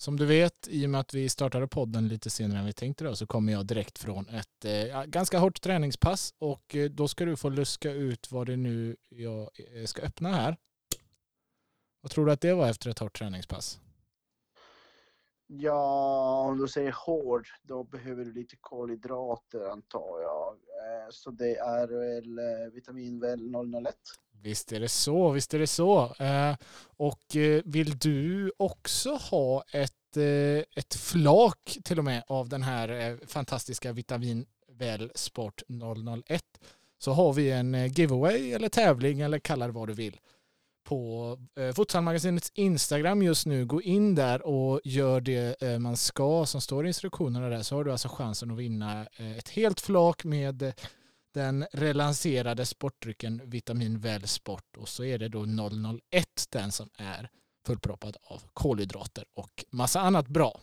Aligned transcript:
Som 0.00 0.16
du 0.16 0.26
vet, 0.26 0.68
i 0.68 0.86
och 0.86 0.90
med 0.90 1.00
att 1.00 1.14
vi 1.14 1.28
startade 1.28 1.68
podden 1.68 2.08
lite 2.08 2.30
senare 2.30 2.58
än 2.58 2.66
vi 2.66 2.72
tänkte 2.72 3.04
då, 3.04 3.16
så 3.16 3.26
kommer 3.26 3.52
jag 3.52 3.66
direkt 3.66 3.98
från 3.98 4.28
ett 4.28 4.64
eh, 4.64 5.04
ganska 5.04 5.38
hårt 5.38 5.60
träningspass 5.60 6.34
och 6.38 6.74
eh, 6.74 6.90
då 6.90 7.08
ska 7.08 7.24
du 7.24 7.36
få 7.36 7.48
luska 7.48 7.90
ut 7.92 8.32
vad 8.32 8.46
det 8.46 8.56
nu 8.56 8.96
jag 9.08 9.50
eh, 9.74 9.84
ska 9.84 10.02
öppna 10.02 10.28
här. 10.28 10.56
Vad 12.00 12.10
tror 12.12 12.26
du 12.26 12.32
att 12.32 12.40
det 12.40 12.54
var 12.54 12.68
efter 12.68 12.90
ett 12.90 12.98
hårt 12.98 13.18
träningspass? 13.18 13.80
Ja, 15.46 16.40
om 16.48 16.58
du 16.58 16.68
säger 16.68 16.92
hård, 16.92 17.48
då 17.62 17.84
behöver 17.84 18.24
du 18.24 18.32
lite 18.32 18.56
kolhydrater 18.60 19.70
antar 19.70 20.20
jag. 20.22 20.56
Eh, 20.90 21.10
så 21.10 21.30
det 21.30 21.56
är 21.56 21.86
väl 21.86 22.38
eh, 22.38 22.72
vitamin 22.72 23.20
väl 23.20 23.40
001? 23.84 23.94
Visst 24.42 24.72
är 24.72 24.80
det 24.80 24.88
så, 24.88 25.30
visst 25.30 25.54
är 25.54 25.58
det 25.58 25.66
så. 25.66 26.14
Eh, 26.14 26.56
och 26.96 27.36
vill 27.64 27.98
du 27.98 28.52
också 28.56 29.14
ha 29.14 29.64
ett, 29.72 30.16
ett 30.76 30.94
flak 30.94 31.78
till 31.84 31.98
och 31.98 32.04
med 32.04 32.24
av 32.26 32.48
den 32.48 32.62
här 32.62 33.18
fantastiska 33.26 33.92
vitamin 33.92 34.46
väl 34.72 35.12
sport 35.14 35.62
001 36.28 36.44
så 36.98 37.12
har 37.12 37.32
vi 37.32 37.50
en 37.50 37.88
giveaway 37.88 38.52
eller 38.52 38.68
tävling 38.68 39.20
eller 39.20 39.38
kalla 39.38 39.66
det 39.66 39.72
vad 39.72 39.88
du 39.88 39.94
vill 39.94 40.20
på 40.90 41.38
eh, 41.56 41.74
Futsalmagasinets 41.74 42.52
Instagram 42.54 43.22
just 43.22 43.46
nu. 43.46 43.66
Gå 43.66 43.82
in 43.82 44.14
där 44.14 44.46
och 44.46 44.80
gör 44.84 45.20
det 45.20 45.62
eh, 45.62 45.78
man 45.78 45.96
ska 45.96 46.46
som 46.46 46.60
står 46.60 46.84
i 46.84 46.88
instruktionerna 46.88 47.48
där 47.48 47.62
så 47.62 47.76
har 47.76 47.84
du 47.84 47.92
alltså 47.92 48.08
chansen 48.08 48.50
att 48.50 48.58
vinna 48.58 49.06
eh, 49.16 49.38
ett 49.38 49.48
helt 49.48 49.80
flak 49.80 50.24
med 50.24 50.62
eh, 50.62 50.72
den 51.34 51.66
relanserade 51.72 52.66
sportdrycken 52.66 53.42
Vitamin 53.44 53.98
Väl 53.98 54.28
Sport 54.28 54.76
och 54.76 54.88
så 54.88 55.04
är 55.04 55.18
det 55.18 55.28
då 55.28 55.44
001 55.44 56.26
den 56.50 56.72
som 56.72 56.88
är 56.94 57.30
fullproppad 57.66 58.16
av 58.22 58.42
kolhydrater 58.52 59.24
och 59.34 59.64
massa 59.70 60.00
annat 60.00 60.28
bra. 60.28 60.60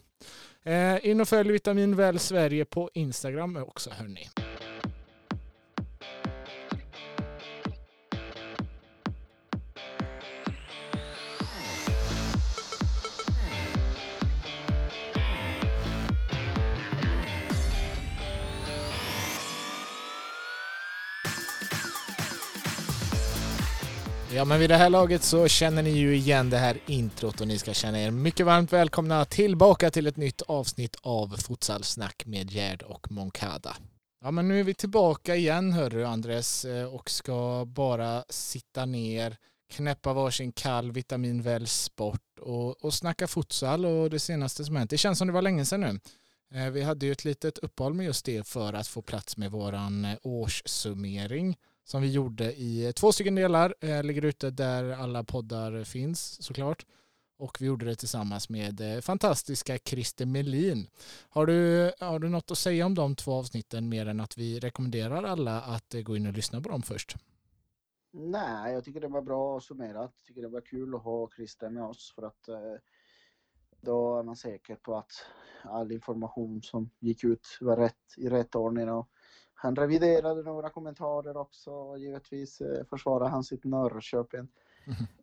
Eh, 0.64 1.06
in 1.06 1.22
och 1.22 1.28
följ 1.28 1.52
Vitamin 1.52 1.96
Väl 1.96 2.20
Sverige 2.20 2.66
på 2.66 2.90
Instagram 2.94 3.58
också 3.58 3.90
hörni. 3.90 4.30
Ja, 24.34 24.46
men 24.46 24.60
vid 24.60 24.70
det 24.70 24.76
här 24.76 24.90
laget 24.90 25.24
så 25.24 25.48
känner 25.48 25.84
ni 25.84 25.90
ju 25.90 26.16
igen 26.16 26.50
det 26.50 26.58
här 26.58 26.78
introt 26.86 27.42
och 27.42 27.48
ni 27.48 27.58
ska 27.58 27.74
känna 27.74 28.02
er 28.02 28.12
mycket 28.12 28.46
varmt 28.46 28.74
välkomna 28.74 29.26
tillbaka 29.26 29.92
till 29.92 30.08
ett 30.08 30.18
nytt 30.18 30.42
avsnitt 30.42 30.96
av 31.02 31.38
Futsalsnack 31.38 32.26
med 32.26 32.52
Gerd 32.52 32.82
och 32.82 33.12
Moncada. 33.12 33.76
Ja, 34.24 34.32
men 34.32 34.48
nu 34.48 34.60
är 34.60 34.64
vi 34.64 34.74
tillbaka 34.74 35.36
igen 35.36 35.74
hörru 35.74 36.06
Andres 36.06 36.66
eh, 36.66 36.94
och 36.94 37.10
ska 37.10 37.66
bara 37.68 38.24
sitta 38.30 38.86
ner, 38.86 39.38
knäppa 39.74 40.14
varsin 40.14 40.52
kall 40.52 40.92
vitamin 40.92 41.42
väl 41.42 41.68
sport 41.68 42.40
och, 42.40 42.86
och 42.86 42.94
snacka 42.94 43.28
futsal 43.28 43.86
och 43.86 44.10
det 44.10 44.20
senaste 44.20 44.66
som 44.66 44.76
hänt. 44.76 44.90
Det 44.90 44.98
känns 44.98 45.18
som 45.18 45.28
det 45.28 45.34
var 45.34 45.42
länge 45.42 45.66
sedan 45.66 45.82
nu. 45.82 46.00
Eh, 46.60 46.70
vi 46.70 46.84
hade 46.84 47.06
ju 47.06 47.12
ett 47.12 47.26
litet 47.26 47.58
uppehåll 47.58 47.94
med 47.94 48.06
just 48.06 48.26
det 48.26 48.48
för 48.48 48.74
att 48.74 48.88
få 48.88 49.02
plats 49.02 49.38
med 49.38 49.52
våran 49.52 50.06
eh, 50.06 50.18
årssummering 50.22 51.58
som 51.88 52.02
vi 52.02 52.12
gjorde 52.12 52.54
i 52.54 52.94
två 52.96 53.12
stycken 53.12 53.36
delar. 53.36 53.76
Eh, 53.80 54.04
ligger 54.04 54.26
ute 54.26 54.50
där 54.50 54.90
alla 54.90 55.24
poddar 55.24 55.84
finns 55.84 56.44
såklart. 56.44 56.86
Och 57.38 57.58
vi 57.62 57.66
gjorde 57.66 57.86
det 57.86 57.96
tillsammans 57.96 58.50
med 58.50 58.82
eh, 58.82 59.02
fantastiska 59.02 59.78
Christer 59.78 60.26
Melin. 60.26 60.88
Har 61.30 61.46
du, 61.46 61.92
har 62.00 62.20
du 62.20 62.30
något 62.30 62.52
att 62.52 62.58
säga 62.58 62.86
om 62.86 62.96
de 62.96 63.16
två 63.16 63.34
avsnitten 63.34 63.90
mer 63.90 64.06
än 64.06 64.20
att 64.20 64.38
vi 64.38 64.60
rekommenderar 64.60 65.24
alla 65.24 65.62
att 65.62 65.94
eh, 65.94 66.02
gå 66.02 66.16
in 66.16 66.28
och 66.28 66.34
lyssna 66.34 66.62
på 66.62 66.70
dem 66.70 66.82
först? 66.82 67.16
Nej, 68.12 68.74
jag 68.74 68.84
tycker 68.84 69.02
det 69.02 69.08
var 69.08 69.22
bra 69.22 69.60
summerat. 69.60 70.14
Jag 70.18 70.26
tycker 70.26 70.42
det 70.42 70.48
var 70.48 70.62
kul 70.62 70.96
att 70.96 71.04
ha 71.04 71.30
Christer 71.36 71.70
med 71.70 71.84
oss 71.84 72.14
för 72.16 72.24
att 72.24 72.48
eh, 72.48 72.76
då 73.82 74.20
är 74.20 74.24
man 74.24 74.36
säker 74.36 74.76
på 74.76 74.98
att 74.98 75.12
all 75.64 75.92
information 75.92 76.62
som 76.62 76.90
gick 77.00 77.24
ut 77.24 77.58
var 77.62 77.78
rätt 77.78 78.18
i 78.18 78.30
rätt 78.30 78.56
ordning 78.56 78.90
och 78.90 79.10
han 79.60 79.76
reviderade 79.76 80.44
några 80.44 80.70
kommentarer 80.70 81.38
också 81.38 81.72
och 81.72 82.00
givetvis 82.00 82.62
eh, 82.62 82.86
försvarade 82.86 83.30
han 83.30 83.44
sitt 83.44 83.64
Norrköping. 83.64 84.48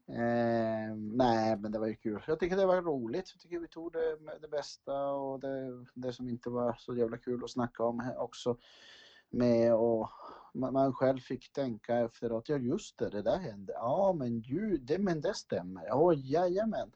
Eh, 0.09 0.97
nej, 0.97 1.57
men 1.57 1.73
det 1.73 1.79
var 1.79 1.87
ju 1.87 1.95
kul. 1.95 2.23
Jag 2.27 2.41
tycker 2.41 2.57
det 2.57 2.67
var 2.67 2.83
roligt. 2.83 3.31
Jag 3.35 3.41
tycker 3.41 3.59
vi 3.59 3.69
tog 3.69 3.93
det, 3.93 4.17
det 4.41 4.49
bästa 4.49 5.13
och 5.13 5.41
det, 5.41 5.85
det 5.95 6.13
som 6.13 6.29
inte 6.29 6.51
var 6.51 6.77
så 6.79 6.97
jävla 6.97 7.17
kul 7.17 7.45
att 7.45 7.51
snacka 7.51 7.85
om 7.85 8.13
också 8.17 8.57
med 9.31 9.75
och 9.75 10.11
man 10.55 10.95
själv 10.95 11.19
fick 11.19 11.53
tänka 11.53 11.99
efteråt, 11.99 12.49
ja 12.49 12.57
just 12.57 12.99
det, 12.99 13.11
det 13.11 13.23
där 13.23 13.39
hände. 13.39 13.73
Ja 13.73 14.15
men 14.19 14.41
ju, 14.41 14.77
det, 14.77 14.99
men 14.99 15.21
det 15.21 15.35
stämmer. 15.35 15.85
Ja, 15.87 16.13
jajamän. 16.13 16.91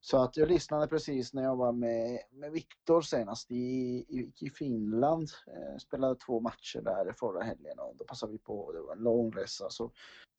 Så 0.00 0.22
att 0.22 0.36
jag 0.36 0.48
lyssnade 0.48 0.86
precis 0.86 1.34
när 1.34 1.42
jag 1.42 1.56
var 1.56 1.72
med, 1.72 2.18
med 2.32 2.52
Viktor 2.52 3.02
senast 3.02 3.50
i, 3.50 3.54
i, 3.54 4.32
i 4.40 4.50
Finland. 4.50 5.28
Eh, 5.46 5.78
spelade 5.78 6.14
två 6.14 6.40
matcher 6.40 6.80
där 6.80 7.14
förra 7.18 7.42
helgen 7.42 7.78
och 7.78 7.96
då 7.98 8.04
passade 8.04 8.32
vi 8.32 8.38
på, 8.38 8.72
det 8.72 8.80
var 8.80 8.92
en 8.92 9.02
lång 9.02 9.32
resa, 9.32 9.70
så 9.70 9.90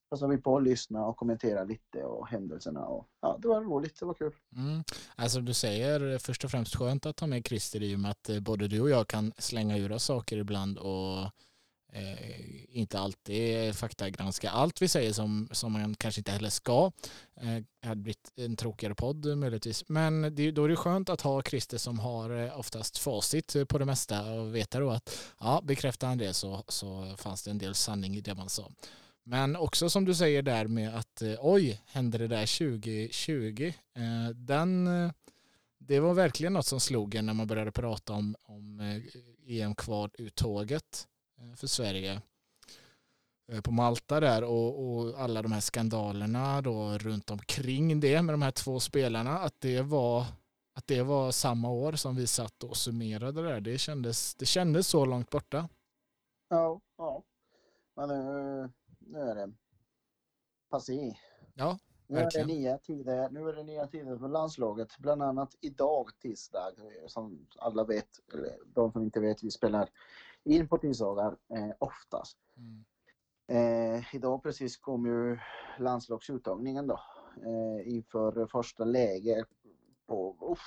passade 0.10 0.36
vi 0.36 0.42
på 0.42 0.58
att 0.58 0.64
lyssna 0.64 1.06
och 1.06 1.18
kommentera 1.18 1.64
lite 1.64 2.04
och 2.04 2.28
händelserna 2.28 2.86
och 2.86 3.08
ja, 3.22 3.40
det 3.42 3.48
var 3.48 3.62
roligt, 3.62 4.00
det 4.00 4.06
var 4.06 4.14
kul. 4.14 4.36
Mm. 4.56 4.84
Alltså 5.16 5.42
du 5.42 5.54
säger 5.54 6.18
först 6.18 6.44
och 6.44 6.52
främst 6.52 6.76
skönt 6.76 7.06
att 7.06 7.20
ha 7.20 7.28
med 7.28 7.48
Christer 7.48 7.84
i 7.84 7.96
och 7.96 8.00
med 8.00 8.12
att 8.12 8.30
eh, 8.30 8.40
både 8.40 8.68
du 8.68 8.82
och 8.82 8.90
jag 8.90 9.08
kan 9.08 9.34
slänga 9.38 9.78
ur 9.78 9.92
oss 9.92 10.04
saker 10.04 10.38
ibland 10.38 10.78
och 10.78 11.32
eh, 11.92 12.78
inte 12.80 13.00
alltid 13.00 13.76
faktagranska 13.76 14.50
allt 14.50 14.82
vi 14.82 14.88
säger 14.88 15.14
som, 15.14 15.50
som 15.52 15.72
man 15.72 15.96
kanske 15.96 16.20
inte 16.20 16.32
heller 16.32 16.50
ska. 16.50 16.92
Eh, 17.42 17.88
hade 17.88 18.02
blivit 18.02 18.32
en 18.36 18.56
tråkigare 18.56 18.96
podd 18.96 19.26
eh, 19.26 19.36
möjligtvis. 19.36 19.90
Men 19.90 20.36
det, 20.36 20.52
då 20.52 20.64
är 20.64 20.70
det 20.70 20.76
skönt 20.76 21.10
att 21.10 21.22
ha 21.22 21.42
Christer 21.42 21.78
som 21.78 22.00
har 22.00 22.30
eh, 22.30 22.60
oftast 22.60 22.98
facit 22.98 23.56
eh, 23.56 23.66
på 23.66 23.78
det 23.78 23.86
mesta 23.86 24.32
och 24.32 24.56
veta 24.56 24.80
då 24.80 24.90
att 24.90 25.20
ja, 25.40 25.62
bekräftar 25.64 26.08
han 26.08 26.18
det 26.18 26.34
så, 26.34 26.64
så 26.68 27.16
fanns 27.18 27.44
det 27.44 27.52
en 27.52 27.58
del 27.58 27.76
sanning 27.76 28.16
i 28.16 28.22
det 28.22 28.36
man 28.36 28.50
sa. 28.50 28.72
Men 29.24 29.56
också 29.56 29.90
som 29.90 30.06
du 30.06 30.16
säger 30.16 30.42
där 30.42 30.68
med 30.68 30.96
att 30.96 31.24
oj, 31.40 31.82
hände 31.86 32.18
det 32.18 32.28
där 32.28 32.58
2020? 32.58 33.74
Eh, 33.96 34.36
den, 34.36 34.90
det 35.78 36.00
var 36.00 36.14
verkligen 36.14 36.54
något 36.54 36.66
som 36.66 36.80
slog 36.80 37.16
en 37.16 37.26
när 37.26 37.34
man 37.34 37.48
började 37.48 37.72
prata 37.72 38.14
om, 38.14 38.36
om 38.44 38.82
e 38.82 39.02
EM-kvaluttåget. 39.62 41.08
Eh, 41.42 41.56
för 41.56 41.68
Sverige 41.68 42.22
eh, 43.52 43.62
på 43.62 43.72
Malta 43.72 44.20
där 44.20 44.44
och, 44.44 44.96
och, 44.96 45.20
alla 45.20 45.42
de 45.42 45.52
här 45.52 45.62
skandalerna 45.62 46.62
då 46.62 46.98
runt 46.98 47.30
omkring 47.30 48.00
det 48.00 48.22
med 48.22 48.34
de 48.34 48.42
här 48.42 48.52
två 48.52 48.80
spelarna 48.80 49.40
att 49.40 49.62
det 49.62 49.82
var 49.82 50.26
att 50.74 50.88
det 50.88 51.02
var 51.02 51.32
samma 51.32 51.70
år 51.70 51.92
som 51.92 52.16
vi 52.16 52.28
satt 52.28 52.64
och 52.64 52.78
summerade 52.78 53.42
där. 53.42 53.62
Det 53.62 53.78
kändes, 53.78 54.36
det 54.36 54.46
kändes 54.46 54.88
så 54.88 55.06
långt 55.06 55.30
borta. 55.30 55.70
Ja, 56.50 56.82
ja. 56.98 57.24
Men 57.96 58.10
nu, 58.10 58.70
nu 59.00 59.20
är 59.20 59.36
det 59.36 59.54
passé. 60.70 61.18
Ja, 61.54 61.80
nu 62.08 62.18
är, 62.18 62.32
det 62.32 62.46
nya 62.46 62.78
tider, 62.78 63.30
nu 63.30 63.50
är 63.50 63.54
det 63.54 63.64
nya 63.64 63.88
tider 63.88 64.18
för 64.18 64.28
landslaget. 64.28 64.98
Bland 64.98 65.24
annat 65.24 65.56
idag 65.62 66.10
tisdag, 66.20 66.72
som 67.08 67.48
alla 67.58 67.84
vet, 67.84 68.20
eller 68.34 68.58
de 68.66 68.92
som 68.92 69.04
inte 69.04 69.20
vet, 69.20 69.44
vi 69.44 69.52
spelar 69.52 69.90
in 70.46 70.68
på 70.68 70.78
tisdagar 70.78 71.38
eh, 71.56 71.76
oftast. 71.80 72.38
Mm. 72.58 72.86
Eh, 73.48 74.16
idag 74.16 74.44
precis 74.44 74.78
kom 74.78 75.06
ju 75.06 75.40
landslagsuttagningen 75.80 76.88
då 76.88 77.00
eh, 77.38 77.94
inför 77.94 78.48
första 78.48 78.86
läge 78.86 79.46
på 80.08 80.38
uff, 80.52 80.60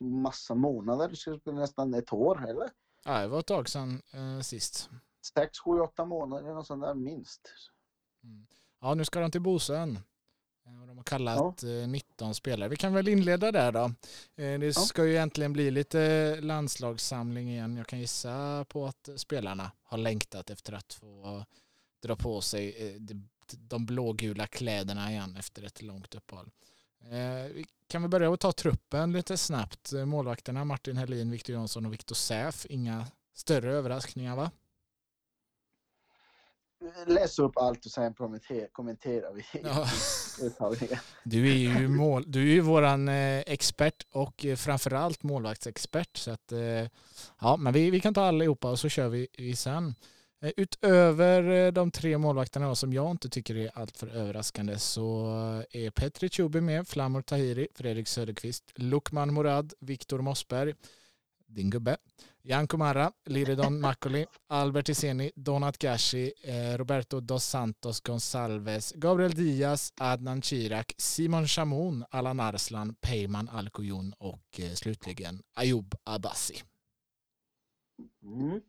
massa 0.00 0.54
månader, 0.54 1.08
det 1.08 1.16
skulle 1.16 1.40
nästan 1.52 1.94
ett 1.94 2.12
år 2.12 2.48
eller? 2.48 2.70
Ja, 3.04 3.20
det 3.20 3.28
var 3.28 3.40
ett 3.40 3.46
tag 3.46 3.68
sedan 3.68 4.02
eh, 4.14 4.40
sist. 4.40 4.90
Sex, 5.34 5.58
sju, 5.58 5.80
åtta 5.80 6.04
månader, 6.04 6.54
något 6.54 6.66
sånt 6.66 6.82
där 6.82 6.94
minst. 6.94 7.40
Mm. 8.24 8.46
Ja, 8.80 8.94
nu 8.94 9.04
ska 9.04 9.20
de 9.20 9.30
till 9.30 9.42
Bosön. 9.42 9.98
Eh, 10.66 10.80
och 10.80 10.86
de 10.86 10.96
har 10.96 11.04
kallat 11.04 11.62
ja. 11.62 11.86
19 11.86 12.28
eh, 12.28 12.32
spelare. 12.32 12.68
Vi 12.68 12.76
kan 12.76 12.94
väl 12.94 13.08
inleda 13.08 13.52
där 13.52 13.72
då. 13.72 13.92
Eh, 14.42 14.58
det 14.58 14.74
ska 14.74 15.04
ju 15.04 15.10
egentligen 15.10 15.52
bli 15.52 15.70
lite 15.70 16.36
landslagssamling 16.40 17.50
igen. 17.50 17.76
Jag 17.76 17.86
kan 17.86 17.98
gissa 17.98 18.64
på 18.68 18.86
att 18.86 19.08
spelarna 19.16 19.72
har 19.82 19.98
längtat 19.98 20.50
efter 20.50 20.72
att 20.72 20.92
få 20.92 21.44
dra 22.02 22.16
på 22.16 22.40
sig 22.40 22.96
de 23.58 23.86
blågula 23.86 24.46
kläderna 24.46 25.10
igen 25.10 25.36
efter 25.38 25.62
ett 25.62 25.82
långt 25.82 26.14
uppehåll. 26.14 26.50
Vi 27.54 27.66
kan 27.88 28.02
vi 28.02 28.08
börja 28.08 28.30
och 28.30 28.40
ta 28.40 28.52
truppen 28.52 29.12
lite 29.12 29.36
snabbt. 29.36 29.92
Målvakterna 29.92 30.64
Martin 30.64 30.96
Helin, 30.96 31.30
Victor 31.30 31.54
Jonsson 31.54 31.86
och 31.86 31.92
Victor 31.92 32.14
Säf. 32.14 32.66
Inga 32.68 33.06
större 33.34 33.72
överraskningar 33.72 34.36
va? 34.36 34.50
Läs 37.06 37.38
upp 37.38 37.56
allt 37.56 37.86
och 37.86 37.92
sen 37.92 38.14
kommenterar 38.72 39.32
vi. 39.32 39.44
Ja. 39.62 39.88
du 41.24 41.50
är 41.50 41.80
ju, 41.80 41.88
mål, 41.88 42.24
du 42.26 42.40
är 42.40 42.54
ju 42.54 42.60
våran 42.60 43.08
eh, 43.08 43.38
expert 43.46 44.06
och 44.10 44.44
eh, 44.44 44.56
framförallt 44.56 45.22
målvaktsexpert. 45.22 46.16
Så 46.16 46.30
att, 46.30 46.52
eh, 46.52 46.88
ja, 47.40 47.56
men 47.56 47.72
vi, 47.72 47.90
vi 47.90 48.00
kan 48.00 48.14
ta 48.14 48.24
allihopa 48.24 48.70
och 48.70 48.78
så 48.78 48.88
kör 48.88 49.08
vi, 49.08 49.28
vi 49.38 49.56
sen. 49.56 49.94
Utöver 50.56 51.70
de 51.72 51.90
tre 51.90 52.18
målvakterna 52.18 52.74
som 52.74 52.92
jag 52.92 53.10
inte 53.10 53.28
tycker 53.28 53.56
är 53.56 53.70
alltför 53.74 54.06
överraskande 54.06 54.78
så 54.78 55.26
är 55.70 55.90
Petri 55.90 56.28
Chubi 56.28 56.60
med, 56.60 56.88
Flamur 56.88 57.22
Tahiri, 57.22 57.68
Fredrik 57.74 58.08
Söderqvist, 58.08 58.72
Lukman 58.74 59.34
Morad, 59.34 59.72
Viktor 59.80 60.18
Mossberg, 60.18 60.74
din 61.54 61.70
gubbe, 61.70 61.96
Jan 62.42 62.66
Kumara, 62.66 63.12
Liridon 63.24 63.80
Makoli, 63.80 64.26
Albert 64.48 64.88
Iseni, 64.88 65.30
Donat 65.34 65.78
Gashi, 65.78 66.32
eh, 66.42 66.76
Roberto 66.76 67.20
Dos 67.20 67.44
Santos 67.44 68.00
Gonçalves, 68.00 68.92
Gabriel 68.96 69.32
Diaz, 69.32 69.92
Adnan 70.00 70.42
Chirak, 70.42 70.94
Simon 70.98 71.46
Shamoun, 71.46 72.04
Alan 72.10 72.40
Arslan, 72.40 72.94
Peyman 73.00 73.48
Alkoyun 73.48 74.14
och 74.18 74.60
eh, 74.60 74.72
slutligen 74.72 75.42
Ayub 75.54 75.94
Abassi. 76.04 76.62
Mm. 78.22 78.60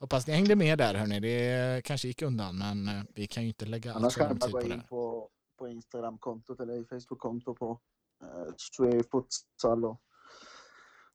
Hoppas 0.00 0.26
ni 0.26 0.32
hängde 0.32 0.56
med 0.56 0.78
där 0.78 0.94
hörni. 0.94 1.20
Det 1.20 1.84
kanske 1.84 2.08
gick 2.08 2.22
undan 2.22 2.58
men 2.58 2.88
eh, 2.88 3.02
vi 3.14 3.26
kan 3.26 3.42
ju 3.42 3.48
inte 3.48 3.66
lägga 3.66 3.98
lång 3.98 4.10
tid 4.10 4.18
på 4.18 4.18
det. 4.18 4.26
Annars 4.26 4.40
kan 4.42 4.52
man 4.52 4.68
gå 4.68 4.74
in 4.74 4.82
på, 4.88 5.28
på 5.58 5.68
Instagram-kontot 5.68 6.60
eller 6.60 6.84
Facebook-konto 6.84 7.54
på 7.54 7.80
uh, 8.22 8.54
Stray 8.56 9.02
Futsal 9.02 9.84
och 9.84 10.00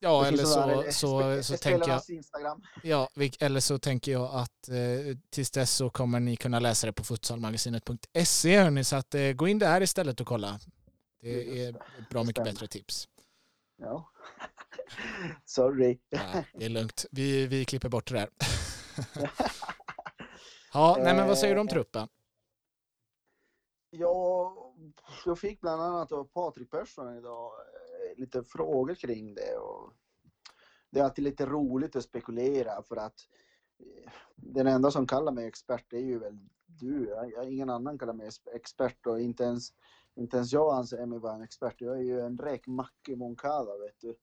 Ja, 0.02 0.26
eller 0.26 0.44
så, 0.44 0.84
så, 0.92 1.42
så 1.42 1.56
tänker 1.56 1.88
jag... 1.90 2.02
Ja, 2.82 3.08
eller 3.40 3.60
så 3.60 3.78
tänker 3.78 4.12
jag 4.12 4.34
att 4.34 4.68
eh, 4.68 5.16
tills 5.30 5.50
dess 5.50 5.72
så 5.72 5.90
kommer 5.90 6.20
ni 6.20 6.36
kunna 6.36 6.60
läsa 6.60 6.86
det 6.86 6.92
på 6.92 7.04
futsalmagasinet.se 7.04 8.58
hörni, 8.58 8.84
så 8.84 8.96
att 8.96 9.14
eh, 9.14 9.32
gå 9.32 9.48
in 9.48 9.58
där 9.58 9.80
istället 9.80 10.20
och 10.20 10.26
kolla. 10.26 10.60
Det 11.20 11.64
är 11.64 11.74
bra 12.10 12.24
mycket 12.24 12.44
bättre 12.44 12.66
tips. 12.66 13.08
Ja. 13.76 14.10
Sorry. 15.44 15.98
Ja, 16.08 16.44
det 16.54 16.64
är 16.64 16.68
lugnt. 16.68 17.06
Vi, 17.10 17.46
vi 17.46 17.64
klipper 17.64 17.88
bort 17.88 18.08
det 18.08 18.14
där. 18.14 18.28
ja, 20.72 20.96
nej 21.00 21.14
men 21.14 21.28
vad 21.28 21.38
säger 21.38 21.54
du 21.54 21.60
om 21.60 21.68
eh, 21.68 21.72
truppen? 21.72 22.08
Ja, 23.90 24.56
jag 25.26 25.38
fick 25.38 25.60
bland 25.60 25.82
annat 25.82 26.12
av 26.12 26.24
Patrik 26.24 26.70
Persson 26.70 27.18
idag 27.18 27.52
lite 28.16 28.44
frågor 28.44 28.94
kring 28.94 29.34
det. 29.34 29.56
Och 29.56 29.92
det 30.90 31.00
är 31.00 31.04
alltid 31.04 31.24
lite 31.24 31.46
roligt 31.46 31.96
att 31.96 32.04
spekulera 32.04 32.82
för 32.82 32.96
att 32.96 33.20
eh, 33.78 34.12
den 34.36 34.66
enda 34.66 34.90
som 34.90 35.06
kallar 35.06 35.32
mig 35.32 35.46
expert 35.46 35.92
är 35.92 35.98
ju 35.98 36.18
väl 36.18 36.38
du. 36.66 37.08
Jag, 37.08 37.52
ingen 37.52 37.70
annan 37.70 37.98
kallar 37.98 38.14
mig 38.14 38.30
expert 38.54 39.06
och 39.06 39.20
inte 39.20 39.44
ens, 39.44 39.68
inte 40.14 40.36
ens 40.36 40.52
jag 40.52 40.74
anser 40.74 41.06
mig 41.06 41.18
vara 41.18 41.34
en 41.34 41.42
expert. 41.42 41.80
Jag 41.80 41.96
är 41.96 42.02
ju 42.02 42.20
en 42.20 42.38
räkmacka 42.38 43.16
Moncada 43.16 43.78
vet 43.78 44.00
du. 44.00 44.16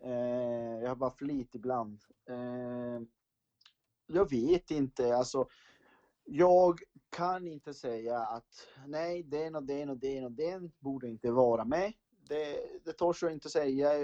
Eh, 0.00 0.82
jag 0.82 0.88
har 0.88 0.96
bara 0.96 1.10
flit 1.10 1.54
ibland. 1.54 2.00
Eh, 2.28 3.02
jag 4.06 4.30
vet 4.30 4.70
inte, 4.70 5.16
alltså 5.16 5.48
jag 6.24 6.80
kan 7.10 7.46
inte 7.46 7.74
säga 7.74 8.18
att 8.18 8.68
nej, 8.86 9.22
den 9.22 9.56
och 9.56 9.62
den 9.62 9.90
och 9.90 9.96
den 9.96 10.24
och 10.24 10.32
den 10.32 10.72
borde 10.78 11.08
inte 11.08 11.30
vara 11.30 11.64
med 11.64 11.92
det, 12.28 12.70
det 12.84 12.92
törs 12.92 13.22
jag 13.22 13.32
inte 13.32 13.50
säga 13.50 13.98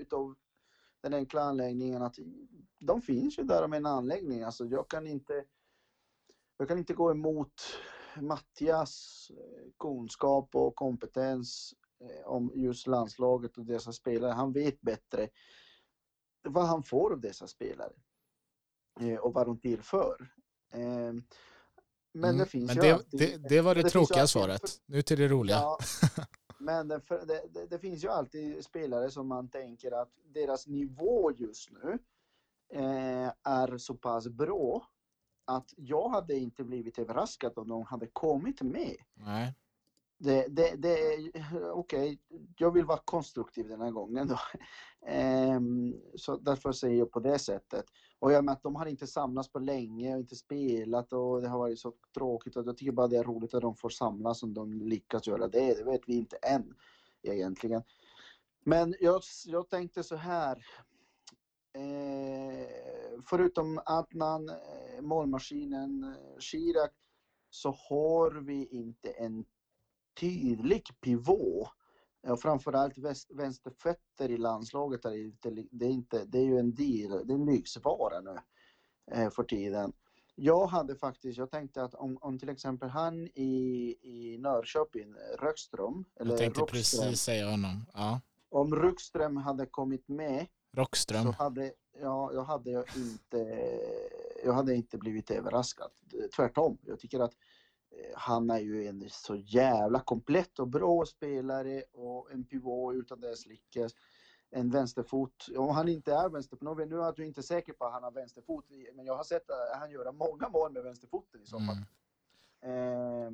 utav 0.00 0.34
den 1.00 1.14
enkla 1.14 1.42
anläggningen 1.42 2.02
att 2.02 2.16
de 2.78 3.02
finns 3.02 3.38
ju 3.38 3.42
där 3.42 3.68
med 3.68 3.76
en 3.76 3.86
anläggning. 3.86 4.42
Alltså 4.42 4.66
jag 4.66 4.88
kan 4.88 5.06
inte, 5.06 5.44
jag 6.56 6.68
kan 6.68 6.78
inte 6.78 6.94
gå 6.94 7.10
emot 7.10 7.62
Mattias 8.16 9.26
eh, 9.30 9.70
kunskap 9.78 10.54
och 10.54 10.76
kompetens 10.76 11.74
eh, 12.00 12.26
om 12.26 12.52
just 12.54 12.86
landslaget 12.86 13.58
och 13.58 13.66
dessa 13.66 13.92
spelare. 13.92 14.32
Han 14.32 14.52
vet 14.52 14.80
bättre 14.80 15.28
vad 16.42 16.66
han 16.66 16.82
får 16.82 17.12
av 17.12 17.20
dessa 17.20 17.46
spelare 17.46 17.92
eh, 19.00 19.16
och 19.16 19.34
vad 19.34 19.46
de 19.46 19.60
tillför. 19.60 20.32
Men 22.12 22.24
mm, 22.24 22.38
det 22.38 22.46
finns 22.46 22.66
men 22.66 22.76
ju 22.76 22.82
det, 22.82 22.94
alltid, 22.94 23.20
det, 23.20 23.48
det 23.48 23.60
var 23.60 23.74
det, 23.74 23.82
det 23.82 23.90
tråkiga 23.90 24.26
svaret. 24.26 24.62
Nu 24.86 25.02
till 25.02 25.18
det 25.18 25.28
roliga. 25.28 25.56
Ja, 25.56 25.78
Men 26.60 26.88
det, 26.88 27.00
det, 27.52 27.66
det, 27.66 27.78
finns 27.78 28.04
ju 28.04 28.08
alltid 28.08 28.64
spelare 28.64 29.10
som 29.10 29.28
man 29.28 29.48
tänker 29.48 29.92
att 29.92 30.12
deras 30.24 30.66
nivå 30.66 31.32
just 31.32 31.70
nu 31.70 31.98
eh, 32.72 33.32
är 33.42 33.78
så 33.78 33.94
pass 33.94 34.28
bra 34.28 34.86
att 35.44 35.74
jag 35.76 36.08
hade 36.08 36.34
inte 36.34 36.64
blivit 36.64 36.98
överraskad 36.98 37.58
om 37.58 37.68
de 37.68 37.82
hade 37.84 38.06
kommit 38.06 38.62
med. 38.62 38.96
Nej. 39.14 39.54
Det, 40.22 40.46
det, 40.48 40.76
det 40.76 40.96
okej, 41.72 41.72
okay. 41.72 42.18
jag 42.56 42.70
vill 42.70 42.84
vara 42.84 43.00
konstruktiv 43.04 43.68
den 43.68 43.80
här 43.80 43.90
gången 43.90 44.28
då. 44.28 44.38
Ehm, 45.06 45.94
så 46.14 46.36
därför 46.36 46.72
säger 46.72 46.98
jag 46.98 47.10
på 47.10 47.20
det 47.20 47.38
sättet. 47.38 47.84
Och 48.18 48.32
jag 48.32 48.44
med 48.44 48.52
att 48.52 48.62
de 48.62 48.76
har 48.76 48.86
inte 48.86 49.06
samlats 49.06 49.52
på 49.52 49.58
länge 49.58 50.14
och 50.14 50.20
inte 50.20 50.36
spelat 50.36 51.12
och 51.12 51.42
det 51.42 51.48
har 51.48 51.58
varit 51.58 51.78
så 51.78 51.94
tråkigt 52.14 52.56
och 52.56 52.66
jag 52.66 52.76
tycker 52.76 52.92
bara 52.92 53.08
det 53.08 53.16
är 53.16 53.24
roligt 53.24 53.54
att 53.54 53.62
de 53.62 53.76
får 53.76 53.88
samlas 53.88 54.42
om 54.42 54.54
de 54.54 54.72
lyckas 54.72 55.26
göra 55.26 55.48
det. 55.48 55.74
Det 55.74 55.84
vet 55.84 56.02
vi 56.06 56.14
inte 56.14 56.36
än 56.36 56.74
egentligen. 57.22 57.82
Men 58.64 58.94
jag, 59.00 59.22
jag 59.46 59.68
tänkte 59.68 60.02
så 60.02 60.16
här. 60.16 60.64
Ehm, 61.74 63.22
förutom 63.26 63.80
Adnan, 63.84 64.48
eh, 64.48 65.00
målmaskinen 65.02 66.04
eh, 66.04 66.38
Shirak 66.40 66.92
så 67.50 67.70
har 67.70 68.30
vi 68.30 68.66
inte 68.66 69.10
en 69.10 69.44
tydlig 70.20 70.82
pivot. 71.00 71.68
Och 72.28 72.40
framförallt 72.40 72.98
vänsterfötter 73.30 74.30
i 74.30 74.36
landslaget 74.36 75.04
är 75.04 75.24
inte, 75.24 75.50
det 75.70 75.84
är, 75.84 75.90
inte, 75.90 76.24
det 76.24 76.38
är 76.38 76.44
ju 76.44 76.58
en 76.58 76.74
deal, 76.74 77.26
det 77.26 77.32
är 77.32 77.38
en 77.38 77.46
lyxvara 77.46 78.20
nu 78.20 78.36
eh, 79.12 79.30
för 79.30 79.42
tiden. 79.42 79.92
Jag 80.34 80.66
hade 80.66 80.96
faktiskt, 80.96 81.38
jag 81.38 81.50
tänkte 81.50 81.82
att 81.82 81.94
om, 81.94 82.18
om 82.20 82.38
till 82.38 82.48
exempel 82.48 82.88
han 82.88 83.26
i, 83.34 83.96
i 84.02 84.38
Norrköping, 84.38 85.14
Röckström, 85.38 86.04
eller 86.20 86.30
Jag 86.30 86.38
tänkte 86.38 86.60
Rockström, 86.60 87.02
precis 87.02 87.20
säga 87.20 87.50
honom, 87.50 87.86
ja. 87.94 88.20
Om 88.48 88.74
Röckström 88.74 89.36
hade 89.36 89.66
kommit 89.66 90.08
med 90.08 90.46
Rockström. 90.72 91.22
så 91.22 91.30
hade, 91.32 91.72
ja, 92.00 92.32
jag 92.32 92.44
hade 92.44 92.70
jag 92.70 92.84
inte, 92.96 93.68
jag 94.44 94.52
hade 94.52 94.74
inte 94.74 94.98
blivit 94.98 95.30
överraskad. 95.30 95.90
Tvärtom, 96.36 96.78
jag 96.82 96.98
tycker 96.98 97.20
att 97.20 97.32
han 98.14 98.50
är 98.50 98.58
ju 98.58 98.86
en 98.86 99.10
så 99.10 99.36
jävla 99.36 100.00
komplett 100.00 100.58
och 100.58 100.68
bra 100.68 101.06
spelare 101.06 101.82
och 101.92 102.32
en 102.32 102.44
pivot 102.44 102.94
utan 102.94 103.20
dess 103.20 103.46
like. 103.46 103.88
En 104.50 104.70
vänsterfot. 104.70 105.48
Om 105.56 105.68
han 105.68 105.88
inte 105.88 106.12
är 106.12 106.28
vänsterfot, 106.28 106.88
nu 106.88 107.00
är 107.00 107.12
du 107.12 107.26
inte 107.26 107.42
säker 107.42 107.72
på 107.72 107.84
att 107.84 107.92
han 107.92 108.02
har 108.02 108.10
vänsterfot, 108.10 108.64
men 108.94 109.06
jag 109.06 109.16
har 109.16 109.24
sett 109.24 109.44
han 109.74 109.90
göra 109.90 110.12
många 110.12 110.48
mål 110.48 110.72
med 110.72 110.82
vänsterfoten 110.82 111.42
i 111.42 111.46
så 111.46 111.58
fall. 111.58 111.76
Mm. 111.76 111.86
Eh, 112.62 113.32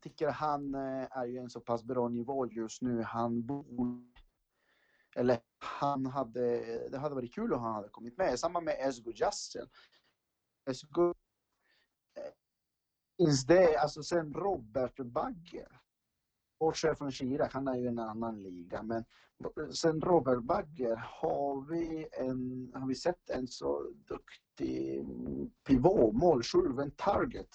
tycker 0.00 0.28
han 0.28 0.74
eh, 0.74 1.18
är 1.18 1.24
ju 1.24 1.38
en 1.38 1.50
så 1.50 1.60
pass 1.60 1.84
bra 1.84 2.08
nivå 2.08 2.46
just 2.46 2.82
nu. 2.82 3.02
Han 3.02 3.46
borde 3.46 4.02
eller 5.16 5.40
han 5.58 6.06
hade, 6.06 6.88
det 6.88 6.98
hade 6.98 7.14
varit 7.14 7.34
kul 7.34 7.52
om 7.52 7.62
han 7.62 7.74
hade 7.74 7.88
kommit 7.88 8.16
med. 8.16 8.38
Samma 8.38 8.60
med 8.60 8.76
Esgo 8.88 9.12
Jassel. 9.14 9.68
Esgo 10.70 11.14
finns 13.16 13.46
det, 13.46 13.76
alltså 13.76 14.02
sen 14.02 14.34
Robert 14.34 14.96
Bagger. 14.96 15.80
Bortsett 16.60 16.98
från 16.98 17.12
Chirac, 17.12 17.52
han 17.52 17.68
är 17.68 17.76
ju 17.76 17.86
en 17.86 17.98
annan 17.98 18.42
liga. 18.42 18.82
Men 18.82 19.04
sen 19.72 20.00
Robert 20.00 20.42
Bagger 20.42 20.96
har 20.96 21.70
vi, 21.70 22.08
en, 22.12 22.72
har 22.74 22.88
vi 22.88 22.94
sett 22.94 23.30
en 23.30 23.48
så 23.48 23.92
duktig 24.08 25.06
pivot, 25.64 26.14
målskyv, 26.14 26.80
en 26.80 26.90
target. 26.90 27.48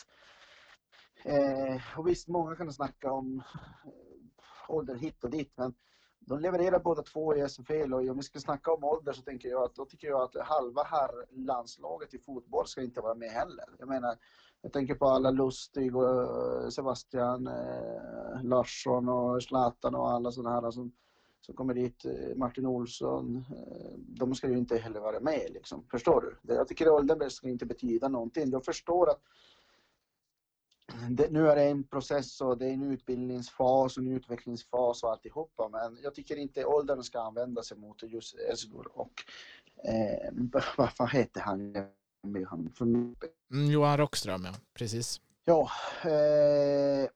Eh, 1.24 2.00
och 2.00 2.08
visst, 2.08 2.28
många 2.28 2.56
kan 2.56 2.74
snacka 2.74 3.12
om 3.12 3.44
eh, 3.86 4.70
ålder 4.70 4.96
hit 4.96 5.24
och 5.24 5.30
dit, 5.30 5.52
men 5.56 5.74
de 6.20 6.40
levererar 6.40 6.80
båda 6.80 7.02
två 7.02 7.36
i 7.36 7.42
SFL 7.42 7.94
och 7.94 8.10
om 8.10 8.18
vi 8.18 8.24
ska 8.24 8.40
snacka 8.40 8.72
om 8.72 8.84
ålder 8.84 9.14
så 9.14 9.22
tänker 9.22 9.50
jag 9.50 9.64
att 9.64 9.76
då 9.76 9.86
tycker 9.86 10.08
jag 10.08 10.22
att 10.22 10.48
halva 10.48 10.84
här 10.84 11.10
landslaget 11.32 12.14
i 12.14 12.20
fotboll 12.20 12.68
ska 12.68 12.82
inte 12.82 13.02
vara 13.02 13.16
med 13.16 13.30
heller. 13.30 13.66
Jag 13.80 13.88
menar, 13.88 14.16
jag 14.62 14.74
tänker 14.74 14.96
på 14.96 15.06
alla 15.06 15.32
Lustig 15.32 15.96
och 15.96 16.64
eh, 16.64 16.70
Sebastian 16.70 17.48
eh, 17.48 18.44
Larsson 18.44 19.10
och 19.10 19.44
Zlatan 19.44 19.96
och 19.96 20.10
alla 20.10 20.32
sådana 20.32 20.62
här 20.62 20.72
som, 20.72 20.92
som 21.42 21.56
kommer 21.56 21.74
dit. 21.74 22.06
Eh, 22.06 22.36
Martin 22.36 22.66
Olsson. 22.66 23.46
Eh, 23.50 23.98
de 23.98 24.36
ska 24.36 24.50
ju 24.50 24.58
inte 24.58 24.78
heller 24.78 25.00
vara 25.00 25.20
med 25.20 25.48
liksom. 25.50 25.84
Förstår 25.92 26.22
du? 26.22 26.54
Jag 26.54 26.68
tycker 26.68 26.90
åldern 26.90 27.30
ska 27.30 27.50
inte 27.50 27.66
betyda 27.66 28.08
någonting. 28.08 28.52
Jag 28.52 28.66
förstår 28.66 29.10
att 29.10 29.22
det, 31.10 31.32
nu 31.32 31.50
är 31.50 31.56
det 31.56 31.64
en 31.64 31.84
process 31.84 32.42
och 32.42 32.58
det 32.58 32.66
är 32.66 32.74
en 32.74 32.92
utbildningsfas 32.92 33.98
och 33.98 34.04
en 34.04 34.12
utvecklingsfas 34.12 35.04
och 35.04 35.12
alltihopa. 35.12 35.70
Men 35.70 35.98
jag 36.04 36.16
tycker 36.16 36.36
inte 36.36 36.66
åldern 36.66 37.04
ska 37.04 37.20
användas 37.22 37.72
emot 37.72 38.04
just 38.04 38.36
Esgur 38.40 38.88
och 38.94 39.12
eh, 39.84 40.32
vad, 40.78 40.90
vad 40.98 41.12
heter 41.12 41.42
han? 41.42 41.74
Mm, 43.54 43.72
Johan 43.72 43.98
Rockström, 43.98 44.46
ja. 44.46 44.54
Precis. 44.74 45.22
Ja, 45.46 45.70
eh, 46.04 47.10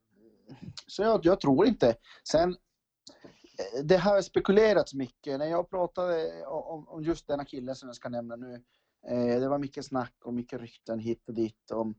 så 0.88 1.02
jag, 1.04 1.26
jag 1.26 1.40
tror 1.40 1.66
inte. 1.68 1.96
Sen, 2.30 2.50
eh, 2.50 3.84
det 3.84 3.98
har 3.98 4.22
spekulerats 4.22 4.94
mycket. 4.94 5.40
När 5.40 5.46
jag 5.46 5.70
pratade 5.70 6.46
om, 6.46 6.88
om 6.88 7.04
just 7.04 7.28
denna 7.28 7.46
kille 7.46 7.76
som 7.76 7.90
jag 7.90 7.96
ska 7.96 8.10
nämna 8.10 8.36
nu. 8.36 8.64
Eh, 9.08 9.40
det 9.40 9.48
var 9.50 9.60
mycket 9.60 9.86
snack 9.86 10.14
och 10.24 10.34
mycket 10.34 10.62
rykten 10.62 11.00
hit 11.00 11.28
och 11.28 11.34
dit 11.34 11.72
om 11.72 11.96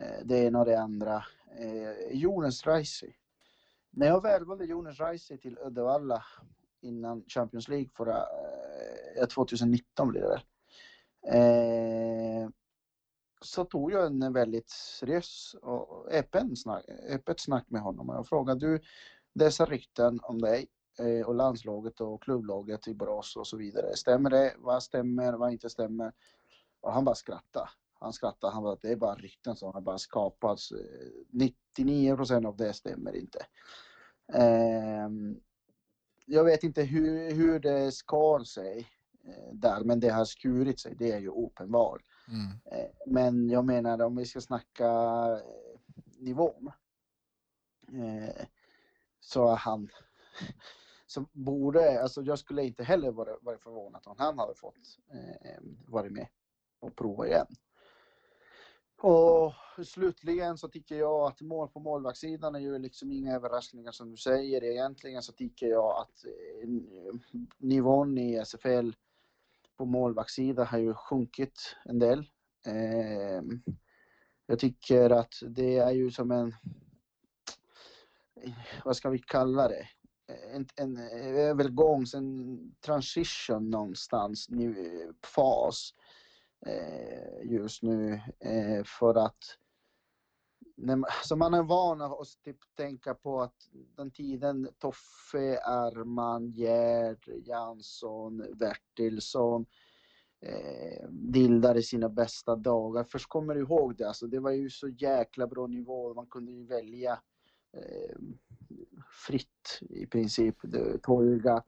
eh, 0.00 0.24
det 0.24 0.38
ena 0.38 0.58
och 0.60 0.66
det 0.66 0.80
andra. 0.80 1.24
Eh, 1.58 2.16
Jonas 2.16 2.66
Reisi. 2.66 3.14
När 3.90 4.06
jag 4.06 4.22
värvade 4.22 4.64
Jonas 4.64 5.00
Reisi 5.00 5.38
till 5.38 5.58
Uddevalla 5.58 6.24
innan 6.80 7.24
Champions 7.28 7.68
League 7.68 7.88
förra, 7.96 8.26
eh, 9.20 9.26
2019 9.26 10.08
blir 10.08 10.20
det 10.20 10.28
väl. 10.28 10.40
Eh, 11.26 12.48
så 13.40 13.64
tog 13.64 13.92
jag 13.92 14.06
en 14.06 14.32
väldigt 14.32 14.70
seriös 14.70 15.56
och 15.62 16.08
öppen 16.10 16.56
snack, 16.56 16.84
öppet 17.08 17.40
snack 17.40 17.64
med 17.68 17.80
honom. 17.80 18.08
Jag 18.08 18.26
frågade 18.28 18.60
du 18.60 18.80
dessa 19.34 19.64
rykten 19.64 20.20
om 20.22 20.40
dig 20.40 20.66
eh, 20.98 21.26
och 21.26 21.34
landslaget 21.34 22.00
och 22.00 22.22
klubblaget 22.22 22.88
i 22.88 22.94
Borås 22.94 23.36
och 23.36 23.46
så 23.46 23.56
vidare. 23.56 23.96
Stämmer 23.96 24.30
det? 24.30 24.54
Vad 24.58 24.82
stämmer? 24.82 25.32
Vad 25.32 25.52
inte 25.52 25.70
stämmer? 25.70 26.12
Och 26.80 26.92
han 26.92 27.04
bara 27.04 27.14
skrattade. 27.14 27.68
Han 28.00 28.12
skrattade. 28.12 28.52
Han 28.52 28.62
bara, 28.62 28.76
det 28.82 28.92
är 28.92 28.96
bara 28.96 29.14
rykten 29.14 29.56
som 29.56 29.72
har 29.74 29.80
bara 29.80 29.98
skapats. 29.98 30.72
Eh, 30.72 30.78
99 31.30 32.16
procent 32.16 32.46
av 32.46 32.56
det 32.56 32.72
stämmer 32.72 33.16
inte. 33.16 33.46
Eh, 34.32 35.08
jag 36.26 36.44
vet 36.44 36.62
inte 36.62 36.82
hur, 36.82 37.34
hur 37.34 37.58
det 37.58 37.92
skar 37.92 38.44
sig 38.44 38.88
där, 39.52 39.84
men 39.84 40.00
det 40.00 40.08
har 40.08 40.24
skurit 40.24 40.80
sig. 40.80 40.94
Det 40.98 41.12
är 41.12 41.18
ju 41.18 41.28
uppenbart. 41.28 42.02
Mm. 42.28 42.46
Eh, 42.72 42.90
men 43.06 43.50
jag 43.50 43.64
menar 43.64 44.02
om 44.02 44.16
vi 44.16 44.26
ska 44.26 44.40
snacka 44.40 44.86
eh, 44.86 45.80
nivån. 46.18 46.70
Eh, 47.92 48.46
så 49.20 49.54
han 49.54 49.88
så 51.06 51.26
borde, 51.32 52.02
alltså 52.02 52.22
jag 52.22 52.38
skulle 52.38 52.64
inte 52.64 52.84
heller 52.84 53.10
vara, 53.10 53.36
vara 53.40 53.58
förvånad 53.58 54.02
om 54.06 54.14
han 54.18 54.38
hade 54.38 54.54
fått 54.54 54.98
eh, 55.12 55.62
vara 55.86 56.10
med 56.10 56.28
och 56.80 56.96
prova 56.96 57.26
igen. 57.26 57.46
Och 59.02 59.52
slutligen 59.86 60.58
så 60.58 60.68
tycker 60.68 60.96
jag 60.96 61.26
att 61.26 61.40
mål 61.40 61.68
på 61.68 61.80
målvaktssidan 61.80 62.54
är 62.54 62.58
ju 62.58 62.78
liksom 62.78 63.12
inga 63.12 63.34
överraskningar 63.34 63.92
som 63.92 64.10
du 64.10 64.16
säger. 64.16 64.64
Egentligen 64.64 65.22
så 65.22 65.32
tycker 65.32 65.66
jag 65.66 66.00
att 66.00 66.24
nivån 67.58 68.18
i 68.18 68.36
SFL 68.44 68.90
på 69.76 69.84
målvaktssidan 69.84 70.66
har 70.66 70.78
ju 70.78 70.94
sjunkit 70.94 71.76
en 71.84 71.98
del. 71.98 72.18
Eh, 72.66 73.42
jag 74.46 74.58
tycker 74.58 75.10
att 75.10 75.34
det 75.48 75.76
är 75.76 75.90
ju 75.90 76.10
som 76.10 76.30
en, 76.30 76.54
vad 78.84 78.96
ska 78.96 79.10
vi 79.10 79.18
kalla 79.18 79.68
det? 79.68 79.88
En, 80.54 80.66
en 80.76 80.96
övergång, 81.36 82.04
en 82.14 82.58
transition 82.80 83.70
någonstans, 83.70 84.46
nu, 84.48 85.12
fas 85.24 85.90
eh, 86.66 87.50
just 87.52 87.82
nu 87.82 88.20
eh, 88.40 88.84
för 88.84 89.14
att 89.14 89.58
när 90.76 90.96
man, 90.96 91.10
så 91.24 91.36
man 91.36 91.54
är 91.54 91.62
van 91.62 92.00
att 92.00 92.42
typ 92.44 92.56
tänka 92.76 93.14
på 93.14 93.42
att 93.42 93.68
den 93.96 94.10
tiden 94.10 94.68
Toffe, 94.78 95.60
Arman, 95.64 96.50
Gerd, 96.50 97.28
Jansson, 97.44 98.44
Bertilsson 98.54 99.66
eh, 100.40 101.08
dildade 101.10 101.82
sina 101.82 102.08
bästa 102.08 102.56
dagar. 102.56 103.04
Först 103.04 103.28
kommer 103.28 103.54
du 103.54 103.60
ihåg 103.60 103.96
det, 103.96 104.08
alltså 104.08 104.26
det 104.26 104.40
var 104.40 104.50
ju 104.50 104.70
så 104.70 104.88
jäkla 104.88 105.46
bra 105.46 105.66
nivå. 105.66 106.14
Man 106.14 106.26
kunde 106.26 106.52
ju 106.52 106.66
välja 106.66 107.20
eh, 107.72 108.16
fritt 109.26 109.80
i 109.80 110.06
princip. 110.06 110.56
Torga. 111.02 111.62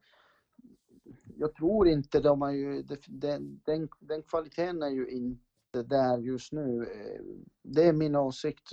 Jag 1.36 1.54
tror 1.54 1.88
inte 1.88 2.20
de 2.20 2.42
har 2.42 2.50
ju, 2.50 2.82
den, 3.06 3.60
den, 3.64 3.88
den 4.00 4.22
kvaliteten 4.22 4.82
är 4.82 4.90
ju 4.90 5.08
inte 5.08 5.47
där 5.72 6.18
just 6.18 6.52
nu. 6.52 6.82
Eh, 6.82 7.22
det 7.62 7.84
är 7.84 7.92
min 7.92 8.16
åsikt. 8.16 8.72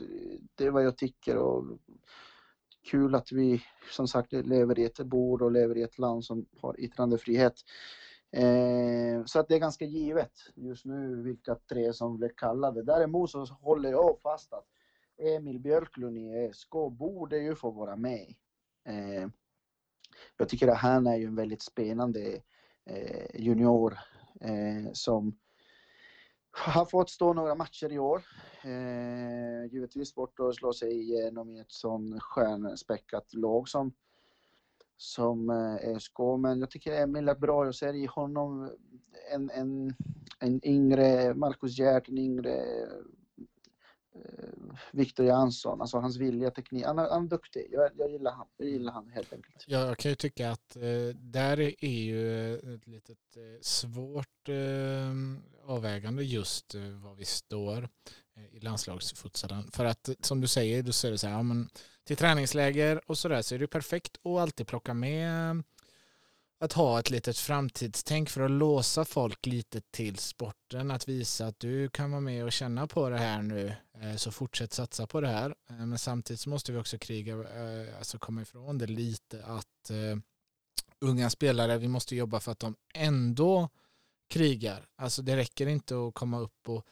Det 0.56 0.66
är 0.66 0.72
vad 0.72 0.86
jag 0.86 0.98
tycker 0.98 1.38
och 1.38 1.66
kul 2.92 3.16
att 3.16 3.32
vi 3.32 3.64
som 3.92 4.08
sagt 4.08 4.34
lever 4.34 4.80
i 4.80 4.86
ett 4.86 4.98
bord 4.98 5.42
och 5.42 5.52
lever 5.52 5.78
i 5.78 5.82
ett 5.82 6.00
land 6.00 6.26
som 6.26 6.46
har 6.62 6.80
yttrandefrihet. 6.80 7.54
Eh, 8.32 9.26
så 9.26 9.40
att 9.40 9.48
det 9.48 9.56
är 9.56 9.60
ganska 9.60 9.86
givet 9.86 10.32
just 10.56 10.86
nu 10.86 11.22
vilka 11.22 11.56
tre 11.56 11.94
som 11.94 12.18
blir 12.18 12.32
kallade. 12.38 12.84
Däremot 12.84 13.32
så 13.32 13.46
håller 13.46 13.92
jag 13.92 14.20
fast 14.22 14.54
att 14.54 14.66
Emil 15.18 15.60
Björklund 15.60 16.18
i 16.18 16.30
ESK 16.30 16.72
borde 16.92 17.38
ju 17.38 17.56
få 17.56 17.72
vara 17.72 17.96
med. 17.96 18.36
Eh, 18.86 19.28
jag 20.38 20.50
tycker 20.50 20.68
att 20.68 20.78
han 20.78 21.08
är 21.08 21.16
ju 21.16 21.26
en 21.26 21.36
väldigt 21.36 21.62
spännande 21.62 22.42
eh, 22.86 23.42
junior 23.42 23.98
eh, 24.42 24.92
som 24.94 25.38
har 26.56 26.86
fått 26.86 27.10
stå 27.10 27.34
några 27.34 27.56
matcher 27.56 27.92
i 27.92 28.00
år. 28.00 28.24
Eh, 28.64 29.74
givetvis 29.74 30.16
bort 30.16 30.40
och 30.40 30.56
slå 30.56 30.74
sig 30.74 31.02
igenom 31.02 31.50
i 31.52 31.60
ett 31.60 31.72
sån 31.72 32.20
stjärnspäckat 32.20 33.34
lag 33.34 33.70
som 33.70 33.94
som 34.98 35.50
eh, 35.50 35.90
ÖSK. 35.90 36.20
Men 36.40 36.60
jag 36.60 36.72
tycker 36.72 37.02
Emil 37.02 37.30
är 37.30 37.36
bra. 37.36 37.66
Jag 37.66 37.76
ser 37.76 37.94
i 37.94 38.06
honom 38.06 38.72
en, 39.34 39.50
en, 39.50 39.96
en 40.40 40.68
yngre 40.68 41.34
Marcus 41.34 41.78
Gert, 41.78 42.10
en 42.10 42.18
yngre 42.18 42.56
eh, 44.16 44.52
Viktor 44.92 45.26
Jansson, 45.26 45.82
alltså 45.82 45.98
hans 45.98 46.18
vilja, 46.18 46.52
teknik. 46.52 46.86
Han 46.86 47.00
är, 47.00 47.10
han 47.10 47.26
är 47.26 47.30
duktig. 47.30 47.68
Jag, 47.72 47.90
jag, 47.98 48.12
gillar 48.12 48.32
han, 48.32 48.48
jag 48.58 48.68
gillar 48.68 48.94
han 48.94 49.10
helt 49.10 49.34
enkelt. 49.34 49.64
Jag 49.68 49.98
kan 49.98 50.10
ju 50.10 50.16
tycka 50.16 50.52
att 50.52 50.76
eh, 50.76 51.16
där 51.16 51.60
är 51.60 52.04
ju 52.04 52.56
ett 52.76 52.88
litet 52.88 53.38
eh, 53.38 53.62
svårt 53.62 54.50
eh, 54.50 54.56
avvägande 55.76 56.24
just 56.24 56.76
eh, 56.76 56.82
var 56.82 57.16
vi 57.16 57.26
står 57.26 57.90
eh, 58.38 58.58
i 58.58 58.60
landslagsfutsalen. 58.60 59.72
För 59.72 59.86
att 59.86 60.10
eh, 60.10 60.16
som 60.22 60.42
du 60.42 60.48
säger, 60.48 60.84
då 60.84 60.92
säger 60.92 61.12
det 61.12 61.18
så 61.18 61.28
här, 61.28 61.34
ja, 61.34 61.44
men 61.44 61.70
till 62.04 62.18
träningsläger 62.18 63.02
och 63.06 63.18
sådär 63.18 63.42
så 63.42 63.56
är 63.56 63.60
det 63.60 63.68
perfekt 63.68 64.18
att 64.24 64.32
alltid 64.32 64.68
plocka 64.68 64.94
med 64.94 65.64
att 66.60 66.74
ha 66.74 67.00
ett 67.00 67.10
litet 67.10 67.38
framtidstänk 67.38 68.30
för 68.30 68.42
att 68.42 68.52
låsa 68.52 69.06
folk 69.06 69.46
lite 69.46 69.82
till 69.82 70.18
sporten, 70.18 70.92
att 70.92 71.08
visa 71.08 71.48
att 71.48 71.60
du 71.60 71.90
kan 71.90 72.12
vara 72.12 72.22
med 72.22 72.44
och 72.44 72.52
känna 72.52 72.88
på 72.88 73.10
det 73.10 73.18
här 73.18 73.42
nu, 73.42 73.76
så 74.18 74.32
fortsätt 74.32 74.74
satsa 74.74 75.08
på 75.08 75.22
det 75.22 75.28
här. 75.28 75.56
Men 75.68 75.98
samtidigt 75.98 76.40
så 76.40 76.50
måste 76.50 76.72
vi 76.72 76.78
också 76.78 76.98
kriga, 76.98 77.36
alltså 77.98 78.18
komma 78.18 78.42
ifrån 78.42 78.78
det 78.78 78.88
lite 78.88 79.46
att 79.46 79.92
unga 81.00 81.30
spelare, 81.30 81.78
vi 81.78 81.88
måste 81.88 82.16
jobba 82.16 82.40
för 82.40 82.52
att 82.52 82.60
de 82.60 82.76
ändå 82.94 83.70
krigar. 84.28 84.86
Alltså 84.96 85.22
det 85.22 85.38
räcker 85.38 85.68
inte 85.68 86.08
att 86.08 86.14
komma 86.14 86.40
upp 86.40 86.70
och 86.70 86.86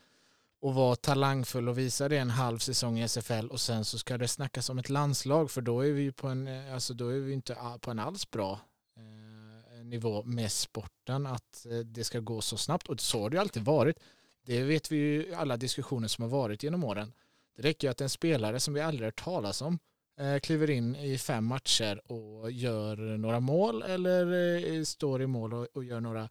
och 0.64 0.74
vara 0.74 0.96
talangfull 0.96 1.70
och 1.70 1.78
visa 1.78 2.10
det 2.10 2.18
en 2.18 2.30
halv 2.30 2.60
säsong 2.60 3.00
i 3.00 3.04
SFL 3.04 3.48
och 3.48 3.62
sen 3.62 3.86
så 3.86 3.98
ska 3.98 4.18
det 4.18 4.28
snackas 4.28 4.70
om 4.70 4.80
ett 4.80 4.90
landslag 4.90 5.52
för 5.52 5.62
då 5.62 5.82
är 5.82 5.92
vi 5.92 6.02
ju 6.02 6.12
på 6.12 6.28
en, 6.28 6.48
eh, 6.48 6.74
alltså 6.74 6.94
då 6.94 7.08
är 7.08 7.20
vi 7.20 7.34
inte 7.34 7.58
på 7.82 7.92
en 7.92 8.00
alls 8.00 8.32
bra 8.32 8.60
eh, 8.98 9.86
nivå 9.86 10.24
med 10.24 10.52
sporten 10.52 11.26
att 11.26 11.66
eh, 11.66 11.78
det 11.78 12.04
ska 12.04 12.20
gå 12.20 12.42
så 12.42 12.58
snabbt 12.58 12.88
och 12.88 13.02
så 13.02 13.22
har 13.22 13.30
det 13.30 13.36
ju 13.36 13.42
alltid 13.42 13.66
varit. 13.66 14.00
Det 14.46 14.64
vet 14.64 14.92
vi 14.92 14.96
ju 14.96 15.34
alla 15.34 15.58
diskussioner 15.58 16.08
som 16.08 16.22
har 16.22 16.30
varit 16.30 16.64
genom 16.64 16.84
åren. 16.84 17.14
Det 17.56 17.62
räcker 17.62 17.88
ju 17.88 17.92
att 17.92 18.02
en 18.02 18.10
spelare 18.10 18.60
som 18.60 18.74
vi 18.74 18.82
aldrig 18.82 19.06
hört 19.06 19.24
talas 19.24 19.62
om 19.62 19.80
eh, 20.20 20.40
kliver 20.40 20.70
in 20.70 20.96
i 20.96 21.18
fem 21.18 21.46
matcher 21.46 22.12
och 22.12 22.52
gör 22.52 22.96
några 23.18 23.40
mål 23.40 23.82
eller 23.82 24.56
eh, 24.66 24.84
står 24.84 25.22
i 25.22 25.28
mål 25.28 25.54
och 25.54 25.84
gör 25.84 26.00
några 26.00 26.30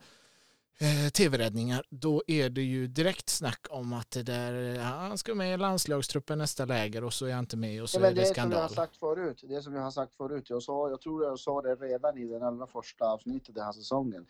eh, 0.82 1.10
tv-räddningar, 1.10 1.84
då 1.88 2.22
är 2.26 2.50
det 2.50 2.62
ju 2.62 2.86
direkt 2.86 3.28
snack 3.28 3.66
om 3.70 3.92
att 3.92 4.10
det 4.10 4.22
där, 4.22 4.52
ja, 4.52 4.82
han 4.82 5.18
ska 5.18 5.34
med 5.34 5.54
i 5.54 5.56
landslagstruppen 5.56 6.38
nästa 6.38 6.64
läger 6.64 7.04
och 7.04 7.12
så 7.12 7.26
är 7.26 7.30
jag 7.30 7.38
inte 7.38 7.56
med 7.56 7.82
och 7.82 7.90
så 7.90 8.00
ja, 8.00 8.06
är 8.06 8.14
det, 8.14 8.20
det 8.20 8.26
skandal. 8.26 8.52
Som 8.52 8.60
jag 8.60 8.68
har 8.68 8.86
sagt 8.86 8.96
förut, 8.96 9.44
det 9.48 9.62
som 9.62 9.74
jag 9.74 9.82
har 9.82 9.90
sagt 9.90 10.14
förut, 10.14 10.50
jag, 10.50 10.62
sa, 10.62 10.90
jag 10.90 11.00
tror 11.00 11.24
jag 11.24 11.38
sa 11.38 11.62
det 11.62 11.74
redan 11.74 12.18
i 12.18 12.24
den 12.24 12.42
allra 12.42 12.66
första 12.66 13.04
avsnittet 13.04 13.54
den 13.54 13.64
här 13.64 13.72
säsongen. 13.72 14.26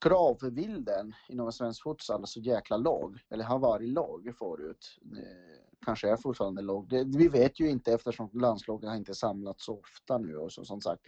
Kravbilden 0.00 1.14
inom 1.28 1.52
svensk 1.52 1.82
futsal 1.82 2.22
är 2.22 2.26
så 2.26 2.40
jäkla 2.40 2.76
låg, 2.76 3.18
eller 3.30 3.44
har 3.44 3.58
varit 3.58 3.88
låg 3.88 4.34
förut. 4.38 4.98
Eh, 5.16 5.84
kanske 5.84 6.10
är 6.10 6.16
fortfarande 6.16 6.62
låg. 6.62 6.88
Det, 6.88 7.04
vi 7.04 7.28
vet 7.28 7.60
ju 7.60 7.70
inte 7.70 7.92
eftersom 7.92 8.30
landslaget 8.32 8.88
har 8.88 8.96
inte 8.96 9.14
samlats 9.14 9.64
så 9.64 9.78
ofta 9.78 10.18
nu 10.18 10.36
och 10.36 10.52
så, 10.52 10.64
som 10.64 10.80
sagt. 10.80 11.02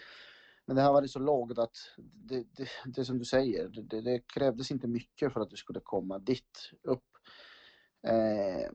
Men 0.67 0.77
det 0.77 0.83
har 0.83 0.93
varit 0.93 1.11
så 1.11 1.19
lågt 1.19 1.59
att 1.59 1.77
det, 1.97 2.45
det, 2.57 2.69
det 2.85 3.05
som 3.05 3.19
du 3.19 3.25
säger, 3.25 3.69
det, 3.69 4.01
det, 4.01 4.19
krävdes 4.19 4.71
inte 4.71 4.89
mycket 4.89 5.33
för 5.33 5.41
att 5.41 5.51
du 5.51 5.57
skulle 5.57 5.81
komma 5.81 6.19
dit 6.19 6.71
upp. 6.83 7.03
Eh, 8.07 8.71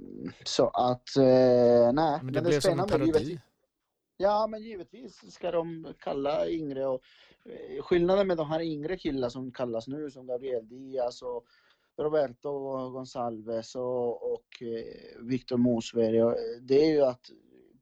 så 0.46 0.68
att, 0.68 1.18
eh, 1.18 1.94
nej. 1.94 2.20
Men 2.24 2.34
det, 2.34 2.42
men 2.42 2.44
blev 2.44 2.60
som 2.60 2.80
en 2.80 2.88
parodi. 2.88 3.40
Ja, 4.18 4.48
men 4.48 4.62
givetvis 4.62 5.34
ska 5.34 5.52
de 5.52 5.94
kalla 6.00 6.50
yngre 6.50 6.86
och 6.86 7.02
eh, 7.46 7.82
skillnaden 7.82 8.28
med 8.28 8.38
de 8.38 8.48
här 8.48 8.62
yngre 8.62 8.98
killarna 8.98 9.30
som 9.30 9.52
kallas 9.52 9.88
nu 9.88 10.12
som 10.12 10.28
Gabriel 10.28 10.68
Diaz 10.68 11.22
och 11.22 11.46
Roberto 11.98 12.50
Gonsalves 12.90 13.76
och, 13.76 14.34
och 14.34 14.62
eh, 14.62 15.22
Victor 15.22 15.58
Mosberg. 15.58 16.36
Det 16.62 16.86
är 16.86 16.92
ju 16.92 17.02
att 17.02 17.32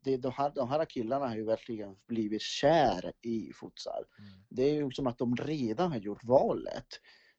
det, 0.08 0.18
de, 0.18 0.32
här, 0.32 0.52
de 0.56 0.70
här 0.70 0.86
killarna 0.86 1.28
har 1.28 1.36
ju 1.36 1.44
verkligen 1.44 1.96
blivit 2.08 2.42
kär 2.42 3.12
i 3.22 3.52
futsal. 3.54 4.04
Mm. 4.20 4.32
Det 4.50 4.64
är 4.64 4.74
ju 4.74 4.92
som 4.92 5.08
att 5.08 5.18
de 5.18 5.36
redan 5.36 5.92
har 5.92 6.00
gjort 6.00 6.24
valet. 6.24 6.88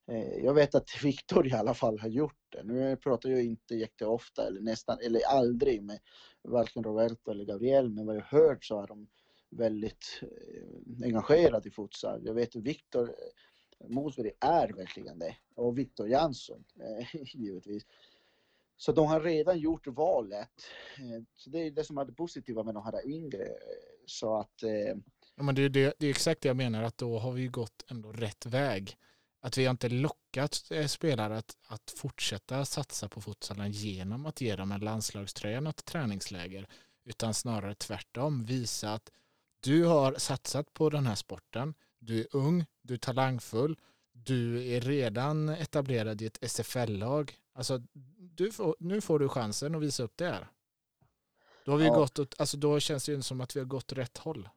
Eh, 0.08 0.44
jag 0.44 0.54
vet 0.54 0.74
att 0.74 0.88
Viktor 1.04 1.46
i 1.46 1.52
alla 1.52 1.74
fall 1.74 1.98
har 1.98 2.08
gjort 2.08 2.46
det. 2.48 2.62
Nu 2.64 2.96
pratar 2.96 3.28
jag 3.28 3.44
inte 3.44 3.74
jätteofta 3.74 4.46
eller 4.46 4.60
nästan 4.60 4.98
eller 5.00 5.20
aldrig 5.28 5.82
med 5.82 5.98
varken 6.42 6.84
Roberto 6.84 7.30
eller 7.30 7.44
Gabriel, 7.44 7.90
men 7.90 8.06
vad 8.06 8.16
jag 8.16 8.22
hört 8.22 8.64
så 8.64 8.82
är 8.82 8.86
de 8.86 9.08
väldigt 9.50 10.20
eh, 10.22 11.04
engagerade 11.04 11.68
i 11.68 11.72
futsal. 11.72 12.20
Jag 12.24 12.34
vet 12.34 12.56
att 12.56 12.62
Viktor 12.62 13.08
eh, 13.08 13.88
Mosberg 13.88 14.30
är 14.40 14.68
verkligen 14.68 15.18
det 15.18 15.36
och 15.54 15.78
Viktor 15.78 16.08
Jansson 16.08 16.64
givetvis. 17.12 17.86
Så 18.78 18.92
de 18.92 19.06
har 19.06 19.20
redan 19.20 19.58
gjort 19.58 19.86
valet. 19.86 20.48
Eh, 20.98 21.22
så 21.34 21.50
det 21.50 21.58
är 21.58 21.70
det 21.70 21.84
som 21.84 21.98
är 21.98 22.04
det 22.04 22.12
positiva 22.12 22.62
med 22.62 22.74
de 22.74 22.84
här 22.84 23.08
yngre. 23.08 23.44
Eh, 23.44 23.52
så 24.06 24.38
att... 24.38 24.62
Eh, 24.62 24.96
ja, 25.36 25.42
men 25.42 25.54
det, 25.54 25.68
det, 25.68 25.94
det 25.98 26.06
är 26.06 26.10
exakt 26.10 26.40
det 26.40 26.48
jag 26.48 26.56
menar, 26.56 26.82
att 26.82 26.98
då 26.98 27.18
har 27.18 27.32
vi 27.32 27.46
gått 27.46 27.84
ändå 27.90 28.12
rätt 28.12 28.46
väg 28.46 28.96
att 29.40 29.58
vi 29.58 29.64
har 29.64 29.70
inte 29.70 29.88
lockat 29.88 30.70
spelare 30.86 31.38
att, 31.38 31.56
att 31.66 31.90
fortsätta 31.90 32.64
satsa 32.64 33.08
på 33.08 33.20
futsalen 33.20 33.72
genom 33.72 34.26
att 34.26 34.40
ge 34.40 34.56
dem 34.56 34.72
en 34.72 34.80
landslagströja 34.80 35.60
något 35.60 35.84
träningsläger 35.84 36.66
utan 37.04 37.34
snarare 37.34 37.74
tvärtom 37.74 38.44
visa 38.44 38.92
att 38.92 39.10
du 39.60 39.84
har 39.84 40.14
satsat 40.14 40.74
på 40.74 40.90
den 40.90 41.06
här 41.06 41.14
sporten, 41.14 41.74
du 41.98 42.20
är 42.20 42.26
ung, 42.32 42.64
du 42.82 42.94
är 42.94 42.98
talangfull, 42.98 43.78
du 44.12 44.68
är 44.72 44.80
redan 44.80 45.48
etablerad 45.48 46.22
i 46.22 46.26
ett 46.26 46.50
SFL-lag. 46.50 47.34
Alltså, 47.52 47.82
du 48.38 48.52
får, 48.52 48.76
nu 48.78 49.00
får 49.00 49.18
du 49.18 49.28
chansen 49.28 49.74
att 49.74 49.82
visa 49.82 50.02
upp 50.02 50.16
det 50.16 50.26
här. 50.26 50.48
Då, 51.64 51.72
har 51.72 51.78
vi 51.78 51.86
ja. 51.86 51.94
gått, 51.94 52.18
alltså, 52.38 52.56
då 52.56 52.80
känns 52.80 53.06
det 53.06 53.12
ju 53.12 53.22
som 53.22 53.40
att 53.40 53.56
vi 53.56 53.60
har 53.60 53.66
gått 53.66 53.92
rätt 53.92 54.18
håll. 54.18 54.48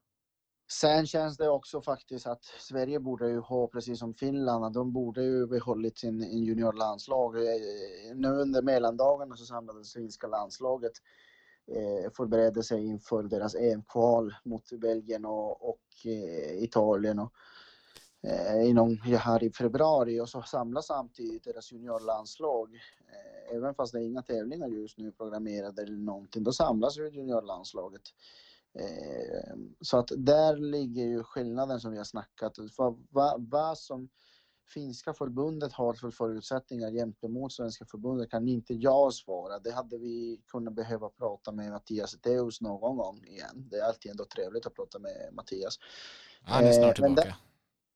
Sen 0.72 1.08
känns 1.08 1.38
det 1.38 1.50
också 1.50 1.82
faktiskt 1.82 2.28
att 2.28 2.44
Sverige 2.44 3.00
borde 3.00 3.30
ju 3.30 3.40
ha, 3.40 3.68
precis 3.68 4.00
som 4.00 4.14
Finland, 4.14 4.74
de 4.74 4.94
borde 4.94 5.24
ju 5.24 5.48
behållit 5.48 6.00
sin 6.00 6.44
juniorlandslag. 6.44 7.36
Eh, 7.36 8.16
nu 8.16 8.28
under 8.28 8.62
mellandagarna 8.62 9.36
så 9.36 9.46
samlades 9.46 9.94
finska 9.94 10.28
landslaget 10.28 10.94
eh, 11.68 12.12
förberedde 12.12 12.64
sig 12.64 12.86
inför 12.86 13.24
deras 13.24 13.56
EM-kval 13.56 14.36
mot 14.44 14.72
Belgien 14.72 15.26
och, 15.26 15.70
och 15.70 16.06
eh, 16.06 16.64
Italien 16.64 17.20
och, 17.20 17.34
eh, 18.24 18.70
inom 18.70 18.98
här 18.98 19.44
i 19.44 19.52
februari 19.52 20.20
och 20.20 20.30
så 20.30 20.42
samlas 20.42 20.88
samtidigt 20.88 21.44
deras 21.44 21.72
juniorlandslag. 21.72 22.76
Eh, 22.76 23.56
även 23.56 23.76
fast 23.76 23.94
det 23.94 24.00
är 24.00 24.04
inga 24.04 24.22
tävlingar 24.22 24.68
just 24.68 24.98
nu 24.98 25.12
programmerade 25.12 25.82
eller 25.82 25.98
någonting, 25.98 26.44
då 26.44 26.52
samlas 26.52 26.98
ju 26.98 27.10
juniorlandslaget. 27.10 28.02
Eh, 28.80 29.56
så 29.82 29.98
att 29.98 30.12
där 30.18 30.58
ligger 30.58 31.04
ju 31.04 31.24
skillnaden 31.24 31.80
som 31.80 31.92
vi 31.92 31.98
har 31.98 32.04
snackat. 32.04 32.58
Vad, 32.78 33.08
vad, 33.10 33.50
vad 33.50 33.78
som 33.78 34.10
finska 34.74 35.14
förbundet 35.14 35.74
har 35.74 35.94
för 35.94 36.12
förutsättningar 36.12 36.92
gentemot 36.92 37.54
svenska 37.54 37.86
förbundet 37.86 38.32
kan 38.32 38.48
inte 38.48 38.74
jag 38.74 39.14
svara. 39.14 39.60
Det 39.60 39.72
hade 39.72 39.98
vi 39.98 40.42
kunnat 40.48 40.74
behöva 40.74 41.10
prata 41.10 41.52
med 41.52 41.72
Mattias 41.72 42.22
Teus 42.22 42.62
någon 42.62 42.98
gång 42.98 43.24
igen. 43.24 43.68
Det 43.70 43.78
är 43.78 43.84
alltid 43.84 44.12
ändå 44.12 44.26
trevligt 44.26 44.66
att 44.66 44.76
prata 44.76 45.00
med 45.00 45.30
Mattias. 45.34 45.80
Han 46.44 46.64
är 46.66 46.72
snart 46.72 46.96
tillbaka. 46.96 47.36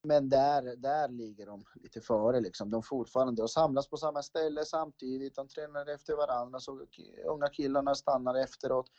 Men 0.06 0.30
där, 0.30 0.76
där, 0.76 1.08
ligger 1.08 1.46
de 1.46 1.64
lite 1.76 2.02
före 2.02 2.40
liksom. 2.40 2.70
De 2.70 2.84
fortfarande 2.84 3.44
och 3.44 3.52
samlas 3.52 3.90
på 3.90 3.98
samma 3.98 4.22
ställe 4.22 4.66
samtidigt. 4.66 5.36
De 5.36 5.48
tränar 5.48 5.86
efter 5.94 6.16
varandra 6.16 6.60
så 6.60 6.88
unga 7.26 7.48
killarna 7.48 7.96
stannar 7.96 8.36
efteråt. 8.36 8.92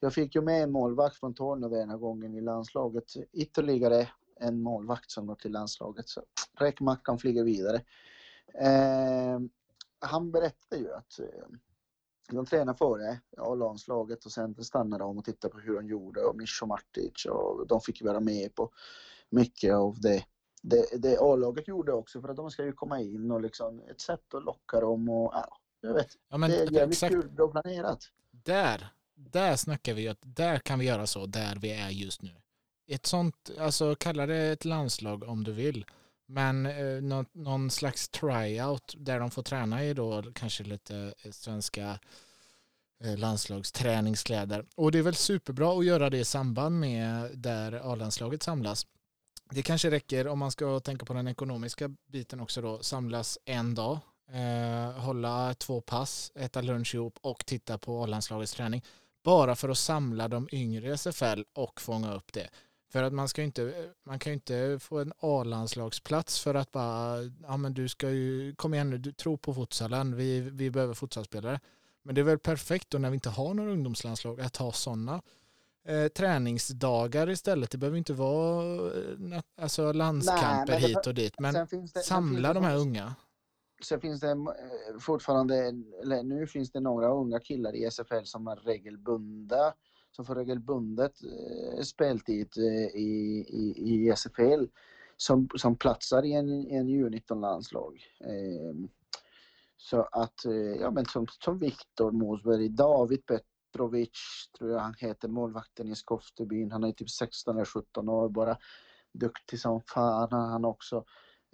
Jag 0.00 0.14
fick 0.14 0.34
ju 0.34 0.40
med 0.40 0.62
en 0.62 0.72
målvakt 0.72 1.16
från 1.16 1.34
Torneå 1.34 1.68
denna 1.68 1.96
gången 1.96 2.34
i 2.34 2.40
landslaget. 2.40 3.04
Ytterligare 3.32 4.08
en 4.40 4.62
målvakt 4.62 5.10
som 5.10 5.26
går 5.26 5.34
till 5.34 5.52
landslaget. 5.52 6.08
Så 6.08 6.22
räkmackan 6.58 7.18
flyger 7.18 7.44
vidare. 7.44 7.82
Eh, 8.54 9.40
han 9.98 10.30
berättade 10.30 10.82
ju 10.82 10.92
att 10.92 11.18
eh, 11.18 11.48
de 12.32 12.46
tränade 12.46 12.78
före 12.78 13.20
ja, 13.30 13.54
landslaget 13.54 14.24
och 14.24 14.32
sen 14.32 14.64
stannade 14.64 15.04
de 15.04 15.18
och 15.18 15.24
tittade 15.24 15.52
på 15.52 15.60
hur 15.60 15.76
de 15.76 15.88
gjorde 15.88 16.20
och 16.20 16.36
Mischo 16.36 16.66
Martic 16.66 17.26
och 17.26 17.66
de 17.66 17.80
fick 17.80 18.02
vara 18.02 18.20
med 18.20 18.54
på 18.54 18.70
mycket 19.30 19.74
av 19.74 20.00
det 20.00 20.24
det, 20.68 21.02
det 21.02 21.18
A-laget 21.20 21.68
gjorde 21.68 21.92
också 21.92 22.20
för 22.20 22.28
att 22.28 22.36
de 22.36 22.50
ska 22.50 22.64
ju 22.64 22.72
komma 22.72 23.00
in 23.00 23.30
och 23.30 23.40
liksom 23.40 23.82
ett 23.90 24.00
sätt 24.00 24.34
att 24.34 24.44
locka 24.44 24.80
dem 24.80 25.08
och 25.08 25.30
ja, 25.34 25.58
jag 25.80 25.94
vet. 25.94 26.08
Ja, 26.28 26.36
men, 26.36 26.50
det 26.50 26.56
är 26.56 26.72
jävligt 26.72 26.88
exakt. 26.88 27.12
kul 27.12 27.40
och 27.40 27.52
planerat. 27.52 27.98
Där 28.30 28.92
där 29.16 29.56
snackar 29.56 29.94
vi 29.94 30.08
att 30.08 30.18
där 30.20 30.58
kan 30.58 30.78
vi 30.78 30.86
göra 30.86 31.06
så 31.06 31.26
där 31.26 31.56
vi 31.60 31.70
är 31.70 31.90
just 31.90 32.22
nu. 32.22 32.30
Ett 32.86 33.06
sånt, 33.06 33.50
alltså 33.58 33.94
kalla 33.94 34.26
det 34.26 34.36
ett 34.36 34.64
landslag 34.64 35.22
om 35.24 35.44
du 35.44 35.52
vill. 35.52 35.84
Men 36.26 36.66
eh, 36.66 37.02
någon, 37.02 37.26
någon 37.32 37.70
slags 37.70 38.08
tryout 38.08 38.94
där 38.96 39.20
de 39.20 39.30
får 39.30 39.42
träna 39.42 39.84
i 39.84 39.94
då 39.94 40.22
kanske 40.34 40.64
lite 40.64 41.14
eh, 41.24 41.30
svenska 41.30 41.98
eh, 43.04 43.18
landslagsträningskläder. 43.18 44.66
Och 44.74 44.92
det 44.92 44.98
är 44.98 45.02
väl 45.02 45.14
superbra 45.14 45.78
att 45.78 45.84
göra 45.84 46.10
det 46.10 46.18
i 46.18 46.24
samband 46.24 46.80
med 46.80 47.38
där 47.38 47.92
A-landslaget 47.92 48.42
samlas. 48.42 48.86
Det 49.50 49.62
kanske 49.62 49.90
räcker 49.90 50.28
om 50.28 50.38
man 50.38 50.50
ska 50.50 50.80
tänka 50.80 51.06
på 51.06 51.14
den 51.14 51.28
ekonomiska 51.28 51.90
biten 52.12 52.40
också 52.40 52.60
då, 52.60 52.82
samlas 52.82 53.38
en 53.44 53.74
dag, 53.74 53.98
eh, 54.32 55.00
hålla 55.00 55.54
två 55.54 55.80
pass, 55.80 56.32
äta 56.34 56.60
lunch 56.60 56.94
ihop 56.94 57.18
och 57.20 57.46
titta 57.46 57.78
på 57.78 58.02
A-landslagets 58.02 58.54
träning 58.54 58.82
bara 59.26 59.56
för 59.56 59.68
att 59.68 59.78
samla 59.78 60.28
de 60.28 60.48
yngre 60.52 60.88
i 60.88 60.92
SFL 60.92 61.42
och 61.52 61.80
fånga 61.80 62.14
upp 62.14 62.32
det. 62.32 62.48
För 62.92 63.02
att 63.02 63.12
man, 63.12 63.28
ska 63.28 63.42
inte, 63.42 63.92
man 64.04 64.18
kan 64.18 64.30
ju 64.30 64.34
inte 64.34 64.78
få 64.80 64.98
en 64.98 65.12
A-landslagsplats 65.18 66.40
för 66.40 66.54
att 66.54 66.72
bara, 66.72 67.22
ja 67.42 67.56
men 67.56 67.74
du 67.74 67.88
ska 67.88 68.10
ju, 68.10 68.54
kom 68.54 68.74
igen 68.74 68.90
nu, 68.90 68.98
du 68.98 69.12
tror 69.12 69.36
på 69.36 69.54
futsalen, 69.54 70.16
vi, 70.16 70.40
vi 70.40 70.70
behöver 70.70 70.94
futsalspelare. 70.94 71.60
Men 72.02 72.14
det 72.14 72.20
är 72.20 72.22
väl 72.22 72.38
perfekt 72.38 72.90
då 72.90 72.98
när 72.98 73.10
vi 73.10 73.14
inte 73.14 73.28
har 73.30 73.54
några 73.54 73.70
ungdomslandslag 73.70 74.40
att 74.40 74.56
ha 74.56 74.72
sådana 74.72 75.22
eh, 75.86 76.08
träningsdagar 76.08 77.30
istället. 77.30 77.70
Det 77.70 77.78
behöver 77.78 77.98
inte 77.98 78.12
vara 78.12 78.86
eh, 78.86 79.40
alltså, 79.60 79.92
landskamper 79.92 80.72
Nej, 80.72 80.80
hit 80.80 81.06
och 81.06 81.14
dit, 81.14 81.40
men 81.40 81.54
det, 81.54 82.04
samla 82.04 82.54
de 82.54 82.64
här 82.64 82.76
unga. 82.76 83.14
Sen 83.84 84.00
finns 84.00 84.20
det 84.20 84.30
eh, 84.30 84.98
fortfarande, 85.00 85.56
eller 86.02 86.22
nu 86.22 86.46
finns 86.46 86.72
det 86.72 86.80
några 86.80 87.08
unga 87.08 87.40
killar 87.40 87.76
i 87.76 87.90
SFL 87.90 88.24
som 88.24 88.46
har 88.46 88.56
regelbundna, 88.56 89.72
som 90.10 90.24
får 90.24 90.34
regelbundet 90.34 91.12
eh, 91.22 91.82
speltid 91.82 92.48
eh, 92.56 93.00
i, 93.00 93.44
i, 93.48 93.74
i 93.76 94.12
SFL 94.16 94.66
som, 95.16 95.48
som 95.56 95.76
platsar 95.76 96.24
i 96.24 96.32
en, 96.32 96.70
en 96.70 96.88
U19-landslag. 96.88 98.02
Eh, 98.20 98.88
så 99.78 100.02
att, 100.02 100.44
ja 100.80 100.90
men 100.90 101.06
som, 101.06 101.26
som 101.44 101.58
Viktor 101.58 102.10
Mosberg, 102.10 102.68
David 102.68 103.26
Petrovic 103.76 104.10
tror 104.58 104.70
jag 104.70 104.78
han 104.78 104.94
heter, 104.98 105.28
målvakten 105.28 105.88
i 105.88 105.94
Skoftebyn, 105.94 106.72
han 106.72 106.84
är 106.84 106.92
typ 106.92 107.10
16 107.10 107.56
eller 107.56 107.64
17 107.64 108.08
år 108.08 108.28
bara, 108.28 108.58
duktig 109.12 109.60
som 109.60 109.80
fan 109.80 110.32
han 110.32 110.64
också. 110.64 111.04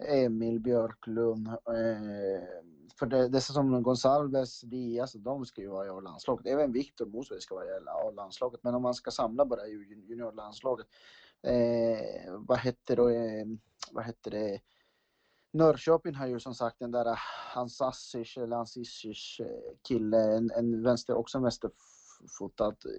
Emil 0.03 0.59
Björklund. 0.59 1.47
Eh, 1.47 2.43
för 2.99 3.05
det, 3.05 3.27
det 3.27 3.37
är 3.37 3.39
som 3.39 3.83
Gonsalves, 3.83 4.61
Diaz, 4.61 5.01
alltså, 5.01 5.17
de 5.17 5.45
ska 5.45 5.61
ju 5.61 5.67
vara 5.67 5.85
i 5.85 5.89
A-landslaget. 5.89 6.47
Även 6.47 6.71
Viktor 6.71 7.05
Mosberg 7.05 7.41
ska 7.41 7.55
vara 7.55 7.65
i 7.65 7.69
A-landslaget. 7.87 8.59
Men 8.63 8.75
om 8.75 8.81
man 8.81 8.93
ska 8.93 9.11
samla 9.11 9.45
bara 9.45 9.67
juniorlandslaget. 9.67 10.87
Eh, 11.43 12.33
vad 12.37 12.57
hette 12.57 12.95
då, 12.95 13.09
eh, 13.09 13.45
vad 13.91 14.03
hette 14.03 14.29
det? 14.29 14.59
Norrköping 15.53 16.15
har 16.15 16.27
ju 16.27 16.39
som 16.39 16.55
sagt 16.55 16.79
den 16.79 16.91
där 16.91 17.19
Hans 17.53 17.81
Assic 17.81 18.37
eller 18.37 18.55
Hans 18.55 18.77
Isic 18.77 19.39
eh, 19.39 19.47
kille, 19.87 20.17
en, 20.17 20.51
en 20.51 20.83
vänster, 20.83 21.13
också 21.13 21.37
en 21.37 21.43
vänster 21.43 21.71
fotat 22.39 22.85
eh, 22.85 22.91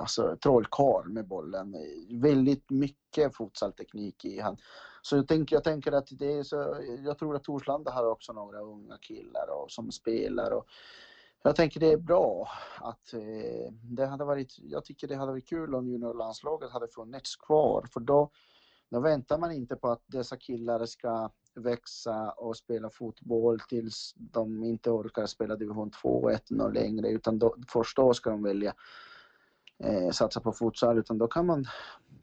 alltså, 0.00 0.36
trollkarl 0.42 1.08
med 1.08 1.28
bollen. 1.28 1.74
Eh, 1.74 2.20
väldigt 2.20 2.70
mycket 2.70 3.36
futsalteknik 3.36 4.24
i 4.24 4.40
han. 4.40 4.56
Så 5.02 5.16
jag 5.16 5.28
tänker, 5.28 5.56
jag 5.56 5.64
tänker 5.64 5.92
att 5.92 6.08
det 6.10 6.32
är 6.32 6.42
så, 6.42 6.76
jag 7.04 7.18
tror 7.18 7.36
att 7.36 7.44
Torslanda 7.44 7.90
har 7.90 8.06
också 8.06 8.32
några 8.32 8.60
unga 8.60 8.98
killar 8.98 9.50
och, 9.50 9.70
som 9.70 9.92
spelar 9.92 10.50
och 10.50 10.66
jag 11.44 11.56
tänker 11.56 11.80
det 11.80 11.92
är 11.92 11.96
bra 11.96 12.48
att 12.80 13.14
eh, 13.14 13.72
det 13.82 14.06
hade 14.06 14.24
varit, 14.24 14.58
jag 14.58 14.84
tycker 14.84 15.08
det 15.08 15.16
hade 15.16 15.32
varit 15.32 15.48
kul 15.48 15.74
om 15.74 15.88
juniorlandslaget 15.88 16.70
hade 16.70 16.88
funnits 16.88 17.36
kvar 17.36 17.86
för 17.92 18.00
då, 18.00 18.30
då 18.92 19.00
väntar 19.00 19.38
man 19.38 19.52
inte 19.52 19.76
på 19.76 19.88
att 19.88 20.02
dessa 20.06 20.36
killar 20.36 20.86
ska 20.86 21.30
växa 21.54 22.30
och 22.30 22.56
spela 22.56 22.90
fotboll 22.90 23.60
tills 23.60 24.14
de 24.16 24.64
inte 24.64 24.90
orkar 24.90 25.26
spela 25.26 25.56
division 25.56 25.90
2 25.90 26.08
och 26.08 26.32
1 26.32 26.50
längre 26.50 27.08
utan 27.08 27.38
då, 27.38 27.56
först 27.68 27.96
då 27.96 28.14
ska 28.14 28.30
de 28.30 28.42
välja 28.42 28.74
eh, 29.84 30.10
satsa 30.10 30.40
på 30.40 30.52
futsal 30.52 30.98
utan 30.98 31.18
då 31.18 31.26
kan 31.26 31.46
man 31.46 31.64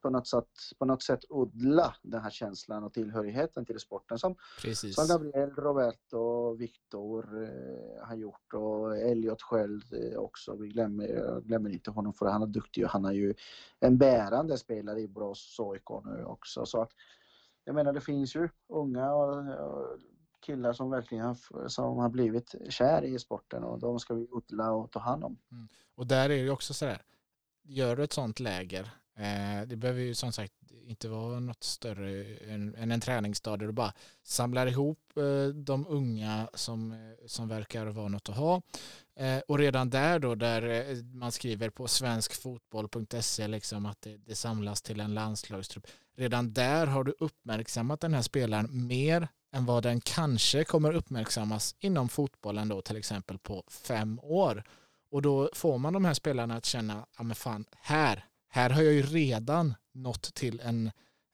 på 0.02 0.10
något, 0.10 0.28
sätt, 0.28 0.50
på 0.80 0.86
något 0.86 1.04
sätt 1.04 1.20
odla 1.30 1.96
den 2.02 2.22
här 2.22 2.30
känslan 2.30 2.84
och 2.84 2.94
tillhörigheten 2.94 3.66
till 3.66 3.80
sporten 3.80 4.20
som, 4.20 4.36
Precis. 4.62 4.96
som 4.96 5.08
Gabriel, 5.08 5.50
Roberto, 5.50 6.54
Victor 6.54 7.44
eh, 7.44 8.08
har 8.08 8.16
gjort 8.16 8.54
och 8.54 8.98
Elliot 8.98 9.42
själv 9.42 9.82
eh, 9.94 10.20
också. 10.20 10.56
Vi 10.56 10.68
glömmer, 10.68 11.08
jag 11.08 11.44
glömmer 11.44 11.70
inte 11.70 11.92
honom 11.92 12.14
för 12.14 12.26
han 12.26 12.42
är 12.42 12.48
duktig 12.48 12.84
och 12.84 12.90
han 12.90 13.06
är 13.06 13.12
ju 13.12 13.34
en 13.80 13.98
bärande 13.98 14.58
spelare 14.58 15.00
i 15.00 15.08
Borås 15.08 15.58
AIK 15.60 15.90
nu 16.06 16.26
också. 16.26 16.66
Så 16.66 16.82
att, 16.82 16.92
jag 17.64 17.76
menar 17.76 17.94
det 17.94 18.02
finns 18.02 18.36
ju 18.36 18.50
unga 18.68 19.14
och, 19.14 19.38
och 19.38 20.00
killar 20.40 20.74
som 20.74 20.90
verkligen 20.90 21.26
har, 21.26 21.68
som 21.68 21.98
har 21.98 22.10
blivit 22.10 22.56
kär 22.70 23.04
i 23.04 23.20
sporten 23.20 23.64
och 23.64 23.80
de 23.80 24.00
ska 24.00 24.14
vi 24.14 24.28
odla 24.32 24.72
och 24.72 24.92
ta 24.92 25.00
hand 25.00 25.24
om. 25.24 25.38
Och 25.96 26.08
där 26.08 26.30
är 26.30 26.44
det 26.44 26.50
också 26.50 26.74
sådär, 26.74 27.02
gör 27.64 27.96
du 27.96 28.04
ett 28.04 28.14
sånt 28.14 28.40
läger, 28.40 28.92
Eh, 29.20 29.68
det 29.68 29.76
behöver 29.76 30.02
ju 30.02 30.16
som 30.16 30.32
sagt 30.32 30.54
inte 30.88 31.10
vara 31.10 31.40
något 31.40 31.64
större 31.64 32.26
än, 32.26 32.92
en 32.92 33.02
träningsdag 33.02 33.60
där 33.60 33.66
du 33.66 33.72
bara 33.72 33.94
samlar 34.24 34.68
ihop 34.68 35.00
eh, 35.18 35.48
de 35.48 35.88
unga 35.88 36.50
som, 36.54 36.92
eh, 36.92 36.98
som 37.28 37.48
verkar 37.48 37.86
vara 37.86 38.08
något 38.08 38.30
att 38.30 38.36
ha. 38.36 38.62
Och 39.48 39.58
redan 39.58 39.90
där 39.90 40.20
då 40.20 40.36
där 40.36 40.96
man 41.16 41.32
skriver 41.32 41.70
på 41.70 41.88
svenskfotboll.se 41.88 43.48
liksom 43.48 43.86
att 43.86 44.02
det, 44.02 44.18
det 44.18 44.36
samlas 44.36 44.82
till 44.82 45.00
en 45.00 45.14
landslagstrupp. 45.14 45.88
Redan 46.18 46.54
där 46.54 46.88
har 46.88 47.04
du 47.04 47.16
uppmärksammat 47.20 48.02
den 48.02 48.14
här 48.14 48.22
spelaren 48.22 48.88
mer 48.88 49.28
än 49.52 49.66
vad 49.66 49.84
den 49.84 50.02
kanske 50.02 50.64
kommer 50.64 50.94
uppmärksammas 50.94 51.76
inom 51.80 52.10
fotbollen 52.10 52.70
då 52.70 52.82
till 52.82 52.98
exempel 52.98 53.38
på 53.38 53.64
fem 53.68 54.20
år. 54.20 54.64
Och 55.12 55.22
då 55.22 55.50
får 55.54 55.78
man 55.78 55.94
de 55.94 56.06
här 56.06 56.14
spelarna 56.14 56.56
att 56.56 56.66
känna, 56.66 57.06
ja 57.18 57.24
men 57.24 57.36
fan, 57.36 57.66
här, 57.82 58.26
här 58.50 58.70
har 58.70 58.82
jag 58.82 58.94
ju 58.94 59.02
redan 59.02 59.76
nått 59.94 60.34
till 60.34 60.60
en, 60.60 60.92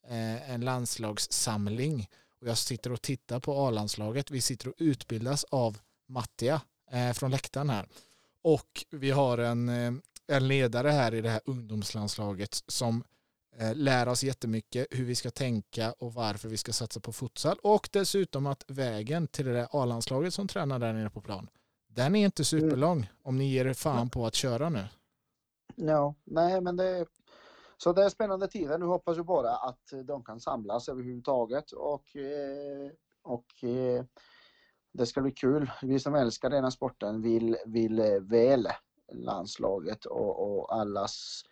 eh, 0.07 0.51
en 0.51 0.61
landslagssamling. 0.61 2.09
Och 2.41 2.47
jag 2.47 2.57
sitter 2.57 2.91
och 2.91 3.01
tittar 3.01 3.39
på 3.39 3.67
A-landslaget. 3.67 4.31
Vi 4.31 4.41
sitter 4.41 4.67
och 4.67 4.75
utbildas 4.77 5.43
av 5.43 5.77
Mattia 6.07 6.61
eh, 6.91 7.13
från 7.13 7.31
läktaren 7.31 7.69
här. 7.69 7.87
Och 8.41 8.85
vi 8.89 9.11
har 9.11 9.37
en, 9.37 9.69
eh, 9.69 9.93
en 10.27 10.47
ledare 10.47 10.89
här 10.89 11.13
i 11.13 11.21
det 11.21 11.29
här 11.29 11.41
ungdomslandslaget 11.45 12.63
som 12.67 13.03
lär 13.73 14.07
oss 14.07 14.23
jättemycket 14.23 14.87
hur 14.91 15.05
vi 15.05 15.15
ska 15.15 15.31
tänka 15.31 15.91
och 15.91 16.13
varför 16.13 16.49
vi 16.49 16.57
ska 16.57 16.73
satsa 16.73 16.99
på 16.99 17.13
futsal. 17.13 17.57
Och 17.63 17.89
dessutom 17.91 18.45
att 18.45 18.63
vägen 18.67 19.27
till 19.27 19.45
det 19.45 19.53
där 19.53 19.67
A-landslaget 19.71 20.33
som 20.33 20.47
tränar 20.47 20.79
där 20.79 20.93
nere 20.93 21.09
på 21.09 21.21
plan, 21.21 21.49
den 21.87 22.15
är 22.15 22.25
inte 22.25 22.45
superlång 22.45 23.09
om 23.23 23.37
ni 23.37 23.51
ger 23.51 23.65
er 23.65 23.73
fan 23.73 24.09
på 24.09 24.27
att 24.27 24.35
köra 24.35 24.69
nu. 24.69 24.87
Ja, 25.75 26.15
nej 26.23 26.61
men 26.61 26.75
det 26.75 27.05
så 27.77 27.93
det 27.93 28.03
är 28.03 28.09
spännande 28.09 28.47
tider. 28.47 28.77
Nu 28.77 28.85
hoppas 28.85 29.17
vi 29.17 29.23
bara 29.23 29.55
att 29.55 29.93
de 30.05 30.23
kan 30.23 30.39
samlas 30.39 30.89
överhuvudtaget 30.89 31.71
och, 31.71 32.15
eh, 32.15 32.91
och 33.23 33.63
eh, 33.63 34.05
det 34.93 35.05
ska 35.05 35.21
bli 35.21 35.31
kul. 35.31 35.71
Vi 35.81 35.99
som 35.99 36.15
älskar 36.15 36.49
den 36.49 36.63
här 36.63 36.71
sporten 36.71 37.21
vill, 37.21 37.57
vill 37.65 37.99
eh, 37.99 38.19
väl 38.21 38.67
landslaget 39.13 40.05
och, 40.05 40.57
och 40.57 40.75
allas, 40.75 41.43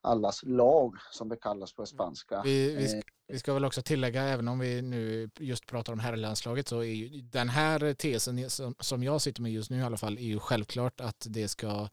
allas 0.00 0.42
lag 0.42 0.96
som 1.12 1.28
det 1.28 1.36
kallas 1.36 1.72
på 1.72 1.86
spanska. 1.86 2.42
Vi, 2.44 2.76
vi, 2.76 2.88
ska, 2.88 3.00
vi 3.28 3.38
ska 3.38 3.54
väl 3.54 3.64
också 3.64 3.82
tillägga, 3.82 4.22
även 4.22 4.48
om 4.48 4.58
vi 4.58 4.82
nu 4.82 5.30
just 5.38 5.66
pratar 5.66 5.92
om 5.92 5.98
herrlandslaget, 5.98 6.68
så 6.68 6.78
är 6.78 6.94
ju 6.94 7.20
den 7.20 7.48
här 7.48 7.94
tesen 7.94 8.50
som, 8.50 8.74
som 8.80 9.02
jag 9.02 9.20
sitter 9.20 9.42
med 9.42 9.52
just 9.52 9.70
nu 9.70 9.78
i 9.78 9.82
alla 9.82 9.96
fall, 9.96 10.18
är 10.18 10.22
ju 10.22 10.38
självklart 10.38 11.00
att 11.00 11.26
det 11.28 11.48
ska 11.48 11.88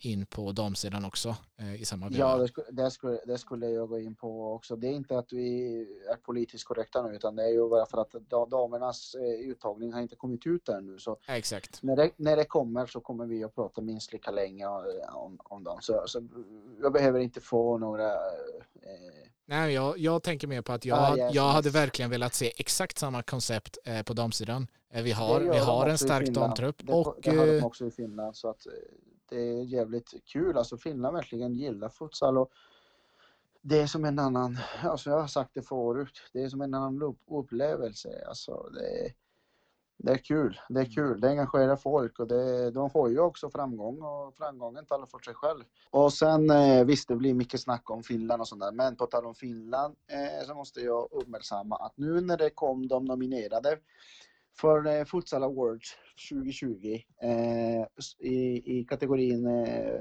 in 0.00 0.26
på 0.26 0.52
damsidan 0.52 1.04
också 1.04 1.36
eh, 1.58 1.74
i 1.82 1.84
samma 1.84 2.08
veva. 2.08 2.18
Ja, 2.18 2.36
det 2.36 2.48
skulle, 2.48 2.66
det, 2.70 2.90
skulle, 2.90 3.18
det 3.26 3.38
skulle 3.38 3.66
jag 3.68 3.88
gå 3.88 3.98
in 3.98 4.14
på 4.14 4.52
också. 4.54 4.76
Det 4.76 4.86
är 4.86 4.92
inte 4.92 5.18
att 5.18 5.32
vi 5.32 5.80
är 6.10 6.16
politiskt 6.16 6.64
korrekta 6.64 7.02
nu, 7.02 7.14
utan 7.14 7.36
det 7.36 7.42
är 7.44 7.48
ju 7.48 7.68
bara 7.68 7.86
för 7.86 7.98
att 7.98 8.12
damernas 8.50 9.14
eh, 9.14 9.50
uttagning 9.50 9.92
har 9.92 10.00
inte 10.00 10.16
kommit 10.16 10.46
ut 10.46 10.68
ännu. 10.68 10.98
Så 10.98 11.16
Ja, 11.26 11.36
exakt. 11.36 11.82
när 11.82 11.96
det, 11.96 12.10
när 12.16 12.36
det 12.36 12.44
kommer 12.44 12.86
så 12.86 13.00
kommer 13.00 13.26
vi 13.26 13.44
att 13.44 13.54
prata 13.54 13.80
minst 13.80 14.12
lika 14.12 14.30
länge 14.30 14.64
eh, 14.64 15.16
om, 15.16 15.38
om 15.44 15.64
dem. 15.64 15.78
Så, 15.80 16.02
så 16.06 16.28
jag 16.82 16.92
behöver 16.92 17.20
inte 17.20 17.40
få 17.40 17.78
några... 17.78 18.12
Eh, 18.12 19.28
Nej, 19.46 19.72
jag, 19.74 19.98
jag 19.98 20.22
tänker 20.22 20.46
mer 20.46 20.62
på 20.62 20.72
att 20.72 20.84
jag, 20.84 20.98
Ah, 20.98 21.16
yes, 21.16 21.34
jag 21.34 21.46
yes. 21.46 21.54
hade 21.54 21.70
verkligen 21.70 22.10
velat 22.10 22.34
se 22.34 22.52
exakt 22.56 22.98
samma 22.98 23.22
koncept 23.22 23.78
eh, 23.84 24.02
på 24.02 24.12
damsidan. 24.12 24.66
Eh, 24.92 25.02
vi 25.02 25.12
har, 25.12 25.40
vi 25.40 25.58
har 25.58 25.88
en 25.88 25.98
stark 25.98 26.28
damtrupp 26.28 26.76
Det, 26.86 26.92
och 26.92 27.16
det 27.22 27.30
har 27.30 27.46
de 27.46 27.58
eh, 27.58 27.64
också 27.66 27.86
i 27.86 27.90
Finland. 27.90 28.36
Så 28.36 28.50
att 28.50 28.66
eh, 28.66 28.72
det 29.28 29.36
är 29.40 29.62
jävligt 29.62 30.14
kul. 30.24 30.56
Alltså 30.56 30.76
Finland 30.76 31.16
verkligen 31.16 31.54
gillar 31.54 31.88
futsal. 31.88 32.38
Och 32.38 32.50
det 33.60 33.80
är 33.80 33.86
som 33.86 34.04
en 34.04 34.18
annan, 34.18 34.58
alltså 34.82 35.10
jag 35.10 35.20
har 35.20 35.26
sagt 35.26 35.50
det 35.54 35.62
förut, 35.62 36.22
det 36.32 36.42
är 36.42 36.48
som 36.48 36.60
en 36.60 36.74
annan 36.74 37.14
upplevelse. 37.30 38.24
Alltså 38.28 38.70
det, 38.74 39.04
är- 39.04 39.12
det 40.00 40.12
är 40.12 40.16
kul. 40.18 40.60
Det 40.68 40.80
är 40.80 40.84
kul. 40.92 41.20
Det 41.20 41.28
engagerar 41.28 41.76
folk 41.76 42.18
och 42.18 42.28
det, 42.28 42.70
de 42.70 42.90
får 42.90 43.10
ju 43.10 43.18
också 43.20 43.50
framgång 43.50 44.02
och 44.02 44.34
framgången 44.36 44.86
talar 44.86 45.06
för 45.06 45.18
sig 45.18 45.34
själv. 45.34 45.64
Och 45.90 46.12
sen 46.12 46.50
eh, 46.50 46.84
visst, 46.84 47.08
det 47.08 47.16
blir 47.16 47.34
mycket 47.34 47.60
snack 47.60 47.90
om 47.90 48.02
Finland 48.02 48.40
och 48.40 48.48
sånt 48.48 48.60
där. 48.60 48.72
Men 48.72 48.96
på 48.96 49.06
tal 49.06 49.26
om 49.26 49.34
Finland 49.34 49.96
eh, 50.06 50.46
så 50.46 50.54
måste 50.54 50.80
jag 50.80 51.08
uppmärksamma 51.12 51.76
att 51.76 51.96
nu 51.96 52.20
när 52.20 52.36
det 52.36 52.50
kom 52.50 52.88
de 52.88 53.04
nominerade 53.04 53.78
för 54.60 54.86
eh, 54.86 55.04
Futsal 55.04 55.42
Awards 55.42 55.96
2020 56.30 57.02
eh, 57.22 57.86
i, 58.18 58.62
i 58.78 58.84
kategorin 58.88 59.46
eh, 59.46 59.94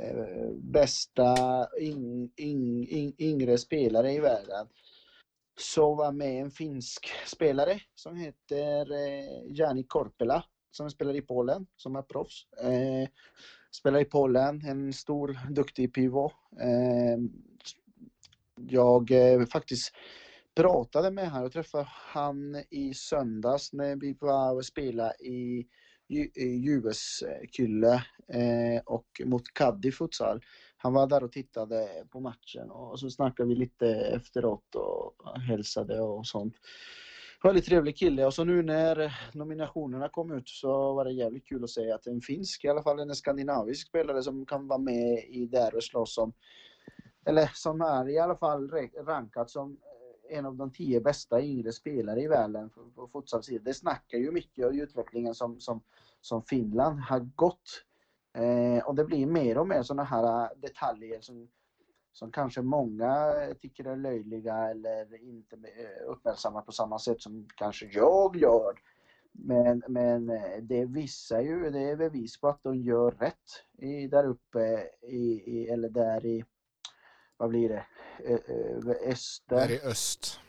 eh, 0.00 0.50
bästa 0.52 1.34
in, 1.80 2.30
in, 2.36 2.84
in, 2.88 3.14
yngre 3.18 3.58
spelare 3.58 4.12
i 4.12 4.20
världen 4.20 4.66
så 5.56 5.94
var 5.94 6.12
med 6.12 6.40
en 6.40 6.50
finsk 6.50 7.10
spelare 7.26 7.80
som 7.94 8.16
heter 8.16 8.92
eh, 8.92 9.56
Jani 9.56 9.84
Korpela 9.84 10.44
som 10.76 10.90
spelar 10.90 11.16
i 11.16 11.22
Polen, 11.22 11.66
som 11.76 11.96
är 11.96 12.02
proffs. 12.02 12.46
Eh, 12.62 13.08
spelar 13.70 14.00
i 14.00 14.04
Polen, 14.04 14.62
en 14.66 14.92
stor, 14.92 15.38
duktig 15.50 15.94
pivot. 15.94 16.32
Eh, 16.60 17.18
jag 18.56 19.10
eh, 19.10 19.46
faktiskt 19.46 19.92
pratade 20.54 21.10
med 21.10 21.30
honom, 21.30 21.42
jag 21.42 21.52
träffade 21.52 21.86
han 21.88 22.62
i 22.70 22.94
söndags 22.94 23.72
när 23.72 23.96
vi 23.96 24.16
var 24.20 24.54
och 24.54 24.64
spelade 24.64 25.14
i, 25.20 25.66
Ju- 26.08 26.30
eh, 28.28 28.80
och 28.84 29.06
mot 29.24 29.54
Caddy 29.54 29.92
futsal. 29.92 30.44
Han 30.76 30.92
var 30.92 31.06
där 31.06 31.24
och 31.24 31.32
tittade 31.32 31.88
på 32.10 32.20
matchen 32.20 32.70
och 32.70 33.00
så 33.00 33.10
snackade 33.10 33.48
vi 33.48 33.54
lite 33.54 33.88
efteråt 33.88 34.74
och 34.74 35.40
hälsade 35.40 36.00
och 36.00 36.26
sånt. 36.26 36.54
Väldigt 37.42 37.64
trevlig 37.64 37.96
kille 37.96 38.26
och 38.26 38.34
så 38.34 38.44
nu 38.44 38.62
när 38.62 39.14
nominationerna 39.32 40.08
kom 40.08 40.32
ut 40.32 40.48
så 40.48 40.94
var 40.94 41.04
det 41.04 41.12
jävligt 41.12 41.48
kul 41.48 41.64
att 41.64 41.70
se 41.70 41.90
att 41.92 42.06
en 42.06 42.20
finsk, 42.20 42.64
i 42.64 42.68
alla 42.68 42.82
fall 42.82 42.98
en 43.00 43.14
skandinavisk 43.14 43.88
spelare 43.88 44.22
som 44.22 44.46
kan 44.46 44.68
vara 44.68 44.78
med 44.78 45.24
i 45.28 45.46
där 45.46 45.74
och 45.74 45.84
slåss 45.84 46.18
om, 46.18 46.32
eller 47.26 47.50
som 47.54 47.80
är 47.80 48.08
i 48.08 48.18
alla 48.18 48.36
fall 48.36 48.70
rankad 49.06 49.50
som 49.50 49.78
en 50.28 50.46
av 50.46 50.56
de 50.56 50.70
tio 50.70 51.00
bästa 51.00 51.42
yngre 51.42 51.72
spelare 51.72 52.20
i 52.20 52.28
världen 52.28 52.70
på, 52.70 53.08
futsalsidan. 53.12 53.64
Det 53.64 53.74
snackar 53.74 54.18
ju 54.18 54.30
mycket 54.30 54.66
om 54.66 54.80
utvecklingen 54.80 55.34
som, 55.34 55.60
som, 55.60 55.80
som 56.20 56.42
Finland 56.42 57.00
har 57.00 57.20
gått. 57.20 57.84
Eh, 58.34 58.84
och 58.84 58.94
det 58.94 59.04
blir 59.04 59.26
mer 59.26 59.58
och 59.58 59.68
mer 59.68 59.82
sådana 59.82 60.04
här 60.04 60.44
äh, 60.44 60.48
detaljer 60.56 61.20
som, 61.20 61.48
som 62.12 62.32
kanske 62.32 62.62
många 62.62 63.34
tycker 63.60 63.84
är 63.84 63.96
löjliga 63.96 64.54
eller 64.54 65.22
inte 65.22 65.56
eh, 65.56 66.10
uppmärksammar 66.10 66.62
på 66.62 66.72
samma 66.72 66.98
sätt 66.98 67.20
som 67.20 67.48
kanske 67.56 67.86
jag 67.86 68.36
gör. 68.36 68.74
Men, 69.32 69.82
men 69.88 70.30
eh, 70.30 70.62
det 70.62 70.84
visar 70.84 71.40
ju, 71.40 71.70
det 71.70 71.90
är 71.90 71.96
bevis 71.96 72.40
på 72.40 72.48
att 72.48 72.62
de 72.62 72.76
gör 72.76 73.10
rätt 73.10 73.64
i, 73.78 74.06
där 74.06 74.24
uppe 74.24 74.88
i, 75.02 75.42
i, 75.46 75.68
eller 75.68 75.88
där 75.88 76.26
i, 76.26 76.44
vad 77.36 77.48
blir 77.48 77.68
det, 77.68 77.86
eh, 78.24 78.34
eh, 78.34 79.10
öster. 79.10 79.56
där 79.56 79.70
i 79.70 79.80
öst. 79.80 80.40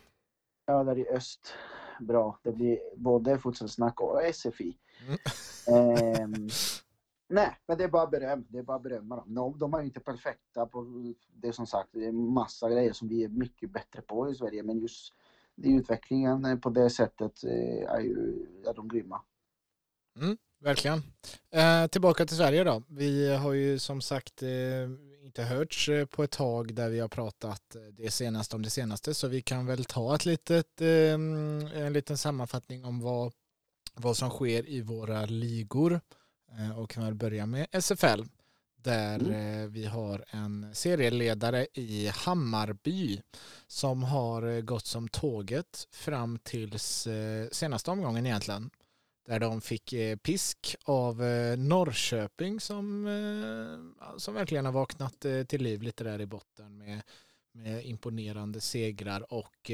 Ja, 0.66 0.84
där 0.84 0.98
i 0.98 1.08
öst. 1.08 1.54
Bra. 2.00 2.38
Det 2.42 2.52
blir 2.52 2.78
både 2.96 3.38
futsalsnack 3.38 4.00
och 4.00 4.20
SFI. 4.34 4.78
Mm. 5.06 5.18
Ehm, 5.66 6.48
nej, 7.28 7.58
men 7.66 7.78
det 7.78 7.84
är 7.84 7.88
bara 7.88 8.06
beröm. 8.06 8.46
Det 8.48 8.58
är 8.58 8.62
bara 8.62 8.78
berömma 8.78 9.16
dem. 9.16 9.34
De, 9.34 9.58
de 9.58 9.74
är 9.74 9.78
ju 9.78 9.84
inte 9.84 10.00
perfekta 10.00 10.66
på 10.66 10.86
det 11.28 11.52
som 11.52 11.66
sagt. 11.66 11.88
Det 11.92 12.06
är 12.06 12.12
massa 12.12 12.70
grejer 12.70 12.92
som 12.92 13.08
vi 13.08 13.24
är 13.24 13.28
mycket 13.28 13.70
bättre 13.70 14.02
på 14.02 14.30
i 14.30 14.34
Sverige. 14.34 14.62
Men 14.62 14.78
just 14.78 15.12
i 15.62 15.72
utvecklingen 15.72 16.60
på 16.60 16.70
det 16.70 16.90
sättet 16.90 17.44
eh, 17.44 17.90
är 17.90 18.00
ju 18.00 18.46
är 18.66 18.74
de 18.74 18.88
grymma. 18.88 19.22
Verkligen. 20.58 21.02
Eh, 21.50 21.86
tillbaka 21.86 22.26
till 22.26 22.36
Sverige 22.36 22.64
då. 22.64 22.82
Vi 22.88 23.36
har 23.36 23.52
ju 23.52 23.78
som 23.78 24.00
sagt 24.00 24.42
eh, 24.42 24.48
inte 25.26 25.42
hörts 25.42 25.88
eh, 25.88 26.06
på 26.06 26.24
ett 26.24 26.30
tag 26.30 26.74
där 26.74 26.88
vi 26.88 27.00
har 27.00 27.08
pratat 27.08 27.74
eh, 27.74 27.82
det 27.82 28.10
senaste 28.10 28.56
om 28.56 28.62
det 28.62 28.70
senaste 28.70 29.14
så 29.14 29.28
vi 29.28 29.42
kan 29.42 29.66
väl 29.66 29.84
ta 29.84 30.14
ett 30.14 30.24
litet, 30.24 30.80
eh, 30.80 31.12
en 31.74 31.92
liten 31.92 32.18
sammanfattning 32.18 32.84
om 32.84 33.00
vad, 33.00 33.32
vad 33.94 34.16
som 34.16 34.30
sker 34.30 34.68
i 34.68 34.80
våra 34.80 35.26
ligor 35.26 36.00
eh, 36.58 36.78
och 36.78 36.90
kan 36.90 37.04
väl 37.04 37.14
börja 37.14 37.46
med 37.46 37.66
SFL 37.72 38.22
där 38.76 39.18
mm. 39.18 39.72
vi 39.72 39.86
har 39.86 40.24
en 40.30 40.74
serieledare 40.74 41.66
i 41.74 42.08
Hammarby 42.14 43.20
som 43.66 44.02
har 44.02 44.60
gått 44.60 44.86
som 44.86 45.08
tåget 45.08 45.88
fram 45.90 46.38
tills 46.38 47.08
senaste 47.52 47.90
omgången 47.90 48.26
egentligen. 48.26 48.70
Där 49.26 49.40
de 49.40 49.60
fick 49.60 49.92
eh, 49.92 50.16
pisk 50.16 50.76
av 50.84 51.22
eh, 51.22 51.56
Norrköping 51.58 52.60
som, 52.60 53.06
eh, 53.06 54.16
som 54.16 54.34
verkligen 54.34 54.64
har 54.64 54.72
vaknat 54.72 55.26
till 55.48 55.62
liv 55.62 55.82
lite 55.82 56.04
där 56.04 56.20
i 56.20 56.26
botten 56.26 56.78
med, 56.78 57.02
med 57.52 57.84
imponerande 57.84 58.60
segrar 58.60 59.32
och 59.32 59.70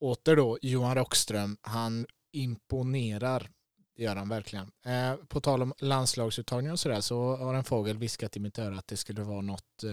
åter 0.00 0.36
då 0.36 0.58
Johan 0.62 0.94
Rockström, 0.94 1.56
han 1.60 2.06
imponerar. 2.32 3.50
Det 3.98 4.04
gör 4.04 4.16
han 4.16 4.28
verkligen. 4.28 4.70
Eh, 4.84 5.14
på 5.28 5.40
tal 5.40 5.62
om 5.62 5.72
landslagsuttagning 5.78 6.72
och 6.72 6.80
sådär 6.80 7.00
så 7.00 7.36
har 7.36 7.54
en 7.54 7.64
fågel 7.64 7.98
viskat 7.98 8.36
i 8.36 8.40
mitt 8.40 8.58
öra 8.58 8.78
att 8.78 8.86
det 8.86 8.96
skulle 8.96 9.22
vara 9.22 9.40
något, 9.40 9.84
eh, 9.84 9.92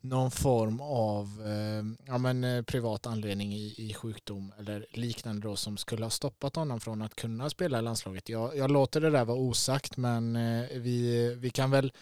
någon 0.00 0.30
form 0.30 0.80
av 0.80 1.42
eh, 1.46 1.84
ja, 2.06 2.18
men, 2.18 2.44
eh, 2.44 2.62
privat 2.62 3.06
anledning 3.06 3.54
i, 3.54 3.74
i 3.78 3.94
sjukdom 3.94 4.52
eller 4.58 4.86
liknande 4.90 5.48
då 5.48 5.56
som 5.56 5.76
skulle 5.76 6.04
ha 6.04 6.10
stoppat 6.10 6.56
honom 6.56 6.80
från 6.80 7.02
att 7.02 7.14
kunna 7.14 7.50
spela 7.50 7.78
i 7.78 7.82
landslaget. 7.82 8.28
Jag, 8.28 8.56
jag 8.56 8.70
låter 8.70 9.00
det 9.00 9.10
där 9.10 9.24
vara 9.24 9.38
osagt 9.38 9.96
men 9.96 10.36
eh, 10.36 10.66
vi, 10.74 11.34
vi 11.34 11.50
kan 11.50 11.70
väl 11.70 11.92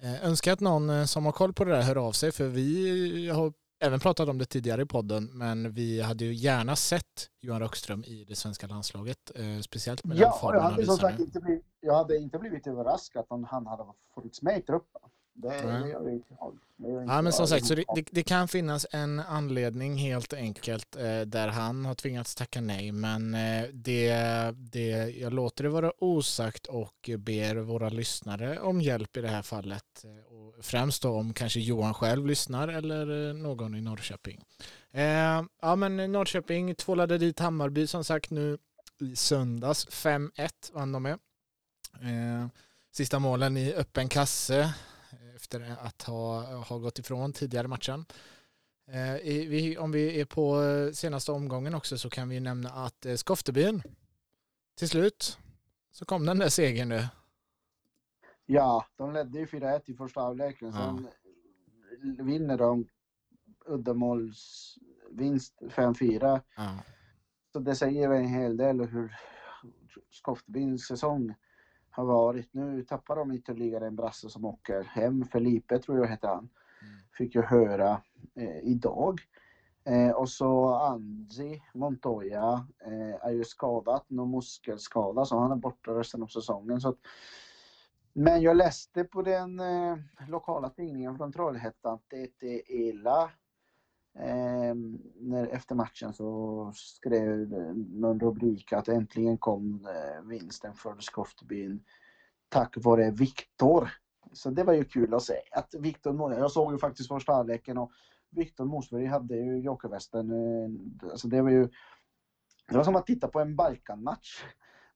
eh, 0.00 0.24
önska 0.24 0.52
att 0.52 0.60
någon 0.60 0.90
eh, 0.90 1.04
som 1.04 1.24
har 1.24 1.32
koll 1.32 1.52
på 1.52 1.64
det 1.64 1.72
där 1.72 1.82
hör 1.82 1.96
av 1.96 2.12
sig 2.12 2.32
för 2.32 2.48
vi 2.48 3.28
har 3.28 3.52
även 3.80 4.00
pratat 4.00 4.28
om 4.28 4.38
det 4.38 4.44
tidigare 4.44 4.82
i 4.82 4.86
podden, 4.86 5.30
men 5.38 5.72
vi 5.72 6.00
hade 6.00 6.24
ju 6.24 6.34
gärna 6.34 6.76
sett 6.76 7.30
Johan 7.40 7.60
Rockström 7.60 8.04
i 8.04 8.24
det 8.24 8.36
svenska 8.36 8.66
landslaget, 8.66 9.30
eh, 9.34 9.60
speciellt 9.60 10.04
med 10.04 10.16
ja, 10.16 10.24
den 10.24 10.40
formen 10.40 10.62
jag 10.62 10.70
hade, 10.70 10.84
som 10.86 10.96
sagt 10.96 11.20
inte 11.20 11.40
blivit, 11.40 11.64
jag 11.80 11.94
hade 11.94 12.16
inte 12.16 12.38
blivit 12.38 12.66
överraskad 12.66 13.24
om 13.28 13.44
han 13.44 13.66
hade 13.66 13.84
funnits 14.14 14.42
med 14.42 14.58
i 14.58 14.62
truppen. 14.62 15.02
Det, 15.42 15.48
det 15.48 15.88
gör 15.88 16.10
inte 16.10 16.34
Ja, 17.06 17.22
men 17.22 17.32
som 17.32 17.48
sagt, 17.48 17.66
så 17.66 17.74
det, 17.74 17.84
det, 18.10 18.22
kan 18.22 18.48
finnas 18.48 18.86
en 18.90 19.20
anledning 19.20 19.96
helt 19.96 20.32
enkelt 20.32 20.96
eh, 20.96 21.20
där 21.20 21.48
han 21.48 21.84
har 21.84 21.94
tvingats 21.94 22.34
tacka 22.34 22.60
nej, 22.60 22.92
men 22.92 23.34
eh, 23.34 23.64
det, 23.72 24.14
det, 24.56 24.88
jag 25.18 25.32
låter 25.32 25.64
det 25.64 25.70
vara 25.70 25.92
osagt 25.98 26.66
och 26.66 27.10
ber 27.18 27.56
våra 27.56 27.88
lyssnare 27.88 28.60
om 28.60 28.80
hjälp 28.80 29.16
i 29.16 29.20
det 29.20 29.28
här 29.28 29.42
fallet. 29.42 30.04
Eh, 30.04 30.34
och 30.34 30.64
främst 30.64 31.02
då 31.02 31.10
om 31.10 31.34
kanske 31.34 31.60
Johan 31.60 31.94
själv 31.94 32.26
lyssnar 32.26 32.68
eller 32.68 33.32
någon 33.32 33.74
i 33.74 33.80
Norrköping. 33.80 34.44
Ja, 35.60 35.76
men 35.76 36.12
Norrköping 36.12 36.74
tvålade 36.74 37.18
dit 37.18 37.38
Hammarby 37.38 37.86
som 37.86 38.04
sagt 38.04 38.30
nu 38.30 38.58
i 39.00 39.16
söndags. 39.16 39.88
5-1 39.88 40.50
vann 40.72 40.92
de 40.92 41.02
med. 41.02 41.18
Eh, 42.02 42.48
sista 42.92 43.18
målen 43.18 43.56
i 43.56 43.74
öppen 43.74 44.08
kasse 44.08 44.74
efter 45.38 45.76
att 45.80 46.02
ha, 46.02 46.40
ha 46.56 46.78
gått 46.78 46.98
ifrån 46.98 47.32
tidigare 47.32 47.68
matchen. 47.68 48.04
Eh, 48.86 49.82
om 49.82 49.92
vi 49.92 50.20
är 50.20 50.24
på 50.24 50.60
senaste 50.94 51.32
omgången 51.32 51.74
också 51.74 51.98
så 51.98 52.10
kan 52.10 52.28
vi 52.28 52.40
nämna 52.40 52.70
att 52.70 53.06
eh, 53.06 53.14
Skoftebyn 53.14 53.82
till 54.78 54.88
slut 54.88 55.38
så 55.90 56.04
kom 56.04 56.26
den 56.26 56.38
där 56.38 56.48
segern 56.48 56.88
nu. 56.88 57.08
Ja, 58.46 58.86
de 58.96 59.12
ledde 59.12 59.38
ju 59.38 59.46
4-1 59.46 59.82
i 59.84 59.94
första 59.94 60.20
halvleken. 60.20 60.72
Sen 60.72 61.08
ja. 62.02 62.24
vinner 62.24 62.58
de 62.58 62.88
uddamålsvinst 63.66 65.60
5-4. 65.60 66.40
Ja. 66.56 66.78
Så 67.52 67.58
det 67.58 67.74
säger 67.74 68.08
väl 68.08 68.18
en 68.18 68.28
hel 68.28 68.56
del 68.56 68.80
hur 68.80 69.16
Skoftebyns 70.10 70.86
säsong 70.86 71.34
har 71.98 72.04
varit. 72.04 72.54
Nu 72.54 72.82
tappar 72.82 73.16
de 73.16 73.32
ytterligare 73.32 73.86
en 73.86 73.96
brasse 73.96 74.30
som 74.30 74.44
åker 74.44 74.82
hem. 74.82 75.24
Felipe 75.24 75.78
tror 75.78 75.98
jag 75.98 76.08
heter 76.08 76.28
han. 76.28 76.38
Mm. 76.38 76.94
Fick 77.12 77.34
jag 77.34 77.42
höra 77.42 78.02
eh, 78.34 78.58
idag. 78.62 79.20
Eh, 79.84 80.10
och 80.10 80.28
så 80.28 80.74
Anzi 80.74 81.62
Montoya 81.74 82.66
eh, 82.86 83.26
är 83.26 83.30
ju 83.30 83.44
skadad, 83.44 84.02
någon 84.08 84.30
muskelskada, 84.30 85.24
så 85.24 85.38
han 85.38 85.52
är 85.52 85.56
borta 85.56 85.90
resten 85.90 86.22
av 86.22 86.26
säsongen. 86.26 86.80
Så 86.80 86.88
att, 86.88 86.98
men 88.12 88.42
jag 88.42 88.56
läste 88.56 89.04
på 89.04 89.22
den 89.22 89.60
eh, 89.60 89.96
lokala 90.28 90.70
tidningen 90.70 91.16
från 91.16 91.32
Trollhättan 91.32 91.94
att 91.94 92.04
det 92.08 92.40
är 92.40 92.72
illa. 92.72 93.30
Eh, 94.20 94.74
när, 95.20 95.46
efter 95.46 95.74
matchen 95.74 96.12
så 96.12 96.72
skrev 96.74 97.48
någon 97.88 98.20
rubrik 98.20 98.72
att 98.72 98.88
äntligen 98.88 99.38
kom 99.38 99.86
eh, 99.86 100.28
vinsten 100.28 100.74
för 100.74 100.96
Skoftebyn 100.98 101.84
tack 102.48 102.74
vare 102.76 103.10
Viktor. 103.10 103.90
Så 104.32 104.50
det 104.50 104.64
var 104.64 104.72
ju 104.72 104.84
kul 104.84 105.14
att 105.14 105.22
se 105.22 105.34
att 105.52 105.74
Viktor, 105.74 106.32
jag 106.32 106.50
såg 106.50 106.72
ju 106.72 106.78
faktiskt 106.78 107.08
första 107.08 107.32
halvleken 107.32 107.78
och 107.78 107.92
Viktor 108.30 108.64
Mosberg 108.64 109.06
hade 109.06 109.36
ju 109.36 109.58
jokervästen. 109.58 110.30
Eh, 110.30 111.10
alltså 111.10 111.28
det 111.28 111.42
var 111.42 111.50
ju, 111.50 111.68
det 112.68 112.76
var 112.76 112.84
som 112.84 112.96
att 112.96 113.06
titta 113.06 113.28
på 113.28 113.40
en 113.40 113.56
Balkanmatch. 113.56 114.44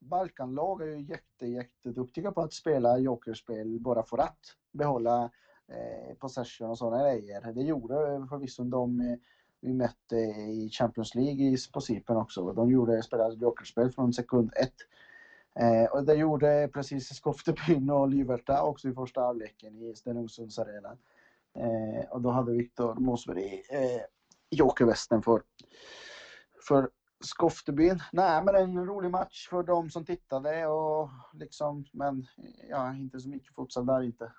Balkanlag 0.01 0.83
är 0.83 0.87
ju 0.87 1.03
jätte, 1.03 1.47
jätteduktiga 1.47 2.33
på 2.33 2.41
att 2.41 2.53
spela 2.53 2.99
jokerspel 2.99 3.81
bara 3.81 4.03
för 4.03 4.19
att 4.19 4.57
behålla 4.73 5.31
eh, 5.69 6.15
possession 6.19 6.71
och 6.71 6.79
sådana 6.79 7.03
grejer. 7.03 7.53
Det 7.53 7.63
gjorde 7.63 8.27
förvisso 8.31 8.65
de 8.65 9.01
eh, 9.01 9.19
vi 9.61 9.75
mötte 9.75 10.17
i 10.17 10.71
Champions 10.73 11.15
League 11.15 11.57
på 11.73 11.81
Cypern 11.81 12.17
också. 12.17 12.53
De 12.53 12.71
gjorde, 12.71 13.03
spelade 13.03 13.35
jokerspel 13.35 13.91
från 13.91 14.13
sekund 14.13 14.53
ett. 14.57 14.77
Eh, 15.55 15.91
och 15.93 16.05
det 16.05 16.15
gjorde 16.15 16.71
precis 16.73 17.15
Skoftebyn 17.15 17.91
och 17.91 18.09
Lyverta 18.09 18.63
också 18.63 18.89
i 18.89 18.95
första 18.95 19.21
halvleken 19.21 19.83
i 19.83 19.95
Stenungsunds 19.95 20.59
Eh, 21.55 22.11
och 22.11 22.21
då 22.21 22.31
hade 22.31 22.53
Viktor 22.53 22.95
Mosberg 22.95 23.63
eh, 23.71 24.03
jokervästen 24.51 25.23
för, 25.23 25.43
för 26.69 26.91
Skoftebyn. 27.21 28.03
Nej, 28.13 28.45
men 28.45 28.55
en 28.55 28.87
rolig 28.87 29.11
match 29.11 29.49
för 29.49 29.63
de 29.63 29.91
som 29.91 30.05
tittade 30.05 30.67
och 30.67 31.09
liksom, 31.33 31.85
men 31.93 32.27
ja, 32.69 32.95
inte 32.95 33.21
så 33.21 33.29
mycket 33.29 33.55
futsal 33.55 33.87
där 33.87 34.03
inte. 34.03 34.33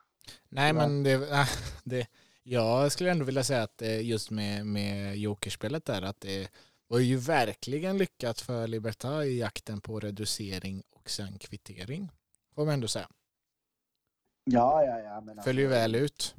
Nej, 0.50 0.74
men 0.74 1.04
det, 1.04 1.48
det, 1.84 2.08
jag 2.44 2.92
skulle 2.92 3.12
ändå 3.12 3.26
vilja 3.26 3.44
säga 3.44 3.64
att 3.64 3.82
just 4.02 4.32
med, 4.32 4.66
med 4.66 5.18
jokerspelet 5.18 5.86
där, 5.86 6.02
att 6.02 6.22
det 6.22 6.52
var 6.88 7.00
ju 7.00 7.18
verkligen 7.18 7.98
lyckat 7.98 8.42
för 8.42 8.68
Libertad 8.68 9.26
i 9.26 9.40
jakten 9.40 9.82
på 9.82 10.00
reducering 10.00 10.84
och 10.90 11.10
sen 11.10 11.40
kvittering. 11.40 12.12
Får 12.56 12.66
man 12.66 12.74
ändå 12.74 12.88
säga. 12.88 13.08
Ja, 14.44 14.84
ja, 14.84 15.00
ja. 15.00 15.22
Men 15.22 15.44
Följer 15.44 15.66
alltså, 15.66 15.80
väl 15.80 15.96
ut. 15.96 16.36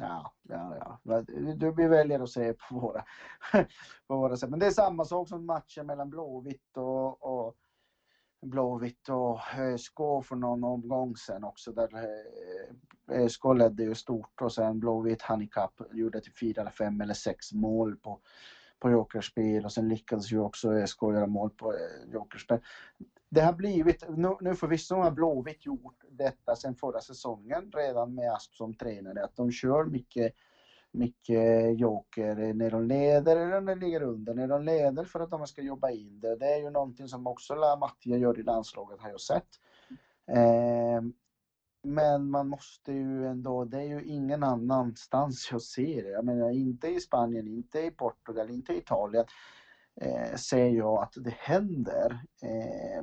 Ja, 0.00 0.34
ja, 0.42 0.98
ja. 1.04 1.22
Du, 1.56 1.72
vi 1.72 1.86
väljer 1.86 2.20
att 2.20 2.30
se 2.30 2.52
på 2.52 2.78
våra, 2.78 3.04
på 4.06 4.16
våra 4.16 4.36
sätt. 4.36 4.50
Men 4.50 4.58
det 4.58 4.66
är 4.66 4.70
samma 4.70 5.04
sak 5.04 5.28
som 5.28 5.46
matchen 5.46 5.86
mellan 5.86 6.10
Blåvitt 6.10 6.76
och, 6.76 7.22
och 7.22 7.56
Blåvitt 8.40 9.08
och 9.08 9.38
eh, 9.54 9.60
ÖSK 9.60 9.96
för 10.24 10.36
någon 10.36 10.64
omgång 10.64 11.16
sen 11.16 11.44
också. 11.44 11.72
Där 11.72 11.94
eh, 11.94 13.16
eh, 13.16 13.24
ÖSK 13.24 13.44
ledde 13.58 13.82
ju 13.82 13.94
stort 13.94 14.42
och 14.42 14.52
sen 14.52 14.80
Blåvitt 14.80 15.22
handikapp 15.22 15.80
gjorde 15.92 16.20
till 16.20 16.32
fyra 16.32 16.60
eller 16.60 16.70
fem 16.70 17.00
eller 17.00 17.14
sex 17.14 17.52
mål 17.52 17.96
på, 17.96 18.18
på 18.78 18.90
jokerspel 18.90 19.64
och 19.64 19.72
sen 19.72 19.88
lyckades 19.88 20.32
ju 20.32 20.38
också 20.38 20.72
ÖSK 20.72 21.02
göra 21.02 21.26
mål 21.26 21.50
på 21.50 21.74
jokerspel. 22.12 22.58
Det 23.30 23.40
har 23.40 23.52
blivit, 23.52 24.04
nu, 24.08 24.36
nu 24.40 24.54
förvisso 24.54 24.94
har 24.94 25.10
Blåvitt 25.10 25.66
gjort 25.66 26.04
detta 26.10 26.56
sen 26.56 26.74
förra 26.74 27.00
säsongen 27.00 27.72
redan 27.74 28.14
med 28.14 28.32
Asp 28.32 28.54
som 28.54 28.74
tränare, 28.74 29.24
att 29.24 29.36
de 29.36 29.50
kör 29.50 29.84
mycket 29.84 30.32
mycket 30.98 31.78
joker 31.78 32.54
när 32.54 32.70
de 32.70 32.86
leder 32.86 33.36
eller 33.36 33.60
när 33.60 33.74
de 33.74 33.86
ligger 33.86 34.02
under. 34.02 34.34
När 34.34 34.48
de 34.48 34.64
leder 34.64 35.04
för 35.04 35.20
att 35.20 35.30
de 35.30 35.46
ska 35.46 35.62
jobba 35.62 35.90
in 35.90 36.20
det. 36.20 36.36
Det 36.36 36.46
är 36.46 36.58
ju 36.58 36.70
någonting 36.70 37.08
som 37.08 37.26
också 37.26 37.54
La 37.54 37.76
Mattia 37.76 38.16
gör 38.16 38.38
i 38.38 38.42
landslaget 38.42 39.00
har 39.00 39.10
jag 39.10 39.20
sett. 39.20 39.48
Eh, 40.30 41.02
men 41.82 42.30
man 42.30 42.48
måste 42.48 42.92
ju 42.92 43.26
ändå, 43.26 43.64
det 43.64 43.78
är 43.78 43.88
ju 43.88 44.04
ingen 44.04 44.42
annanstans 44.42 45.48
jag 45.52 45.62
ser 45.62 46.02
det. 46.02 46.10
Jag 46.10 46.24
menar 46.24 46.50
inte 46.50 46.88
i 46.88 47.00
Spanien, 47.00 47.48
inte 47.48 47.80
i 47.80 47.90
Portugal, 47.90 48.50
inte 48.50 48.72
i 48.72 48.78
Italien 48.78 49.24
eh, 50.00 50.34
ser 50.34 50.68
jag 50.68 51.02
att 51.02 51.12
det 51.16 51.34
händer. 51.38 52.20
Eh, 52.42 53.02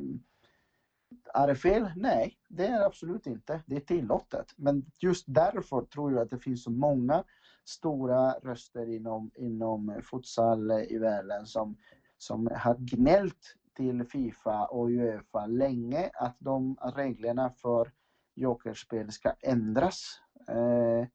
är 1.33 1.47
det 1.47 1.55
fel? 1.55 1.91
Nej, 1.95 2.37
det 2.49 2.67
är 2.67 2.79
det 2.79 2.85
absolut 2.85 3.27
inte. 3.27 3.63
Det 3.65 3.75
är 3.75 3.79
tillåtet. 3.79 4.53
Men 4.55 4.85
just 4.97 5.25
därför 5.27 5.81
tror 5.81 6.13
jag 6.13 6.21
att 6.21 6.29
det 6.29 6.39
finns 6.39 6.63
så 6.63 6.71
många 6.71 7.23
stora 7.65 8.31
röster 8.31 8.89
inom, 8.89 9.31
inom 9.35 10.01
futsal 10.03 10.71
i 10.71 10.97
världen 10.97 11.45
som, 11.45 11.77
som 12.17 12.49
har 12.55 12.75
gnällt 12.79 13.55
till 13.75 14.05
Fifa 14.05 14.65
och 14.65 14.87
Uefa 14.87 15.45
länge 15.45 16.09
att 16.13 16.35
de 16.39 16.77
reglerna 16.95 17.49
för 17.49 17.91
jokerspel 18.35 19.11
ska 19.11 19.33
ändras. 19.41 20.19
Eh, 20.49 21.07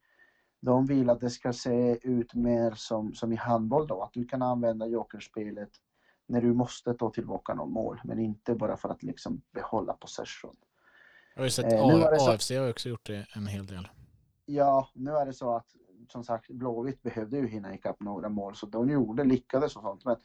de 0.60 0.86
vill 0.86 1.10
att 1.10 1.20
det 1.20 1.30
ska 1.30 1.52
se 1.52 1.98
ut 2.02 2.34
mer 2.34 2.72
som, 2.76 3.14
som 3.14 3.32
i 3.32 3.36
handboll 3.36 3.86
då, 3.86 4.02
att 4.02 4.12
du 4.12 4.24
kan 4.24 4.42
använda 4.42 4.86
jokerspelet 4.86 5.70
när 6.26 6.40
du 6.40 6.54
måste 6.54 6.94
ta 6.94 7.10
tillbaka 7.10 7.54
någon 7.54 7.72
mål, 7.72 8.00
men 8.04 8.18
inte 8.18 8.54
bara 8.54 8.76
för 8.76 8.88
att 8.88 9.02
liksom 9.02 9.42
behålla 9.52 9.92
possession. 9.92 10.56
Jag 11.34 11.40
har 11.40 11.44
ju 11.44 11.50
sett 11.50 11.72
eh, 11.72 12.28
AFC 12.28 12.50
har 12.50 12.70
också 12.70 12.88
gjort 12.88 13.06
det 13.06 13.26
en 13.34 13.46
hel 13.46 13.66
del. 13.66 13.88
Ja, 14.46 14.88
nu 14.94 15.10
är 15.10 15.26
det 15.26 15.32
så 15.32 15.56
att 15.56 15.66
som 16.10 16.24
sagt 16.24 16.50
Blåvitt 16.50 17.02
behövde 17.02 17.36
ju 17.36 17.48
hinna 17.48 17.74
ikapp 17.74 18.00
några 18.00 18.28
mål 18.28 18.56
så 18.56 18.66
de 18.66 18.90
gjorde, 18.90 19.24
lyckades 19.24 19.76
och 19.76 19.82
sånt. 19.82 20.04
Men 20.04 20.16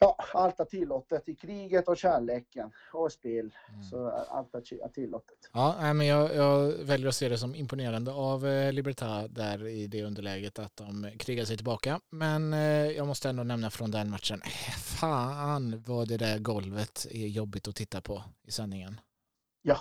ja, 0.00 0.16
allt 0.34 0.60
är 0.60 0.64
tillåtet 0.64 1.28
i 1.28 1.34
kriget 1.34 1.88
och 1.88 1.96
kärleken 1.96 2.72
och 2.92 3.12
spel. 3.12 3.54
Mm. 3.68 3.82
Så 3.82 4.10
allt 4.10 4.54
är 4.54 4.88
tillåtet. 4.88 5.38
Ja, 5.52 5.92
men 5.94 6.06
jag, 6.06 6.34
jag, 6.34 6.72
väljer 6.72 7.08
att 7.08 7.14
se 7.14 7.28
det 7.28 7.38
som 7.38 7.54
imponerande 7.54 8.12
av 8.12 8.46
eh, 8.46 8.72
Libertad 8.72 9.28
där 9.28 9.66
i 9.66 9.86
det 9.86 10.04
underläget 10.04 10.58
att 10.58 10.76
de 10.76 11.10
krigar 11.18 11.44
sig 11.44 11.56
tillbaka. 11.56 12.00
Men 12.10 12.52
eh, 12.52 12.90
jag 12.90 13.06
måste 13.06 13.28
ändå 13.28 13.42
nämna 13.42 13.70
från 13.70 13.90
den 13.90 14.10
matchen. 14.10 14.40
Fan 15.00 15.82
vad 15.86 16.08
det 16.08 16.16
där 16.16 16.38
golvet 16.38 17.06
är 17.10 17.26
jobbigt 17.26 17.68
att 17.68 17.76
titta 17.76 18.00
på 18.00 18.22
i 18.42 18.50
sändningen. 18.50 19.00
Ja, 19.62 19.78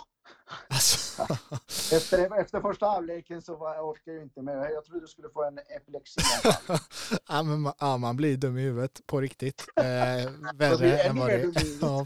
Alltså. 0.68 1.24
Efter, 1.96 2.40
efter 2.42 2.62
första 2.62 2.86
halvleken 2.86 3.42
så 3.42 3.56
var, 3.56 3.76
jag 3.76 3.90
orkade 3.90 4.18
jag 4.18 4.26
inte 4.26 4.42
med. 4.42 4.72
Jag 4.72 4.86
trodde 4.86 5.02
du 5.02 5.08
skulle 5.08 5.30
få 5.30 5.44
en 5.44 5.60
epilepsi. 5.60 6.22
ja, 7.28 7.44
men 7.44 7.62
man, 7.62 7.74
ja, 7.80 7.98
man 7.98 8.18
blir 8.18 8.38
dum 8.38 8.58
i 8.58 8.62
huvudet 8.62 9.02
på 9.06 9.22
riktigt. 9.22 9.66
Eh, 9.76 9.84
värre 10.56 11.00
än 11.00 11.20
vad 11.20 11.30
det 11.30 11.54
ja, 11.82 12.06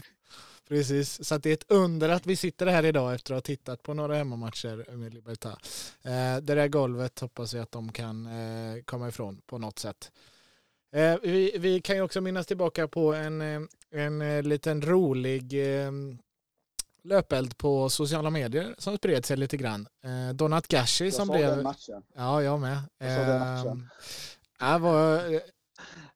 Precis, 0.68 1.24
så 1.24 1.38
det 1.38 1.50
är 1.50 1.54
ett 1.54 1.70
under 1.70 2.08
att 2.08 2.26
vi 2.26 2.36
sitter 2.36 2.66
här 2.66 2.84
idag 2.84 3.14
efter 3.14 3.34
att 3.34 3.36
ha 3.36 3.42
tittat 3.42 3.82
på 3.82 3.94
några 3.94 4.14
hemmamatcher 4.14 4.96
med 4.96 5.14
Libertad. 5.14 5.58
Eh, 6.02 6.36
det 6.42 6.54
där 6.54 6.68
golvet 6.68 7.20
hoppas 7.20 7.54
vi 7.54 7.58
att 7.58 7.72
de 7.72 7.92
kan 7.92 8.26
eh, 8.26 8.82
komma 8.82 9.08
ifrån 9.08 9.40
på 9.46 9.58
något 9.58 9.78
sätt. 9.78 10.12
Eh, 10.92 11.16
vi, 11.22 11.58
vi, 11.58 11.80
kan 11.80 11.96
ju 11.96 12.02
också 12.02 12.20
minnas 12.20 12.46
tillbaka 12.46 12.88
på 12.88 13.14
en, 13.14 13.40
eh, 13.40 13.46
en, 13.46 13.68
en 13.90 14.22
eh, 14.22 14.42
liten 14.42 14.82
rolig 14.82 15.74
eh, 15.84 15.92
löpeld 17.04 17.58
på 17.58 17.90
sociala 17.90 18.30
medier 18.30 18.74
som 18.78 18.96
spred 18.96 19.26
sig 19.26 19.36
lite 19.36 19.56
grann. 19.56 19.88
Eh, 20.04 20.34
Donat 20.34 20.68
Gashi 20.68 21.10
som 21.10 21.28
blev... 21.28 21.40
Jag 21.40 21.50
såg 21.50 21.58
den 21.58 21.64
matchen. 21.64 22.02
Ja, 22.14 22.42
jag 22.42 22.60
med. 22.60 22.78
Jag 22.98 23.18
såg 23.18 23.26
den 23.26 23.40
matchen. 23.40 23.90
Eh, 24.60 24.72
det 24.72 24.78
var 24.78 25.34
eh, 25.34 25.40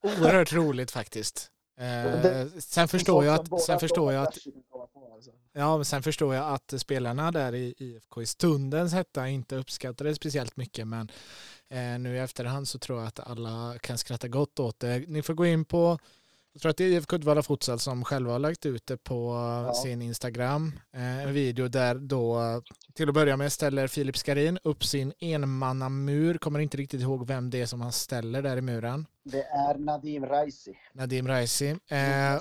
oerhört 0.02 0.52
roligt 0.52 0.90
faktiskt. 0.90 1.50
Eh, 1.80 2.46
sen 2.58 2.88
förstår 2.88 3.24
jag 3.24 3.34
att, 3.34 3.62
sen 3.62 3.80
förstår 3.80 4.12
jag 4.12 4.22
att 4.22 4.38
ja, 5.52 5.76
men 5.76 5.84
sen 5.84 6.02
förstår 6.02 6.34
jag 6.34 6.54
att 6.54 6.74
spelarna 6.80 7.30
där 7.30 7.54
i 7.54 7.74
IFK 7.78 8.22
i 8.22 8.26
stundens 8.26 8.92
hetta 8.92 9.28
inte 9.28 9.56
uppskattade 9.56 10.10
det 10.10 10.14
speciellt 10.14 10.56
mycket 10.56 10.86
men 10.86 11.10
nu 11.98 12.16
i 12.16 12.18
efterhand 12.18 12.68
så 12.68 12.78
tror 12.78 12.98
jag 12.98 13.08
att 13.08 13.20
alla 13.20 13.78
kan 13.80 13.98
skratta 13.98 14.28
gott 14.28 14.60
åt 14.60 14.80
det. 14.80 15.04
Ni 15.08 15.22
får 15.22 15.34
gå 15.34 15.46
in 15.46 15.64
på 15.64 15.98
jag 16.58 16.62
tror 16.62 16.70
att 16.70 16.76
det 16.76 16.84
är 16.84 16.88
IFK 16.88 17.16
Uddevalla 17.16 17.42
Futsal 17.42 17.78
som 17.78 18.04
själva 18.04 18.32
har 18.32 18.38
lagt 18.38 18.66
ut 18.66 18.86
det 18.86 18.96
på 18.96 19.32
ja. 19.66 19.74
sin 19.74 20.02
Instagram. 20.02 20.72
Eh, 20.94 21.22
en 21.22 21.32
video 21.32 21.68
där 21.68 21.94
då 21.94 22.62
till 22.94 23.08
att 23.08 23.14
börja 23.14 23.36
med 23.36 23.52
ställer 23.52 23.86
Filip 23.86 24.16
Skarin 24.16 24.58
upp 24.64 24.84
sin 24.84 25.12
enmannamur. 25.20 26.38
Kommer 26.38 26.60
inte 26.60 26.76
riktigt 26.76 27.00
ihåg 27.00 27.26
vem 27.26 27.50
det 27.50 27.60
är 27.60 27.66
som 27.66 27.80
han 27.80 27.92
ställer 27.92 28.42
där 28.42 28.56
i 28.56 28.60
muren. 28.60 29.06
Det 29.24 29.42
är 29.42 29.78
Nadim 29.78 30.26
Raisi. 30.26 30.74
Nadim 30.92 31.28
Raisi. 31.28 31.76
Eh, 31.88 32.38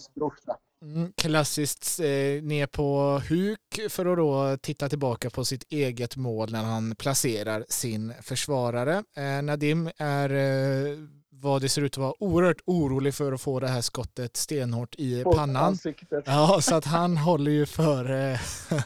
mm, 0.82 1.14
klassiskt 1.18 2.00
eh, 2.00 2.44
ner 2.44 2.68
på 2.68 3.22
huk 3.30 3.80
för 3.90 4.06
att 4.06 4.18
då 4.18 4.58
titta 4.62 4.90
tillbaka 4.90 5.30
på 5.30 5.46
sitt 5.46 5.64
eget 5.70 6.16
mål 6.16 6.52
när 6.52 6.64
han 6.64 6.96
placerar 6.96 7.66
sin 7.70 8.14
försvarare. 8.22 9.04
Eh, 9.18 9.42
Nadim 9.42 9.90
är 9.98 10.30
eh, 10.30 10.98
vad 11.42 11.62
det 11.62 11.70
ser 11.70 11.82
ut 11.82 11.94
att 11.94 11.98
vara 11.98 12.24
oerhört 12.24 12.62
orolig 12.66 13.14
för 13.14 13.32
att 13.32 13.42
få 13.42 13.60
det 13.60 13.68
här 13.68 13.82
skottet 13.82 14.38
stenhårt 14.38 14.96
i 14.98 15.24
på 15.24 15.34
pannan. 15.34 15.64
Ansiktet. 15.64 16.24
Ja, 16.28 16.62
så 16.62 16.76
att 16.76 16.86
han 16.86 17.18
håller 17.18 17.52
ju 17.52 17.66
för 17.66 18.32
eh, 18.32 18.40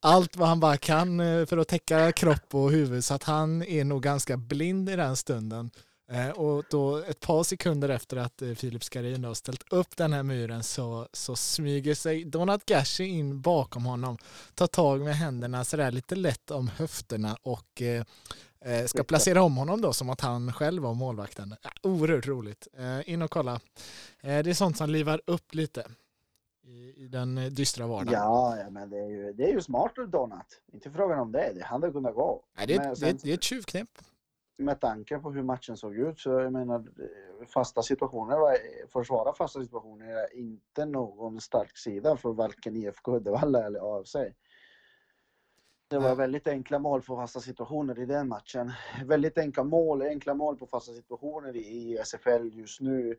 allt 0.00 0.36
vad 0.36 0.48
han 0.48 0.60
bara 0.60 0.76
kan 0.76 1.20
eh, 1.20 1.46
för 1.46 1.58
att 1.58 1.68
täcka 1.68 2.12
kropp 2.12 2.54
och 2.54 2.70
huvud 2.70 3.04
så 3.04 3.14
att 3.14 3.22
han 3.22 3.62
är 3.62 3.84
nog 3.84 4.02
ganska 4.02 4.36
blind 4.36 4.90
i 4.90 4.96
den 4.96 5.16
stunden. 5.16 5.70
Eh, 6.10 6.28
och 6.28 6.64
då 6.70 6.96
ett 6.96 7.20
par 7.20 7.42
sekunder 7.42 7.88
efter 7.88 8.16
att 8.16 8.42
eh, 8.42 8.52
Filip 8.52 8.84
Skarin 8.84 9.24
har 9.24 9.34
ställt 9.34 9.72
upp 9.72 9.96
den 9.96 10.12
här 10.12 10.22
muren 10.22 10.62
så, 10.62 11.08
så 11.12 11.36
smyger 11.36 11.94
sig 11.94 12.24
Donat 12.24 12.64
Gashi 12.66 13.04
in 13.04 13.40
bakom 13.40 13.84
honom, 13.84 14.18
tar 14.54 14.66
tag 14.66 15.00
med 15.00 15.16
händerna 15.16 15.64
sådär 15.64 15.90
lite 15.90 16.14
lätt 16.14 16.50
om 16.50 16.70
höfterna 16.76 17.36
och 17.42 17.82
eh, 17.82 18.02
Eh, 18.02 18.04
ska 18.86 19.04
placera 19.04 19.42
om 19.42 19.56
honom 19.56 19.80
då 19.80 19.92
som 19.92 20.10
att 20.10 20.20
han 20.20 20.52
själv 20.52 20.82
var 20.82 20.94
målvakten. 20.94 21.54
Ja, 21.62 21.70
oerhört 21.82 22.26
roligt. 22.26 22.68
Eh, 22.78 23.12
in 23.12 23.22
och 23.22 23.30
kolla. 23.30 23.52
Eh, 24.20 24.42
det 24.42 24.50
är 24.50 24.54
sånt 24.54 24.76
som 24.76 24.90
livar 24.90 25.20
upp 25.26 25.54
lite 25.54 25.84
i, 26.96 27.08
den 27.08 27.54
dystra 27.54 27.86
vardagen. 27.86 28.12
Ja, 28.12 28.56
ja 28.58 28.70
men 28.70 28.90
det 28.90 28.98
är 28.98 29.08
ju, 29.08 29.32
det 29.32 29.44
är 29.44 29.52
ju 29.52 29.60
smart 29.60 29.92
Donat. 30.08 30.46
Inte 30.72 30.90
frågan 30.90 31.18
om 31.18 31.32
det. 31.32 31.52
Det 31.54 31.64
hade 31.64 31.90
kunnat 31.90 32.14
gå. 32.14 32.44
Nej, 32.56 32.66
det, 32.66 32.74
är, 32.74 32.94
sen, 32.94 33.18
det, 33.22 33.30
är 33.30 33.34
ett 33.34 33.42
tjuvknep. 33.42 33.88
Med 34.58 34.80
tanke 34.80 35.18
på 35.18 35.30
hur 35.30 35.42
matchen 35.42 35.76
såg 35.76 35.96
ut 35.96 36.20
så 36.20 36.30
jag 36.30 36.52
menar 36.52 36.84
fasta 37.46 37.82
situationer, 37.82 38.36
var, 38.36 38.56
försvara 38.92 39.32
fasta 39.32 39.60
situationer 39.60 40.06
är 40.06 40.34
inte 40.34 40.84
någon 40.84 41.40
stark 41.40 41.78
sida 41.78 42.16
för 42.16 42.32
varken 42.32 42.76
IFK 42.76 43.16
Uddevalla 43.16 43.66
eller 43.66 43.98
AFC. 43.98 44.16
Det 45.90 45.98
var 45.98 46.14
väldigt 46.14 46.48
enkla 46.48 46.78
mål 46.78 47.02
på 47.02 47.16
fasta 47.16 47.40
situationer 47.40 47.98
i 47.98 48.06
den 48.06 48.28
matchen. 48.28 48.72
Väldigt 49.04 49.38
enkla 49.38 49.64
mål, 49.64 50.02
enkla 50.02 50.34
mål 50.34 50.56
på 50.56 50.66
fasta 50.66 50.92
situationer 50.92 51.56
i 51.56 51.98
SFL 52.04 52.48
just 52.52 52.80
nu. 52.80 53.16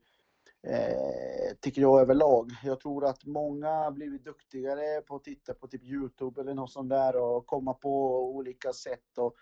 Eh, 0.67 1.55
tycker 1.59 1.81
jag 1.81 2.01
överlag. 2.01 2.51
Jag 2.63 2.79
tror 2.79 3.05
att 3.05 3.25
många 3.25 3.69
har 3.69 3.91
blivit 3.91 4.25
duktigare 4.25 5.01
på 5.01 5.15
att 5.15 5.23
titta 5.23 5.53
på 5.53 5.67
typ 5.67 5.83
Youtube 5.83 6.41
eller 6.41 6.53
något 6.53 6.71
sånt 6.71 6.89
där 6.89 7.15
och 7.15 7.45
komma 7.45 7.73
på 7.73 8.25
olika 8.35 8.73
sätt 8.73 9.17
och 9.17 9.35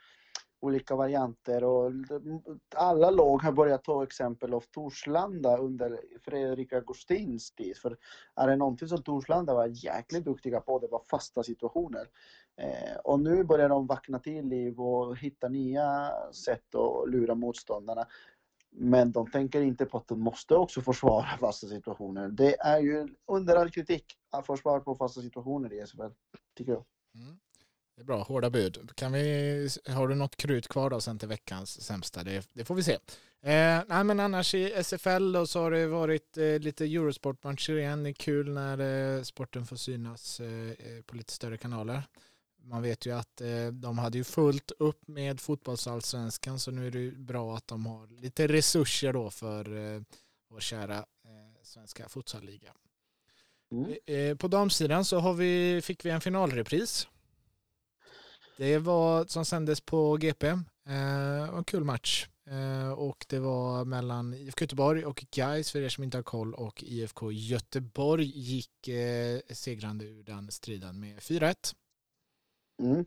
olika 0.59 0.95
varianter. 0.95 1.63
Och 1.63 1.91
alla 2.75 3.09
lag 3.09 3.41
har 3.41 3.51
börjat 3.51 3.83
ta 3.83 4.03
exempel 4.03 4.53
av 4.53 4.63
Torslanda 4.71 5.57
under 5.57 6.01
Fredrik 6.21 6.73
Agostins 6.73 7.51
tid. 7.51 7.77
För 7.77 7.97
är 8.35 8.47
det 8.47 8.55
någonting 8.55 8.87
som 8.87 9.03
Torslanda 9.03 9.53
var 9.53 9.85
jäkligt 9.85 10.25
duktiga 10.25 10.61
på, 10.61 10.79
det 10.79 10.87
var 10.87 11.01
fasta 11.09 11.43
situationer. 11.43 12.07
Eh, 12.57 12.95
och 13.03 13.19
nu 13.19 13.43
börjar 13.43 13.69
de 13.69 13.87
vakna 13.87 14.19
till 14.19 14.47
liv 14.47 14.79
och 14.79 15.17
hitta 15.17 15.49
nya 15.49 16.13
sätt 16.31 16.75
att 16.75 17.09
lura 17.09 17.35
motståndarna. 17.35 18.07
Men 18.69 19.11
de 19.11 19.31
tänker 19.31 19.61
inte 19.61 19.85
på 19.85 19.97
att 19.97 20.07
de 20.07 20.19
måste 20.19 20.55
också 20.55 20.81
försvara 20.81 21.37
fasta 21.39 21.67
situationer. 21.67 22.29
Det 22.29 22.59
är 22.59 22.79
ju 22.79 23.07
under 23.25 23.55
all 23.55 23.71
kritik 23.71 24.05
att 24.31 24.45
försvara 24.45 24.79
på 24.79 24.95
fasta 24.95 25.21
situationer 25.21 25.73
i 25.73 25.87
SFL, 25.87 26.11
tycker 26.57 26.71
jag. 26.71 26.85
Mm. 27.15 27.39
Det 27.95 28.01
är 28.01 28.05
bra, 28.05 28.23
hårda 28.23 28.49
bud. 28.49 28.91
Kan 28.95 29.11
vi, 29.11 29.69
har 29.87 30.07
du 30.07 30.15
något 30.15 30.35
krut 30.35 30.67
kvar 30.67 30.89
då 30.89 31.01
sen 31.01 31.19
till 31.19 31.27
veckans 31.27 31.81
sämsta? 31.81 32.23
Det, 32.23 32.49
det 32.53 32.65
får 32.65 32.75
vi 32.75 32.83
se. 32.83 32.93
Eh, 33.41 33.83
nej 33.87 34.03
men 34.03 34.19
annars 34.19 34.55
i 34.55 34.83
SFL 34.83 35.31
då 35.31 35.47
så 35.47 35.61
har 35.61 35.71
det 35.71 35.87
varit 35.87 36.37
eh, 36.37 36.59
lite 36.59 36.85
Eurosport-matcher 36.85 37.77
igen. 37.77 38.03
Det 38.03 38.09
är 38.09 38.13
kul 38.13 38.53
när 38.53 38.79
eh, 39.17 39.21
sporten 39.21 39.65
får 39.65 39.75
synas 39.75 40.39
eh, 40.39 40.69
eh 40.69 41.01
på 41.05 41.15
lite 41.15 41.33
större 41.33 41.57
kanaler 41.57 42.03
man 42.67 42.81
vet 42.81 43.05
ju 43.05 43.11
att 43.11 43.41
eh, 43.41 43.67
de 43.67 43.97
hade 43.97 44.17
ju 44.17 44.23
fullt 44.23 44.71
upp 44.79 45.07
med 45.07 45.39
fotbollsallsvenskan 45.39 46.59
så 46.59 46.71
nu 46.71 46.87
är 46.87 46.91
det 46.91 47.11
bra 47.11 47.57
att 47.57 47.67
de 47.67 47.85
har 47.85 48.07
lite 48.07 48.47
resurser 48.47 49.13
då 49.13 49.29
för 49.29 49.95
eh, 49.95 50.01
vår 50.49 50.59
kära 50.59 50.97
eh, 50.97 51.63
svenska 51.63 52.09
futsalliga. 52.09 52.73
Mm. 53.71 54.37
På 54.37 54.47
damsidan 54.47 55.05
så 55.05 55.19
har 55.19 55.33
vi, 55.33 55.81
fick 55.83 56.05
vi 56.05 56.09
en 56.09 56.21
finalrepris. 56.21 57.07
Det 58.57 58.77
var 58.77 59.25
som 59.25 59.45
sändes 59.45 59.81
på 59.81 60.17
GP. 60.17 60.47
en 61.53 61.63
kul 61.63 61.83
match. 61.83 62.27
och 62.97 63.25
det 63.29 63.39
var 63.39 63.85
mellan 63.85 64.33
IFK 64.33 64.63
Göteborg 64.63 65.05
och 65.05 65.25
Gais 65.31 65.71
för 65.71 65.81
er 65.81 65.89
som 65.89 66.03
inte 66.03 66.17
har 66.17 66.23
koll 66.23 66.53
och 66.53 66.83
IFK 66.83 67.31
Göteborg 67.31 68.25
gick 68.25 68.89
segrande 69.49 70.05
ur 70.05 70.23
den 70.23 70.51
striden 70.51 70.99
med 70.99 71.19
4-1. 71.19 71.75
Mm. 72.79 73.05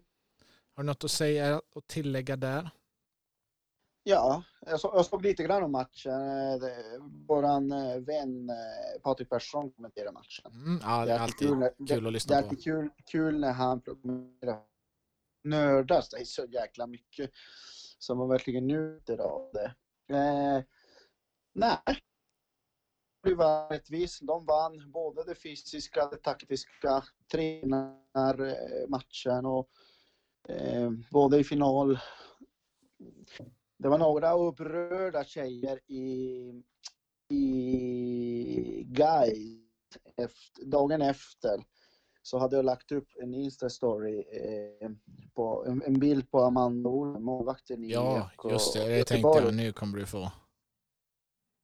Har 0.74 0.82
du 0.82 0.86
något 0.86 1.04
att 1.04 1.10
säga 1.10 1.62
och 1.74 1.86
tillägga 1.86 2.36
där? 2.36 2.70
Ja, 4.02 4.42
jag, 4.66 4.80
så, 4.80 4.90
jag 4.94 5.06
såg 5.06 5.22
lite 5.22 5.42
grann 5.42 5.62
om 5.62 5.72
matchen. 5.72 6.12
Våran 7.28 7.72
eh, 7.72 7.96
vän 7.96 8.50
eh, 8.50 9.00
Patrik 9.02 9.28
Persson 9.28 9.70
kommenterade 9.70 10.12
matchen. 10.12 10.52
Mm, 10.52 10.80
ja, 10.82 11.04
det 11.04 11.12
är 11.12 11.18
alltid 11.18 11.48
kul, 11.48 11.58
när, 11.58 11.86
kul 11.86 12.06
att 12.06 12.12
lyssna 12.12 12.36
det, 12.36 12.42
på. 12.42 12.54
Det 12.54 12.60
är 12.60 12.62
kul, 12.62 12.90
kul 13.04 13.40
när 13.40 13.52
han 13.52 13.82
nördar 15.44 16.00
sig 16.00 16.26
så 16.26 16.44
jäkla 16.44 16.86
mycket. 16.86 17.30
Så 17.98 18.14
man 18.14 18.28
verkligen 18.28 18.66
njuter 18.66 19.18
av 19.18 19.50
det. 19.52 19.74
Eh, 20.16 20.62
nej, 21.52 21.78
det 23.22 23.34
var 23.34 23.68
rättvist. 23.68 24.26
De 24.26 24.46
vann 24.46 24.92
både 24.92 25.24
det 25.24 25.34
fysiska, 25.34 26.08
det 26.08 26.16
taktiska, 26.16 27.04
tränarmatchen 27.32 29.46
och 29.46 29.68
eh, 30.48 30.90
både 31.10 31.38
i 31.38 31.44
final. 31.44 31.98
Det 33.78 33.88
var 33.88 33.98
några 33.98 34.32
upprörda 34.32 35.24
tjejer 35.24 35.90
i, 35.90 36.52
i 37.28 38.84
Guide 38.86 39.60
efter, 40.16 40.64
dagen 40.64 41.02
efter 41.02 41.64
så 42.22 42.38
hade 42.38 42.56
jag 42.56 42.64
lagt 42.64 42.92
upp 42.92 43.08
en 43.22 43.34
Insta-story 43.34 44.24
eh, 44.32 44.90
på 45.34 45.64
en, 45.66 45.82
en, 45.86 46.00
bild 46.00 46.30
på 46.30 46.40
Amanda 46.40 46.90
målvakten 47.20 47.84
i 47.84 47.92
Ja, 47.92 48.30
just 48.50 48.74
det. 48.74 48.88
Det 48.88 49.04
tänkte 49.04 49.28
jag. 49.28 49.54
Nu 49.54 49.72
kommer 49.72 49.98
du 49.98 50.06
få. 50.06 50.30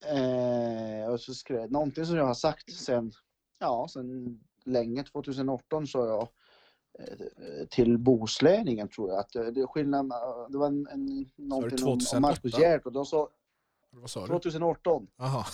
Eh, 0.09 1.13
och 1.13 1.21
så 1.21 1.35
skrev 1.35 1.61
jag 1.61 1.71
någonting 1.71 2.07
som 2.07 2.17
jag 2.17 2.27
har 2.27 2.35
sagt 2.35 2.73
sen, 2.73 3.13
ja, 3.59 3.89
sen 3.91 4.41
länge, 4.65 5.05
2018 5.05 5.87
sa 5.87 6.07
jag 6.07 6.29
eh, 6.99 7.67
till 7.71 7.99
Boslänningen 7.99 8.89
tror 8.89 9.11
jag 9.11 9.19
att 9.19 9.33
det 9.33 9.67
skillnad, 9.67 10.13
det 10.49 10.59
var 10.59 10.67
en, 10.67 10.87
en 10.87 11.27
någonting 11.37 11.87
om, 11.87 11.99
om 12.15 12.23
Marcus 12.23 12.59
Gerd 12.59 12.87
och 12.87 12.93
då 12.93 13.05
sa 13.05 13.29
Vad 13.91 14.11
sa 14.11 14.21
du? 14.21 14.27
2018. 14.27 15.07
Aha. 15.19 15.45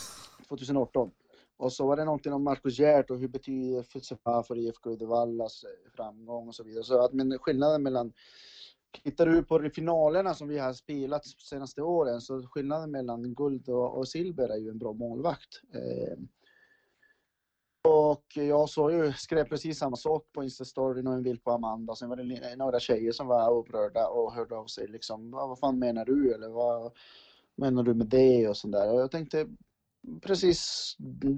2018. 0.48 1.10
Och 1.56 1.72
så 1.72 1.86
var 1.86 1.96
det 1.96 2.04
någonting 2.04 2.32
om 2.32 2.44
Marcus 2.44 2.78
Gert 2.78 3.10
och 3.10 3.18
hur 3.18 3.28
betyder 3.28 3.82
för, 3.82 4.42
för 4.42 4.58
IFK 4.58 4.90
Uddevallas 4.90 5.64
framgång 5.96 6.48
och 6.48 6.54
så 6.54 6.64
vidare. 6.64 6.84
Så 6.84 7.04
att, 7.04 7.12
men 7.12 7.38
skillnaden 7.38 7.82
mellan 7.82 8.12
Tittar 9.04 9.26
du 9.26 9.42
på 9.42 9.70
finalerna 9.74 10.34
som 10.34 10.48
vi 10.48 10.58
har 10.58 10.72
spelat 10.72 11.22
de 11.22 11.44
senaste 11.44 11.82
åren 11.82 12.20
så 12.20 12.42
skillnaden 12.46 12.90
mellan 12.90 13.34
guld 13.34 13.68
och, 13.68 13.98
och 13.98 14.08
silver 14.08 14.48
är 14.48 14.56
ju 14.56 14.68
en 14.68 14.78
bra 14.78 14.92
målvakt. 14.92 15.60
Eh, 15.74 16.18
och 17.84 18.24
jag 18.34 18.68
såg 18.68 18.92
ju, 18.92 19.12
skrev 19.12 19.44
precis 19.44 19.78
samma 19.78 19.96
sak 19.96 20.26
på 20.32 20.44
Insta-storyn 20.44 21.06
och 21.06 21.14
en 21.14 21.22
bild 21.22 21.44
på 21.44 21.50
Amanda. 21.50 21.94
Sen 21.94 22.08
var 22.08 22.16
det 22.16 22.56
några 22.56 22.80
tjejer 22.80 23.12
som 23.12 23.26
var 23.26 23.54
upprörda 23.54 24.06
och 24.08 24.32
hörde 24.32 24.56
av 24.56 24.66
sig 24.66 24.88
liksom, 24.88 25.30
vad 25.30 25.58
fan 25.58 25.78
menar 25.78 26.04
du? 26.04 26.34
Eller 26.34 26.48
vad 26.48 26.92
menar 27.56 27.82
du 27.82 27.94
med 27.94 28.06
det? 28.06 28.48
Och 28.48 28.56
sånt 28.56 28.72
där. 28.72 28.92
Och 28.92 29.00
jag 29.00 29.10
tänkte 29.10 29.46
precis 30.20 30.94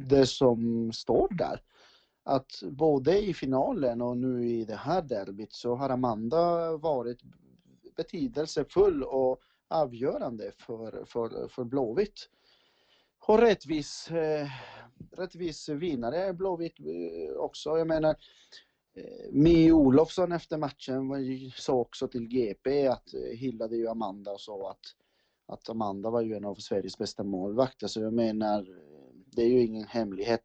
det 0.08 0.26
som 0.26 0.92
står 0.92 1.28
där. 1.34 1.60
Att 2.24 2.62
både 2.62 3.18
i 3.18 3.34
finalen 3.34 4.02
och 4.02 4.16
nu 4.16 4.48
i 4.48 4.64
det 4.64 4.76
här 4.76 5.02
derbyt 5.02 5.52
så 5.52 5.74
har 5.74 5.90
Amanda 5.90 6.76
varit 6.76 7.22
betydelsefull 7.96 9.02
och 9.02 9.40
avgörande 9.68 10.52
för, 10.58 11.04
för, 11.04 11.48
för 11.48 11.64
Blåvitt. 11.64 12.28
Och 13.26 13.38
rättvis, 13.38 14.10
eh, 14.10 14.48
rättvis 15.12 15.68
vinnare 15.68 16.16
är 16.16 16.32
Blåvitt 16.32 16.80
eh, 16.80 17.36
också. 17.36 17.78
Jag 17.78 17.86
menar, 17.86 18.16
eh, 18.94 19.32
Mi 19.32 19.72
Olofsson 19.72 20.32
efter 20.32 20.58
matchen 20.58 21.10
sa 21.56 21.72
också 21.72 22.08
till 22.08 22.28
GP 22.28 22.86
att 22.86 23.14
eh, 23.14 23.20
hyllade 23.20 23.76
ju 23.76 23.88
Amanda 23.88 24.32
och 24.32 24.40
sa 24.40 24.70
att, 24.70 24.94
att 25.46 25.68
Amanda 25.68 26.10
var 26.10 26.20
ju 26.20 26.34
en 26.34 26.44
av 26.44 26.54
Sveriges 26.54 26.98
bästa 26.98 27.24
målvakter. 27.24 27.86
Så 27.86 28.00
jag 28.00 28.12
menar, 28.12 28.58
eh, 28.58 29.14
det 29.26 29.42
är 29.42 29.48
ju 29.48 29.62
ingen 29.62 29.86
hemlighet. 29.86 30.44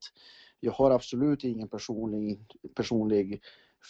Jag 0.59 0.71
har 0.71 0.91
absolut 0.91 1.43
ingen 1.43 1.67
personlig, 1.67 2.39
personlig 2.75 3.41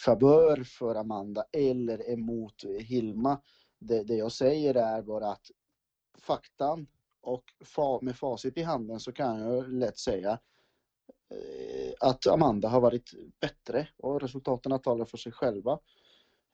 favör 0.04 0.64
för 0.64 0.94
Amanda 0.94 1.44
eller 1.52 2.10
emot 2.10 2.64
Hilma. 2.78 3.40
Det, 3.78 4.02
det 4.02 4.14
jag 4.14 4.32
säger 4.32 4.74
är 4.74 5.02
bara 5.02 5.28
att 5.28 5.50
faktan 6.18 6.86
och 7.20 7.44
fa, 7.64 8.00
med 8.02 8.16
facit 8.16 8.58
i 8.58 8.62
handen 8.62 9.00
så 9.00 9.12
kan 9.12 9.40
jag 9.40 9.68
lätt 9.68 9.98
säga 9.98 10.38
eh, 11.30 11.92
att 12.00 12.26
Amanda 12.26 12.68
har 12.68 12.80
varit 12.80 13.10
bättre 13.40 13.88
och 13.96 14.20
resultaten 14.20 14.78
talar 14.82 15.04
för 15.04 15.18
sig 15.18 15.32
själva. 15.32 15.78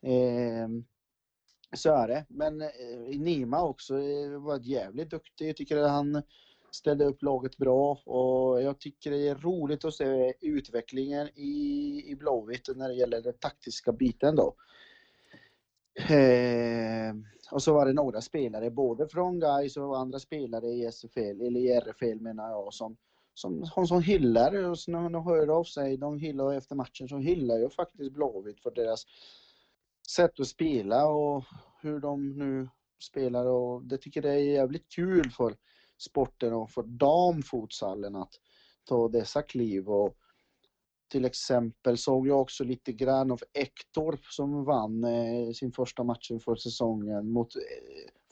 Eh, 0.03 0.69
så 1.77 1.93
är 1.93 2.09
det. 2.09 2.27
Men 2.29 2.61
eh, 2.61 3.19
Nima 3.19 3.63
också 3.63 3.99
eh, 3.99 4.31
var 4.31 4.59
jävligt 4.59 5.11
duktig. 5.11 5.49
Jag 5.49 5.57
tycker 5.57 5.77
att 5.77 5.91
han 5.91 6.23
ställde 6.77 7.05
upp 7.05 7.23
laget 7.23 7.57
bra 7.57 8.03
och 8.05 8.63
jag 8.63 8.79
tycker 8.79 9.11
det 9.11 9.29
är 9.29 9.35
roligt 9.35 9.85
att 9.85 9.95
se 9.95 10.35
utvecklingen 10.41 11.29
i, 11.35 12.03
i 12.07 12.17
Blåvitt 12.17 12.69
när 12.77 12.89
det 12.89 12.95
gäller 12.95 13.23
den 13.23 13.39
taktiska 13.39 13.93
biten 13.93 14.37
då. 14.37 14.55
Eh, 16.09 17.15
och 17.51 17.63
så 17.63 17.75
var 17.75 17.87
det 17.87 17.93
några 17.93 18.21
spelare, 18.21 18.71
både 18.71 19.09
från 19.09 19.41
Gais 19.41 19.77
och 19.77 19.99
andra 19.99 20.19
spelare 20.19 20.67
i 20.67 20.87
SFL, 20.87 21.41
eller 21.41 21.61
i 21.61 21.71
RFL 21.71 22.21
menar 22.21 22.51
jag, 22.51 22.75
som, 22.75 22.97
som, 23.35 23.67
som, 23.67 23.87
som 23.87 24.03
hyllar, 24.03 24.55
och 24.55 24.77
när 24.87 25.11
de 25.11 25.25
hör 25.25 25.49
av 25.49 25.65
sig, 25.65 25.97
de 25.97 26.19
hyllar 26.19 26.55
efter 26.55 26.75
matchen, 26.75 27.09
så 27.09 27.19
hyllar 27.19 27.59
jag 27.59 27.73
faktiskt 27.73 28.13
Blåvitt 28.13 28.61
för 28.61 28.71
deras 28.71 29.07
sätt 30.09 30.41
att 30.41 30.49
spela 30.49 31.07
och 31.07 31.45
hur 31.83 32.01
de 32.01 32.39
nu 32.39 32.69
spelar 33.03 33.47
och 33.47 33.83
det 33.83 33.99
tycker 33.99 34.27
jag 34.27 34.35
är 34.35 34.41
jävligt 34.41 34.89
kul 34.89 35.31
för 35.31 35.57
sporten 35.99 36.53
och 36.53 36.71
för 36.71 36.83
damfotsallen 36.83 38.17
att 38.17 38.33
ta 38.85 39.09
dessa 39.09 39.43
kliv. 39.43 39.89
Och 39.89 40.17
till 41.11 41.25
exempel 41.25 41.99
såg 41.99 42.29
jag 42.29 42.41
också 42.41 42.65
lite 42.65 42.93
grann 42.93 43.31
av 43.31 43.41
Ektorp 43.53 44.25
som 44.25 44.65
vann 44.65 45.05
eh, 45.05 45.53
sin 45.53 45.73
första 45.73 46.05
match 46.05 46.31
för 46.45 46.57
säsongen 46.57 47.31
mot 47.33 47.57
eh, 47.57 47.63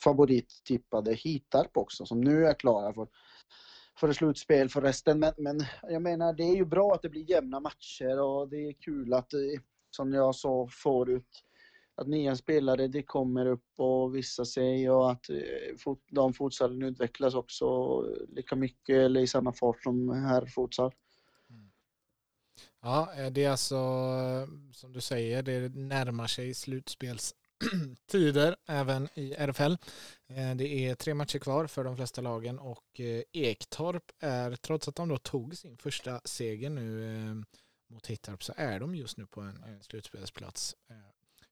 favorittippade 0.05 1.15
Hitarp 1.15 1.77
också 1.77 2.07
som 2.07 2.21
nu 2.21 2.47
är 2.47 2.55
klara 2.55 2.93
för, 2.93 3.09
för 4.01 4.13
slutspel 4.13 4.69
förresten. 4.69 5.19
Men, 5.19 5.33
men 5.39 5.61
jag 5.83 6.03
menar 6.03 6.33
det 6.33 6.43
är 6.43 6.57
ju 6.57 6.65
bra 6.65 6.95
att 6.95 7.03
det 7.03 7.09
blir 7.09 7.31
jämna 7.31 7.61
matcher 7.61 8.21
och 8.21 8.49
det 8.49 8.69
är 8.69 8.73
kul 8.73 9.13
att 9.13 9.35
eh, 9.35 9.41
som 9.91 10.13
jag 10.13 10.35
sa 10.35 10.69
förut 10.71 11.45
att 11.97 12.09
nya 12.09 12.37
spelare 12.37 12.89
det 12.89 13.03
kommer 13.03 13.47
upp 13.47 13.65
och 13.77 14.17
visar 14.17 14.45
sig 14.45 14.91
och 14.91 15.11
att 15.11 15.31
eh, 15.31 15.37
de 16.11 16.33
futsalen 16.33 16.83
utvecklas 16.83 17.35
också 17.35 18.01
lika 18.29 18.57
mycket 18.57 18.97
eller 18.97 19.21
i 19.21 19.27
samma 19.27 19.53
fart 19.53 19.83
som 19.83 20.11
här 20.11 20.47
futsal. 20.47 20.93
Mm. 21.51 21.71
Ja, 22.83 23.13
eh, 23.17 23.31
det 23.31 23.45
är 23.45 23.51
alltså 23.51 23.75
eh, 23.75 24.49
som 24.73 24.93
du 24.93 25.01
säger, 25.01 25.43
det 25.43 25.69
närmar 25.69 26.27
sig 26.27 26.55
slutspelstider 26.55 28.57
även 28.67 29.09
i 29.15 29.35
RFL. 29.39 29.75
Det 30.57 30.89
är 30.89 30.95
tre 30.95 31.15
matcher 31.15 31.39
kvar 31.39 31.67
för 31.67 31.85
de 31.85 31.97
flesta 31.97 32.21
lagen 32.21 32.59
och 32.59 33.01
Ektorp 33.33 34.13
är, 34.21 34.57
trots 34.57 34.89
att 34.89 34.95
de 34.95 35.09
då 35.09 35.19
tog 35.19 35.57
sin 35.57 35.77
första 35.77 36.21
seger 36.25 36.71
nu 36.71 37.45
mot 37.91 38.07
Hittarp 38.07 38.43
så 38.43 38.53
är 38.57 38.81
de 38.81 38.95
just 38.95 39.17
nu 39.17 39.27
på 39.27 39.41
en 39.41 39.83
slutspelsplats 39.83 40.77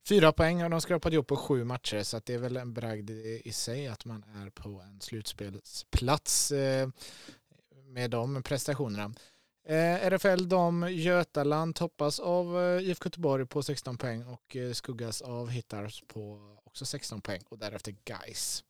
Fyra 0.09 0.32
poäng 0.32 0.62
har 0.62 0.68
de 0.68 0.80
skrapat 0.80 1.12
ihop 1.12 1.26
på 1.26 1.36
sju 1.36 1.64
matcher 1.64 2.03
så 2.03 2.20
det 2.24 2.34
är 2.34 2.38
väl 2.38 2.57
en 2.57 2.74
bragd 2.74 3.11
i 3.44 3.53
sig 3.53 3.86
att 3.86 4.05
man 4.05 4.24
är 4.24 4.50
på 4.50 4.68
en 4.68 5.00
slutspelsplats 5.00 6.53
eh, 6.53 6.88
med 7.86 8.11
de 8.11 8.42
prestationerna. 8.42 9.14
Eh, 9.68 10.07
RFL 10.07 10.48
de 10.48 10.88
Götaland 10.90 11.74
toppas 11.74 12.20
av 12.20 12.62
eh, 12.62 12.88
IFK 12.88 13.07
Göteborg 13.07 13.46
på 13.46 13.62
16 13.62 13.98
poäng 13.98 14.24
och 14.24 14.57
skuggas 14.72 15.22
av 15.22 15.50
Hittars 15.50 16.03
på 16.07 16.40
också 16.64 16.84
16 16.84 17.20
poäng 17.20 17.42
och 17.48 17.59
därefter 17.59 17.94
Geis. 18.05 18.64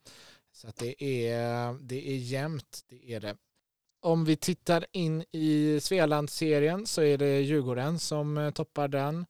Så 0.52 0.68
att 0.68 0.76
det 0.76 1.04
är, 1.04 1.72
det 1.80 2.08
är 2.08 2.16
jämnt, 2.16 2.84
det 2.88 3.12
är 3.12 3.20
det. 3.20 3.36
Om 4.00 4.24
vi 4.24 4.36
tittar 4.36 4.86
in 4.92 5.24
i 5.32 5.80
Svealandsserien 5.82 6.86
så 6.86 7.02
är 7.02 7.18
det 7.18 7.40
Djurgården 7.40 7.98
som 7.98 8.52
toppar 8.54 8.88
den. 8.88 9.26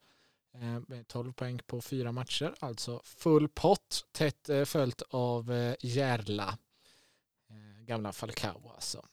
12 1.06 1.28
eh, 1.28 1.32
poäng 1.32 1.60
på 1.66 1.80
fyra 1.80 2.12
matcher, 2.12 2.54
alltså 2.60 3.00
full 3.04 3.48
pott, 3.48 4.06
tätt 4.12 4.48
eh, 4.48 4.64
följt 4.64 5.02
av 5.10 5.52
eh, 5.52 5.74
Järla, 5.80 6.58
gamla 7.86 8.12
Falcao 8.12 8.70
alltså. 8.74 9.04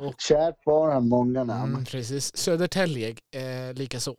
Och, 0.00 0.20
Kärt 0.20 0.64
barn, 0.64 1.08
många 1.08 1.44
namn. 1.44 1.72
Mm, 1.72 1.84
precis. 1.84 2.36
Södertälje 2.36 3.16
eh, 3.30 3.74
likaså. 3.74 4.16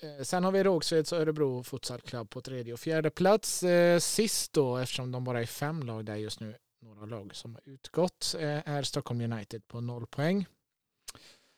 Eh, 0.00 0.22
sen 0.22 0.44
har 0.44 0.52
vi 0.52 0.62
Rågsveds 0.62 1.12
och 1.12 1.18
Örebro 1.18 1.62
Futsal 1.62 2.00
Club 2.00 2.30
på 2.30 2.40
tredje 2.40 2.72
och 2.72 2.80
fjärde 2.80 3.10
plats. 3.10 3.62
Eh, 3.62 3.98
sist 3.98 4.52
då, 4.52 4.76
eftersom 4.76 5.12
de 5.12 5.24
bara 5.24 5.40
är 5.40 5.46
fem 5.46 5.82
lag 5.82 6.04
där 6.04 6.16
just 6.16 6.40
nu, 6.40 6.56
några 6.80 7.06
lag 7.06 7.34
som 7.34 7.54
har 7.54 7.62
utgått, 7.64 8.34
eh, 8.38 8.68
är 8.68 8.82
Stockholm 8.82 9.20
United 9.20 9.68
på 9.68 9.80
noll 9.80 10.06
poäng. 10.06 10.46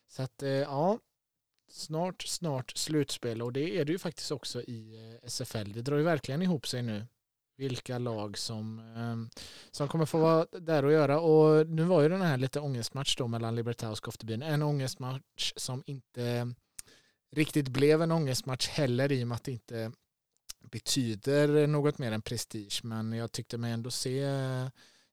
Så 0.08 0.22
att 0.22 0.42
ja, 0.62 0.98
snart, 1.74 2.22
snart 2.22 2.72
slutspel 2.76 3.42
och 3.42 3.52
det 3.52 3.78
är 3.78 3.84
det 3.84 3.92
ju 3.92 3.98
faktiskt 3.98 4.30
också 4.30 4.62
i 4.62 5.10
eh, 5.22 5.28
SFL. 5.28 5.72
Det 5.72 5.82
drar 5.82 5.96
ju 5.96 6.02
verkligen 6.02 6.42
ihop 6.42 6.66
sig 6.66 6.82
nu 6.82 7.06
vilka 7.56 7.98
lag 7.98 8.38
som, 8.38 8.78
ehm, 8.96 9.30
som 9.70 9.88
kommer 9.88 10.06
få 10.06 10.18
vara 10.18 10.46
där 10.50 10.84
och 10.84 10.92
göra. 10.92 11.20
Och 11.20 11.66
nu 11.66 11.82
var 11.82 12.02
ju 12.02 12.08
den 12.08 12.22
här 12.22 12.36
lite 12.36 12.60
ångestmatch 12.60 13.16
då 13.16 13.26
mellan 13.26 13.54
Libertad 13.56 13.90
och 13.90 13.96
Skoftebyn. 13.96 14.42
En 14.42 14.62
ångestmatch 14.62 15.52
som 15.56 15.82
inte 15.86 16.54
riktigt 17.32 17.68
blev 17.68 18.02
en 18.02 18.12
ångestmatch 18.12 18.68
heller 18.68 19.12
i 19.12 19.24
och 19.24 19.28
med 19.28 19.36
att 19.36 19.44
det 19.44 19.52
inte 19.52 19.92
betyder 20.60 21.66
något 21.66 21.98
mer 21.98 22.12
än 22.12 22.22
prestige. 22.22 22.80
Men 22.82 23.12
jag 23.12 23.32
tyckte 23.32 23.58
mig 23.58 23.72
ändå 23.72 23.90
se, 23.90 24.24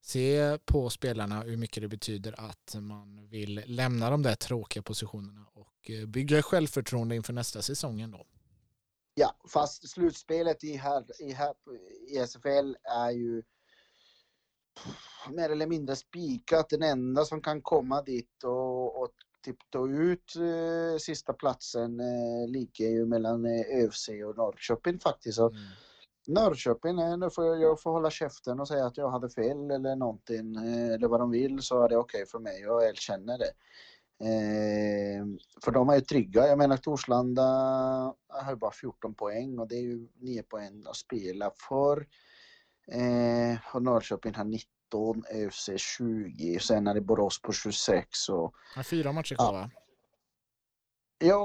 se 0.02 0.58
på 0.66 0.90
spelarna 0.90 1.42
hur 1.42 1.58
mycket 1.58 1.84
det 1.84 1.88
betyder 1.88 2.36
att 2.38 2.76
man 2.80 3.28
vill 3.30 3.64
lämna 3.66 4.10
de 4.10 4.24
där 4.24 4.36
tråkiga 4.36 4.84
positionerna 4.84 5.46
och 5.54 5.90
eh, 5.90 6.06
bygga 6.06 6.42
självförtroende 6.42 7.16
inför 7.16 7.34
nästa 7.34 7.62
säsong 7.62 8.02
ändå. 8.02 8.26
Ja, 9.14 9.36
fast 9.48 9.90
slutspelet 9.90 10.64
i, 10.64 10.76
här, 10.76 11.22
i, 11.22 11.32
här, 11.32 11.54
i 12.08 12.18
SFL 12.18 12.76
är 12.84 13.12
ju 13.12 13.44
mer 15.30 15.50
eller 15.50 15.68
mindre 15.68 15.96
spikat. 15.96 16.70
Den 16.70 16.84
enda 16.84 17.26
som 17.26 17.42
kan 17.42 17.62
komma 17.62 18.02
dit 18.02 18.44
och, 18.44 19.02
och 19.02 19.12
tippade 19.44 19.98
ut 19.98 20.36
eh, 20.36 20.98
sista 21.00 21.34
platsen 21.34 22.00
eh, 22.00 22.50
ligger 22.50 22.90
ju 22.90 23.06
mellan 23.06 23.46
eh, 23.46 23.84
ÖFC 23.84 24.10
och 24.10 24.38
Norrköping 24.38 25.00
faktiskt. 25.00 25.40
Mm. 25.40 25.54
Norrköping, 26.34 26.96
nu 26.96 27.30
får 27.30 27.46
jag, 27.46 27.62
jag 27.62 27.82
får 27.82 27.92
hålla 27.92 28.10
käften 28.10 28.60
och 28.60 28.68
säga 28.68 28.86
att 28.86 28.98
jag 28.98 29.10
hade 29.10 29.30
fel 29.30 29.72
eller 29.72 29.96
någonting, 29.96 30.56
eh, 30.56 30.94
eller 30.94 31.08
vad 31.08 31.20
de 31.20 31.32
vill, 31.32 31.62
så 31.62 31.84
är 31.84 31.90
det 31.90 31.98
okej 31.98 32.26
för 32.26 32.40
mig. 32.40 32.62
Jag 32.62 32.90
erkänner 32.90 33.38
det. 33.38 33.52
Eh, 34.24 35.26
för 35.64 35.72
de 35.72 35.90
är 35.90 35.96
ju 35.96 36.02
trygga. 36.02 36.48
Jag 36.48 36.58
menar 36.58 36.78
Torslanda 36.78 37.44
har 38.28 38.50
ju 38.52 38.56
bara 38.56 38.72
14 38.72 39.14
poäng 39.14 39.60
och 39.60 39.68
det 39.68 39.76
är 39.76 39.82
ju 39.82 40.08
9 40.20 40.44
poäng 40.44 40.84
att 40.88 40.96
spela 40.96 41.52
för. 41.70 41.98
Eh, 42.92 43.76
och 43.76 43.84
Norrköping 43.84 44.36
har 44.36 44.44
19, 44.44 45.24
ÖFC 45.34 45.70
20, 45.78 46.60
sen 46.60 46.88
är 46.88 46.94
det 46.94 47.02
Borås 47.02 47.42
på 47.42 47.52
26 47.52 48.30
och 48.30 48.54
Ja, 48.76 48.84
fyra 48.84 49.12
matcher 49.12 49.36
kvar 49.36 49.54
va? 49.54 49.70
ja, 51.20 51.38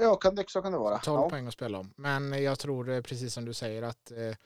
ja 0.00 0.16
kan 0.16 0.34
det, 0.34 0.44
så 0.50 0.62
kan 0.62 0.72
det 0.72 0.78
vara. 0.78 0.98
12 0.98 1.20
Ja. 1.20 1.30
poäng 1.30 1.46
att 1.46 1.52
spela 1.54 1.78
om. 1.78 1.92
Men 1.96 2.42
jag 2.42 2.58
tror 2.58 2.90
eh, 2.90 3.00
precis 3.02 3.34
som 3.34 3.44
du 3.44 3.54
säger 3.54 3.82
att 3.82 4.10
eh, 4.10 4.36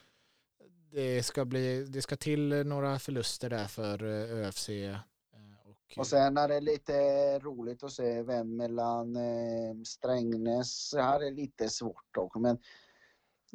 det 0.91 1.23
ska, 1.23 1.45
bli, 1.45 1.83
det 1.85 2.01
ska 2.01 2.15
till 2.15 2.49
några 2.67 2.99
förluster 2.99 3.49
där 3.49 3.65
för 3.65 4.03
eh, 4.03 4.37
ÖFC. 4.47 4.69
eh, 4.69 4.97
Och, 5.65 5.97
Och 5.99 6.07
sen 6.07 6.37
är 6.37 6.47
det 6.47 6.59
lite 6.61 6.93
roligt 7.39 7.83
att 7.83 7.91
se 7.91 8.21
vem 8.21 8.55
mellan 8.55 9.15
eh, 9.15 9.75
Strängnäs, 9.85 10.91
det 10.91 11.01
här 11.01 11.19
är 11.19 11.31
lite 11.31 11.69
svårt 11.69 12.05
dock, 12.15 12.35
men 12.35 12.57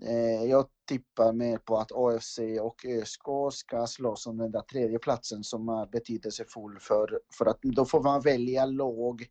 eh, 0.03 0.45
jag 0.45 0.67
tippar 0.89 1.33
mer 1.33 1.59
på 1.59 1.77
att 1.79 1.93
AFC 1.93 2.39
och 2.61 2.85
ÖSK 2.85 3.23
ska 3.53 3.87
slåss 3.87 4.27
om 4.27 4.37
den 4.39 4.51
där 4.51 4.61
tredje 4.63 4.99
platsen 4.99 5.45
som 5.45 5.69
är 5.69 5.87
betydelsefull 5.87 6.79
för, 6.81 7.21
för 7.39 7.47
att 7.47 7.59
då 7.63 7.85
får 7.85 8.03
man 8.03 8.21
välja 8.21 8.67
låg. 8.67 9.27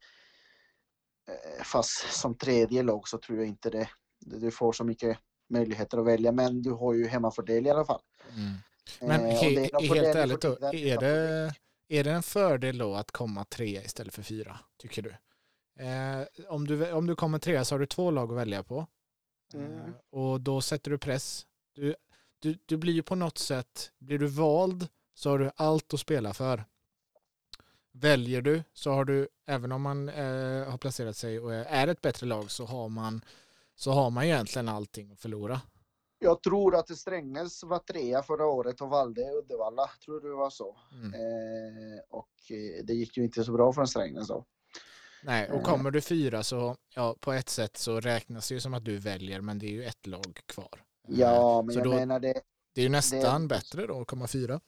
Eh, 1.29 1.63
fast 1.63 2.13
som 2.13 2.37
tredje 2.37 2.83
lag 2.83 3.07
så 3.07 3.17
tror 3.17 3.37
jag 3.37 3.47
inte 3.47 3.69
det, 3.69 3.89
du 4.19 4.51
får 4.51 4.73
så 4.73 4.83
mycket 4.83 5.17
möjligheter 5.49 5.97
att 5.97 6.05
välja, 6.05 6.31
men 6.31 6.61
du 6.61 6.71
har 6.71 6.93
ju 6.93 7.07
hemmafördel 7.07 7.67
i 7.67 7.69
alla 7.69 7.85
fall. 7.85 8.01
mm. 8.35 8.53
Men 9.01 9.25
Eh, 9.25 9.27
och 9.27 9.43
he, 9.43 9.47
är 9.47 9.95
helt 9.95 10.15
ärligt 10.15 10.41
då, 10.41 10.57
är 10.73 10.97
det, 10.97 11.53
är 11.89 12.03
det 12.03 12.11
en 12.11 12.23
fördel 12.23 12.77
då 12.77 12.95
att 12.95 13.11
komma 13.11 13.45
trea 13.45 13.83
istället 13.83 14.13
för 14.13 14.23
fyra, 14.23 14.59
tycker 14.77 15.01
du? 15.01 15.09
Eh, 15.83 16.27
om 16.47 16.67
du? 16.67 16.91
Om 16.91 17.07
du 17.07 17.15
kommer 17.15 17.39
trea 17.39 17.65
så 17.65 17.75
har 17.75 17.79
du 17.79 17.85
två 17.85 18.11
lag 18.11 18.31
att 18.31 18.37
välja 18.37 18.63
på. 18.63 18.87
Mm. 19.53 19.73
Eh, 19.73 19.91
och 20.11 20.41
då 20.41 20.61
sätter 20.61 20.91
du 20.91 20.97
press. 20.97 21.45
Du, 21.75 21.95
du, 22.39 22.57
du 22.65 22.77
blir 22.77 22.93
ju 22.93 23.03
på 23.03 23.15
något 23.15 23.37
sätt, 23.37 23.91
blir 23.99 24.19
du 24.19 24.27
vald 24.27 24.87
så 25.13 25.29
har 25.29 25.39
du 25.39 25.51
allt 25.55 25.93
att 25.93 25.99
spela 25.99 26.33
för. 26.33 26.65
Väljer 27.91 28.41
du 28.41 28.63
så 28.73 28.91
har 28.91 29.05
du, 29.05 29.27
även 29.47 29.71
om 29.71 29.81
man 29.81 30.09
eh, 30.09 30.69
har 30.69 30.77
placerat 30.77 31.17
sig 31.17 31.39
och 31.39 31.53
är- 31.53 31.87
ett 31.87 32.01
bättre 32.01 32.25
lag 32.27 32.51
så 32.51 32.65
har 32.65 32.89
man 32.89 33.21
så 33.75 33.91
har 33.91 34.09
man 34.09 34.23
egentligen 34.23 34.69
allting 34.69 35.11
att 35.11 35.19
förlora. 35.19 35.61
Jag 36.19 36.43
tror 36.43 36.75
att 36.75 36.97
Strängnäs 36.97 37.63
var 37.63 37.79
trea 37.79 38.23
förra 38.23 38.45
året 38.45 38.81
och 38.81 38.89
valde 38.89 39.21
Uddevalla, 39.21 39.89
tror 40.05 40.19
du 40.21 40.29
det 40.29 40.35
var 40.35 40.49
så. 40.49 40.77
Mm. 40.91 41.13
Eh, 41.13 41.99
och 42.09 42.29
eh, 42.51 42.83
det 42.85 42.93
gick 42.93 43.17
ju 43.17 43.23
inte 43.23 43.43
så 43.43 43.51
bra 43.51 43.73
för 43.73 43.85
Strängnäs 43.85 44.27
då. 44.27 44.45
Nej, 45.23 45.49
och 45.49 45.55
Eh. 45.57 45.63
kommer 45.63 45.91
du 45.91 46.01
fyra 46.01 46.43
så, 46.43 46.75
ja, 46.95 47.15
på 47.19 47.33
ett 47.33 47.49
sätt 47.49 47.77
så 47.77 47.99
räknas 47.99 48.47
det 48.49 48.53
ju 48.55 48.59
som 48.61 48.73
att 48.73 48.85
du 48.85 48.97
väljer, 48.97 49.41
men 49.41 49.59
det 49.59 49.65
är 49.65 49.71
ju 49.71 49.83
ett 49.83 50.07
lag 50.07 50.39
kvar. 50.45 50.83
Eh, 51.07 51.19
Ja, 51.19 51.61
men 51.61 51.73
så 51.73 51.79
jag 51.79 51.85
då- 51.85 51.93
menar 51.93 52.19
det. 52.19 52.41
Det 52.75 52.81
är 52.81 52.83
ju 52.83 52.89
nästan 52.89 53.47
bättre 53.47 53.87
då 53.87 54.01
att 54.01 54.07
komma 54.07 54.27
fyra. 54.27 54.59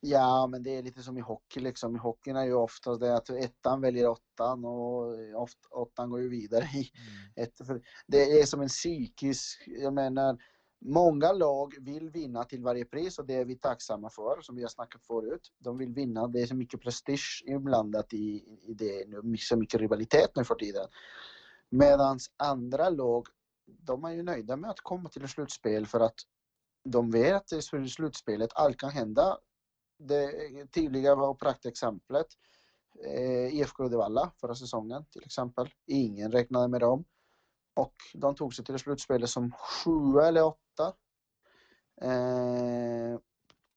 Ja, 0.00 0.46
men 0.46 0.62
det 0.62 0.76
är 0.76 0.82
lite 0.82 1.02
som 1.02 1.18
i 1.18 1.20
hockey 1.20 1.60
liksom. 1.60 1.96
I 1.96 1.98
hockeyn 1.98 2.36
är 2.36 2.44
ju 2.44 2.54
ofta 2.54 2.96
det 2.96 3.16
att 3.16 3.30
ettan 3.30 3.80
väljer 3.80 4.08
åttan 4.08 4.64
och 4.64 5.18
oft, 5.42 5.58
åttan 5.70 6.10
går 6.10 6.20
ju 6.20 6.28
vidare 6.28 6.64
i 6.64 6.90
ett. 7.36 7.66
För 7.66 7.82
det 8.06 8.40
är 8.40 8.46
som 8.46 8.60
en 8.60 8.68
psykisk, 8.68 9.62
jag 9.66 9.92
menar, 9.92 10.38
många 10.80 11.32
lag 11.32 11.74
vill 11.80 12.10
vinna 12.10 12.44
till 12.44 12.62
varje 12.62 12.84
pris 12.84 13.18
och 13.18 13.26
det 13.26 13.34
är 13.34 13.44
vi 13.44 13.58
tacksamma 13.58 14.10
för, 14.10 14.40
som 14.40 14.56
vi 14.56 14.62
har 14.62 14.68
snackat 14.68 15.06
förut. 15.06 15.52
De 15.58 15.78
vill 15.78 15.92
vinna, 15.92 16.26
det 16.26 16.42
är 16.42 16.46
så 16.46 16.54
mycket 16.54 16.80
prestige 16.80 17.42
inblandat 17.46 18.12
i, 18.12 18.44
i 18.62 18.74
det, 18.74 19.08
nu, 19.08 19.36
så 19.36 19.56
mycket 19.56 19.80
rivalitet 19.80 20.30
nu 20.36 20.44
för 20.44 20.54
tiden. 20.54 20.86
Medan 21.70 22.18
andra 22.36 22.90
lag, 22.90 23.26
de 23.66 24.04
är 24.04 24.10
ju 24.10 24.22
nöjda 24.22 24.56
med 24.56 24.70
att 24.70 24.80
komma 24.80 25.08
till 25.08 25.24
ett 25.24 25.30
slutspel 25.30 25.86
för 25.86 26.00
att 26.00 26.16
de 26.84 27.10
vet 27.10 27.52
att 27.52 27.74
i 27.74 27.88
slutspelet 27.88 28.50
allt 28.54 28.76
kan 28.76 28.90
hända. 28.90 29.38
Det 29.98 30.66
tydliga 30.66 31.14
och 31.14 31.40
praktexemplet 31.40 32.26
eh, 33.04 33.54
IFK 33.54 33.84
Uddevalla 33.84 34.32
förra 34.40 34.54
säsongen 34.54 35.04
till 35.04 35.24
exempel. 35.24 35.68
Ingen 35.86 36.32
räknade 36.32 36.68
med 36.68 36.80
dem. 36.80 37.04
Och 37.74 37.94
de 38.14 38.34
tog 38.34 38.54
sig 38.54 38.64
till 38.64 38.78
slutspelet 38.78 39.30
som 39.30 39.52
sju 39.52 40.20
eller 40.20 40.44
åtta. 40.44 40.94
Eh, 42.00 43.18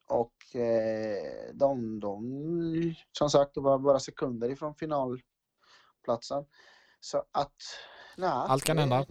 och 0.09 0.55
eh, 0.55 1.53
de, 1.53 1.99
de, 1.99 2.95
som 3.17 3.29
sagt, 3.29 3.53
det 3.53 3.61
var 3.61 3.79
bara 3.79 3.99
sekunder 3.99 4.49
ifrån 4.49 4.75
finalplatsen. 4.75 6.45
Så 6.99 7.23
att, 7.31 7.55
nej. 8.17 8.29
Allt 8.29 8.63
kan 8.63 8.77
hända. 8.77 9.05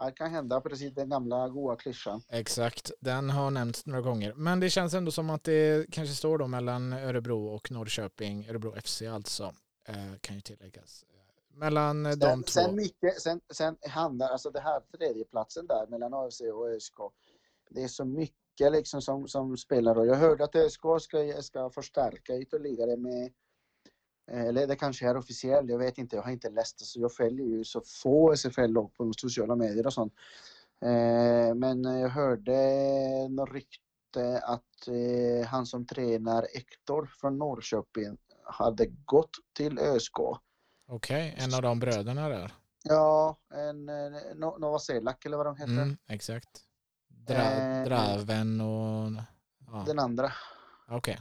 Allt 0.00 0.16
kan 0.16 0.30
hända, 0.30 0.60
precis 0.60 0.94
den 0.94 1.08
gamla 1.08 1.48
goa 1.48 1.76
klyschan. 1.76 2.22
Exakt, 2.28 2.90
den 3.00 3.30
har 3.30 3.50
nämnts 3.50 3.86
några 3.86 4.00
gånger. 4.00 4.34
Men 4.34 4.60
det 4.60 4.70
känns 4.70 4.94
ändå 4.94 5.10
som 5.10 5.30
att 5.30 5.44
det 5.44 5.90
kanske 5.90 6.14
står 6.14 6.38
då 6.38 6.46
mellan 6.46 6.92
Örebro 6.92 7.46
och 7.46 7.70
Norrköping, 7.70 8.48
Örebro 8.48 8.74
FC 8.80 9.02
alltså, 9.02 9.52
eh, 9.88 9.94
kan 10.20 10.36
ju 10.36 10.40
tilläggas. 10.40 11.04
Mellan 11.54 12.06
eh, 12.06 12.12
de 12.12 12.26
Sen, 12.26 12.42
två. 12.42 12.50
sen, 12.50 12.76
mycket, 12.76 13.20
sen, 13.20 13.40
sen 13.50 13.76
handlar, 13.88 14.28
alltså 14.28 14.50
det 14.50 14.60
här 14.60 14.80
tredjeplatsen 14.98 15.66
där 15.66 15.86
mellan 15.86 16.14
AFC 16.14 16.40
och 16.40 16.68
ÖSK. 16.68 16.96
Det 17.70 17.82
är 17.82 17.88
så 17.88 18.04
mycket 18.04 18.72
liksom 18.72 19.02
som, 19.02 19.28
som 19.28 19.56
spelar 19.56 19.98
och 19.98 20.06
jag 20.06 20.14
hörde 20.14 20.44
att 20.44 20.54
ÖSK 20.56 20.80
ska, 21.00 21.42
ska 21.42 21.70
förstärka 21.70 22.36
ytterligare 22.36 22.96
med 22.96 23.32
eller 24.28 24.66
det 24.66 24.76
kanske 24.76 25.08
är 25.08 25.16
officiellt, 25.16 25.70
jag 25.70 25.78
vet 25.78 25.98
inte, 25.98 26.16
jag 26.16 26.22
har 26.22 26.30
inte 26.30 26.50
läst 26.50 26.78
det 26.78 26.84
så 26.84 27.00
jag 27.00 27.12
följer 27.14 27.46
ju 27.46 27.64
så 27.64 27.80
få 27.80 28.32
SFL-lag 28.36 28.94
på 28.94 29.12
sociala 29.16 29.56
medier 29.56 29.86
och 29.86 29.92
sånt. 29.92 30.12
Eh, 30.82 31.54
men 31.54 31.84
jag 31.84 32.08
hörde 32.08 32.58
något 33.28 33.50
rykte 33.52 34.40
att 34.44 34.88
eh, 34.88 35.46
han 35.48 35.66
som 35.66 35.86
tränar 35.86 36.56
Ektor 36.56 37.06
från 37.20 37.38
Norrköping 37.38 38.16
hade 38.44 38.86
gått 38.86 39.30
till 39.56 39.78
ÖSK. 39.78 40.18
Okej, 40.88 41.34
en 41.38 41.54
av 41.54 41.62
de 41.62 41.78
bröderna 41.80 42.28
där. 42.28 42.52
Ja, 42.82 43.36
en 43.54 43.88
eh, 43.88 43.94
No- 44.34 44.58
Nova 44.58 44.78
Selak 44.78 45.24
eller 45.26 45.36
vad 45.36 45.46
de 45.46 45.56
heter. 45.56 45.72
Mm, 45.72 45.96
exakt. 46.08 46.48
Dra, 47.08 47.34
Eh, 47.34 47.84
Draven 47.84 48.60
och... 48.60 49.10
Ja, 49.66 49.84
Den 49.86 49.98
andra, 49.98 50.32
okej. 50.88 51.18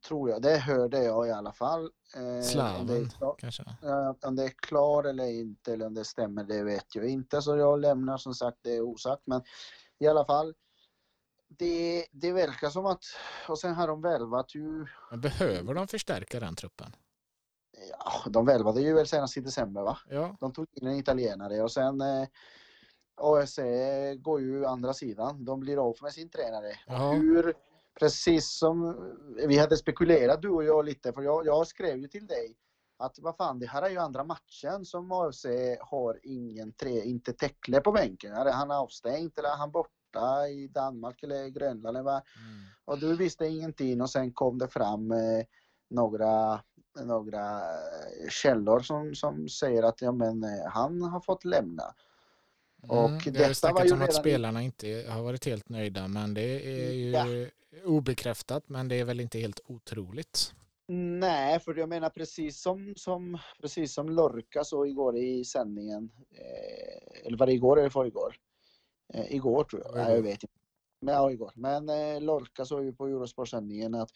Tror 0.00 0.30
jag. 0.30 0.42
Det 0.42 0.56
hörde 0.58 1.02
jag 1.04 1.28
i 1.28 1.30
alla 1.30 1.52
fall. 1.52 1.90
Eh, 2.16 2.42
Slaven 2.42 3.10
kanske. 3.38 3.62
eh, 3.62 4.14
om 4.22 4.36
det 4.36 4.44
är 4.44 4.48
klar 4.62 5.04
eller 5.04 5.24
inte, 5.24 5.72
eller 5.72 5.86
om 5.86 5.94
det 5.94 6.04
stämmer, 6.04 6.44
det 6.44 6.62
vet 6.62 6.94
jag 6.94 7.08
inte. 7.08 7.42
Så 7.42 7.56
jag 7.56 7.80
lämnar 7.80 8.16
som 8.16 8.34
sagt 8.34 8.58
det 8.62 8.80
osagt. 8.80 9.22
Men 9.24 9.42
i 9.98 10.06
alla 10.06 10.24
fall, 10.24 10.54
det, 11.48 12.06
det 12.12 12.32
verkar 12.32 12.70
som 12.70 12.86
att, 12.86 13.02
och 13.48 13.58
sen 13.58 13.74
har 13.74 13.88
de 13.88 14.00
värvat 14.02 14.54
ju, 14.54 14.86
Men 15.10 15.20
behöver 15.20 15.74
de 15.74 15.88
förstärka 15.88 16.40
den 16.40 16.56
truppen? 16.56 16.96
ja, 17.98 18.30
de 18.30 18.46
värvade 18.46 18.80
ju 18.80 18.94
väl 18.94 19.06
senast 19.06 19.36
i 19.36 19.40
december 19.40 19.82
va? 19.82 19.98
Ja, 20.08 20.36
De 20.40 20.52
tog 20.52 20.66
in 20.72 20.86
en 20.86 20.96
italienare 20.96 21.62
och 21.62 21.72
sen 21.72 22.00
eh, 22.00 22.26
AFC 23.16 23.58
går 24.18 24.40
ju 24.40 24.66
andra 24.66 24.94
sidan. 24.94 25.44
De 25.44 25.60
blir 25.60 25.88
av 25.88 25.96
med 26.02 26.12
sin 26.12 26.30
tränare. 26.30 26.72
Hur, 27.12 27.54
precis 28.00 28.58
som 28.58 28.96
vi 29.46 29.58
hade 29.58 29.76
spekulerat 29.76 30.42
du 30.42 30.48
och 30.48 30.64
jag 30.64 30.84
lite, 30.84 31.12
för 31.12 31.22
jag, 31.22 31.46
jag 31.46 31.66
skrev 31.66 31.98
ju 31.98 32.08
till 32.08 32.26
dig 32.26 32.56
att 32.98 33.18
vad 33.18 33.36
fan, 33.36 33.58
det 33.58 33.66
här 33.66 33.82
är 33.82 33.90
ju 33.90 33.98
andra 33.98 34.24
matchen 34.24 34.84
som 34.84 35.12
AFC 35.12 35.46
har 35.80 36.20
ingen 36.22 36.72
tre, 36.72 37.04
inte 37.04 37.32
Tekle 37.32 37.80
på 37.80 37.92
bänken. 37.92 38.32
Är 38.32 38.52
Han 38.52 38.70
avstängd 38.70 39.38
eller 39.38 39.48
är 39.48 39.56
han 39.56 39.70
borta 39.70 40.48
i 40.48 40.68
Danmark 40.68 41.22
eller 41.22 41.48
Grönland 41.48 41.96
eller 41.96 42.04
vad? 42.04 42.14
mm. 42.14 42.66
Och 42.84 42.98
du 42.98 43.16
visste 43.16 43.46
ingenting 43.46 44.02
och 44.02 44.10
sen 44.10 44.32
kom 44.32 44.58
det 44.58 44.68
fram 44.68 45.10
eh, 45.10 45.44
några, 45.90 46.60
några 47.04 47.58
eh, 47.58 48.28
källor 48.30 48.80
som, 48.80 49.14
som 49.14 49.48
säger 49.48 49.82
att 49.82 50.02
ja, 50.02 50.12
men, 50.12 50.44
eh, 50.44 50.66
han 50.66 51.02
har 51.02 51.20
fått 51.20 51.44
lämna. 51.44 51.94
Och 52.82 53.08
Mm, 53.08 53.20
det 53.24 53.42
har 53.42 53.48
detta 53.48 53.72
var 53.72 53.84
ju 53.84 53.92
om 53.92 54.02
att 54.02 54.08
redan 54.08 54.22
spelarna 54.22 54.62
inte 54.62 55.06
har 55.08 55.22
varit 55.22 55.44
helt 55.44 55.68
nöjda, 55.68 56.08
men 56.08 56.34
det 56.34 56.66
är 56.66 56.92
ju 56.92 57.10
Ja. 57.10 57.46
Obekräftat, 57.84 58.68
men 58.68 58.88
det 58.88 59.00
är 59.00 59.04
väl 59.04 59.20
inte 59.20 59.38
helt 59.38 59.60
otroligt. 59.66 60.54
Nej, 60.92 61.60
för 61.60 61.74
jag 61.74 61.88
menar 61.88 62.10
precis 62.10 62.62
som, 62.62 62.94
som, 62.96 63.38
precis 63.60 63.94
som 63.94 64.08
Lorca 64.08 64.64
så 64.64 64.86
igår 64.86 65.16
i 65.16 65.44
sändningen, 65.44 66.10
eh, 66.30 67.26
eller 67.26 67.38
var 67.38 67.46
det 67.46 67.52
igår 67.52 67.78
eller 67.78 67.90
förrgår? 67.90 68.36
Eh, 69.14 69.34
igår 69.34 69.64
tror 69.64 69.82
jag. 69.84 69.94
Nej, 69.94 70.14
jag 70.14 70.22
vet 70.22 70.42
inte. 70.42 70.54
Men, 71.00 71.14
ja, 71.14 71.30
igår. 71.30 71.52
Men 71.54 71.88
eh, 71.88 72.20
Lorca 72.20 72.64
sa 72.64 72.82
ju 72.82 72.92
på 72.92 73.06
Eurosport-sändningen 73.06 73.94
att 73.94 74.10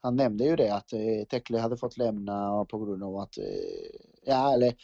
han 0.00 0.16
nämnde 0.16 0.44
ju 0.44 0.56
det 0.56 0.74
att 0.74 0.92
eh, 0.92 1.24
Tekle 1.30 1.58
hade 1.58 1.76
fått 1.76 1.96
lämna 1.96 2.64
på 2.64 2.78
grund 2.78 3.04
av 3.04 3.16
att, 3.16 3.38
eh, 3.38 3.44
ja 4.22 4.54
eller 4.54 4.74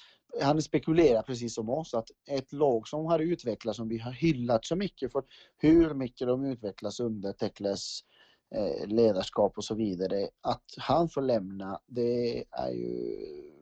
han 0.40 0.62
spekulerar 0.62 1.22
precis 1.22 1.54
som 1.54 1.70
oss 1.70 1.94
att 1.94 2.10
ett 2.28 2.52
lag 2.52 2.88
som 2.88 3.06
har 3.06 3.18
utvecklats, 3.18 3.76
som 3.76 3.88
vi 3.88 3.98
har 3.98 4.12
hyllat 4.12 4.64
så 4.64 4.76
mycket 4.76 5.12
för 5.12 5.24
hur 5.58 5.94
mycket 5.94 6.26
de 6.26 6.44
utvecklas 6.44 7.00
under 7.00 7.32
Tekles 7.32 8.00
Eh, 8.54 8.86
ledarskap 8.86 9.58
och 9.58 9.64
så 9.64 9.74
vidare, 9.74 10.28
att 10.40 10.64
han 10.78 11.08
får 11.08 11.22
lämna, 11.22 11.80
det 11.86 12.44
är 12.50 12.70
ju 12.70 13.16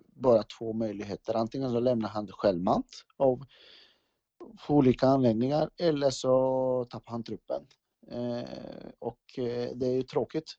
bara 0.06 0.42
två 0.42 0.72
möjligheter. 0.72 1.34
Antingen 1.34 1.70
så 1.70 1.80
lämnar 1.80 2.08
han 2.08 2.26
självmant 2.26 3.04
av 3.16 3.44
olika 4.68 5.06
anledningar 5.06 5.70
eller 5.78 6.10
så 6.10 6.86
tappar 6.90 7.12
han 7.12 7.22
truppen. 7.22 7.66
Eh, 8.10 8.90
och 8.98 9.38
eh, 9.38 9.70
det 9.74 9.86
är 9.86 9.92
ju 9.92 10.02
tråkigt. 10.02 10.54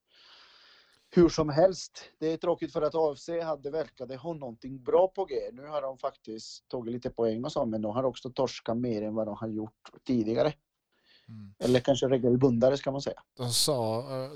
Hur 1.16 1.30
som 1.30 1.50
helst, 1.50 2.12
det 2.20 2.28
är 2.34 2.38
tråkigt 2.38 2.74
för 2.74 2.82
att 2.82 2.96
AFC 2.96 3.30
hade 3.44 3.72
verkade 3.72 4.16
ha 4.16 4.34
någonting 4.34 4.84
bra 4.84 5.08
på 5.08 5.26
G. 5.26 5.36
Nu 5.52 5.68
har 5.68 5.82
de 5.82 5.98
faktiskt 5.98 6.68
tagit 6.68 6.94
lite 6.94 7.10
poäng 7.10 7.46
och 7.46 7.52
så, 7.52 7.66
men 7.66 7.82
de 7.82 7.96
har 7.96 8.04
också 8.04 8.30
torskat 8.30 8.78
mer 8.78 9.02
än 9.02 9.16
vad 9.16 9.28
de 9.28 9.36
har 9.36 9.48
gjort 9.48 9.92
tidigare. 10.08 10.54
Mm. 11.30 11.54
Eller 11.60 11.80
kanske 11.80 12.08
regelbundare 12.08 12.78
ska 12.78 12.92
man 12.92 13.02
säga. 13.02 13.22
De 13.38 13.54
sa, 13.54 14.00
eh, 14.00 14.32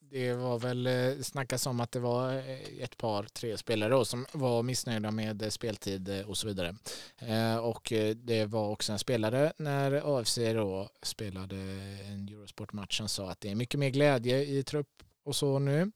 det 0.00 0.34
var 0.34 0.58
väl 0.58 0.86
eh, 0.86 1.22
snackas 1.22 1.66
om 1.66 1.80
att 1.80 1.92
det 1.92 2.00
var 2.00 2.32
eh, 2.32 2.82
ett 2.82 2.96
par, 2.96 3.22
tre 3.22 3.56
spelare 3.56 3.90
då, 3.90 4.04
som 4.04 4.26
var 4.32 4.62
missnöjda 4.62 5.10
med 5.10 5.52
speltid 5.52 6.24
och 6.26 6.36
så 6.36 6.46
vidare. 6.46 6.74
Och 7.62 7.92
det 8.16 8.44
var 8.44 8.68
också 8.68 8.92
en 8.92 8.98
spelare 8.98 9.52
när 9.56 10.18
AFC 10.18 10.38
då 10.54 10.88
spelade 11.02 11.56
en 12.06 12.28
Eurosport-match 12.28 12.98
som 12.98 13.08
sa 13.08 13.30
att 13.30 13.40
det 13.40 13.50
är 13.50 13.54
mycket 13.54 13.80
mer 13.80 13.90
glädje 13.90 14.44
i 14.44 14.62
trupp 14.62 15.02
och 15.24 15.36
så 15.36 15.58
nu. 15.58 15.90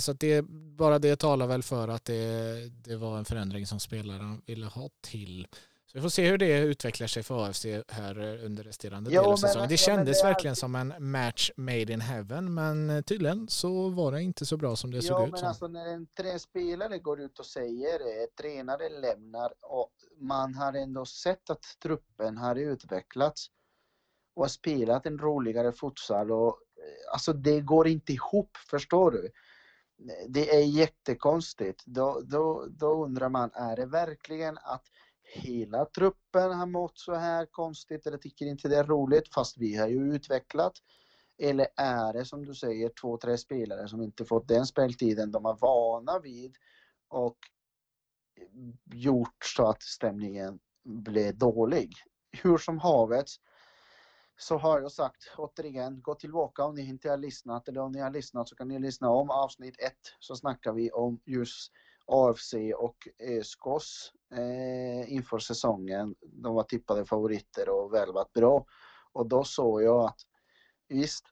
Så 0.00 0.12
det, 0.12 0.42
bara 0.52 0.98
det 0.98 1.16
talar 1.16 1.46
väl 1.46 1.62
för 1.62 1.88
att 1.88 2.04
det, 2.04 2.70
det 2.84 2.96
var 2.96 3.18
en 3.18 3.24
förändring 3.24 3.66
som 3.66 3.80
spelaren 3.80 4.42
ville 4.46 4.66
ha 4.66 4.90
till 5.00 5.46
så 5.90 5.98
vi 5.98 6.02
får 6.02 6.08
se 6.08 6.30
hur 6.30 6.38
det 6.38 6.58
utvecklar 6.58 7.06
sig 7.06 7.22
för 7.22 7.46
AFC 7.46 7.66
här 7.88 8.44
under 8.44 8.62
resterande 8.62 9.10
del 9.10 9.18
av 9.18 9.36
säsongen. 9.36 9.68
Det 9.68 9.76
kändes 9.76 10.18
ja, 10.18 10.24
det 10.24 10.28
verkligen 10.28 10.56
som 10.56 10.74
en 10.74 10.94
match 10.98 11.50
made 11.56 11.92
in 11.92 12.00
heaven, 12.00 12.54
men 12.54 12.90
eh, 12.90 13.02
tydligen 13.02 13.48
så 13.48 13.88
var 13.88 14.12
det 14.12 14.22
inte 14.22 14.46
så 14.46 14.56
bra 14.56 14.76
som 14.76 14.90
det 14.90 14.96
ja, 14.96 15.02
såg 15.02 15.26
ut 15.26 15.32
men 15.32 15.44
Alltså 15.44 15.68
när 15.68 15.86
en 15.86 16.06
tränspelare 16.06 16.98
går 16.98 17.20
ut 17.20 17.38
och 17.38 17.46
säger 17.46 17.98
det, 17.98 18.36
tränare 18.42 18.88
lämnar 18.88 19.52
och 19.62 19.92
man 20.20 20.54
har 20.54 20.72
ändå 20.72 21.06
sett 21.06 21.50
att 21.50 21.64
truppen 21.82 22.36
har 22.36 22.56
utvecklats 22.56 23.46
och 24.34 24.42
har 24.42 24.48
spelat 24.48 25.06
en 25.06 25.18
roligare 25.18 25.72
futsal 25.72 26.32
och 26.32 26.48
eh, 26.48 27.12
alltså 27.12 27.32
det 27.32 27.60
går 27.60 27.88
inte 27.88 28.12
ihop, 28.12 28.56
förstår 28.70 29.10
du? 29.10 29.30
Det 30.28 30.56
är 30.56 30.64
jättekonstigt. 30.64 31.82
Då, 31.86 32.20
då, 32.24 32.66
då 32.70 33.04
undrar 33.04 33.28
man, 33.28 33.50
är 33.54 33.76
det 33.76 33.86
verkligen 33.86 34.58
att 34.58 34.84
hela 35.32 35.84
truppen 35.84 36.52
har 36.52 36.66
mått 36.66 36.98
så 36.98 37.14
här 37.14 37.46
konstigt 37.46 38.06
eller 38.06 38.18
tycker 38.18 38.46
inte 38.46 38.68
det 38.68 38.76
är 38.76 38.84
roligt 38.84 39.34
fast 39.34 39.58
vi 39.58 39.76
har 39.76 39.88
ju 39.88 40.14
utvecklat. 40.14 40.72
Eller 41.38 41.68
är 41.76 42.12
det 42.12 42.24
som 42.24 42.46
du 42.46 42.54
säger 42.54 42.88
två, 43.00 43.16
tre 43.16 43.38
spelare 43.38 43.88
som 43.88 44.02
inte 44.02 44.24
fått 44.24 44.48
den 44.48 44.66
speltiden 44.66 45.30
de 45.30 45.46
är 45.46 45.54
vana 45.54 46.18
vid 46.18 46.56
och 47.08 47.36
gjort 48.94 49.44
så 49.56 49.68
att 49.68 49.82
stämningen 49.82 50.58
blev 50.84 51.38
dålig. 51.38 51.94
Hur 52.42 52.58
som 52.58 52.78
havet 52.78 53.26
så 54.38 54.58
har 54.58 54.80
jag 54.80 54.92
sagt 54.92 55.32
återigen, 55.36 56.02
gå 56.02 56.14
tillbaka 56.14 56.64
om 56.64 56.74
ni 56.74 56.88
inte 56.88 57.10
har 57.10 57.16
lyssnat 57.16 57.68
eller 57.68 57.80
om 57.80 57.92
ni 57.92 58.00
har 58.00 58.10
lyssnat 58.10 58.48
så 58.48 58.56
kan 58.56 58.68
ni 58.68 58.78
lyssna 58.78 59.10
om 59.10 59.30
avsnitt 59.30 59.80
ett 59.80 60.14
så 60.18 60.36
snackar 60.36 60.72
vi 60.72 60.90
om 60.90 61.20
just 61.24 61.72
AFC 62.12 62.54
och 62.76 63.08
eh, 63.18 63.38
ÖSKOS 63.38 64.12
eh, 64.34 65.12
inför 65.12 65.38
säsongen. 65.38 66.14
De 66.20 66.54
var 66.54 66.62
tippade 66.62 67.04
favoriter 67.04 67.68
och 67.68 67.94
välvat 67.94 68.32
bra. 68.32 68.66
Och 69.12 69.28
då 69.28 69.44
såg 69.44 69.82
jag 69.82 70.04
att 70.04 70.20
visst, 70.88 71.24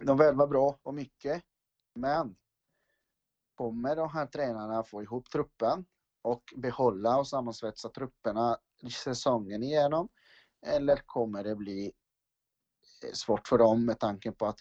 de 0.00 0.16
välvar 0.16 0.46
bra 0.46 0.78
och 0.82 0.94
mycket, 0.94 1.42
men 1.94 2.36
kommer 3.54 3.96
de 3.96 4.08
här 4.08 4.26
tränarna 4.26 4.82
få 4.84 5.02
ihop 5.02 5.30
truppen 5.30 5.84
och 6.22 6.42
behålla 6.56 7.18
och 7.18 7.28
sammansvetsa 7.28 7.88
trupperna 7.88 8.58
säsongen 9.04 9.62
igenom? 9.62 10.08
Eller 10.66 10.96
kommer 11.06 11.44
det 11.44 11.56
bli 11.56 11.92
eh, 13.04 13.12
svårt 13.12 13.48
för 13.48 13.58
dem 13.58 13.84
med 13.84 13.98
tanke 13.98 14.32
på 14.32 14.46
att 14.46 14.58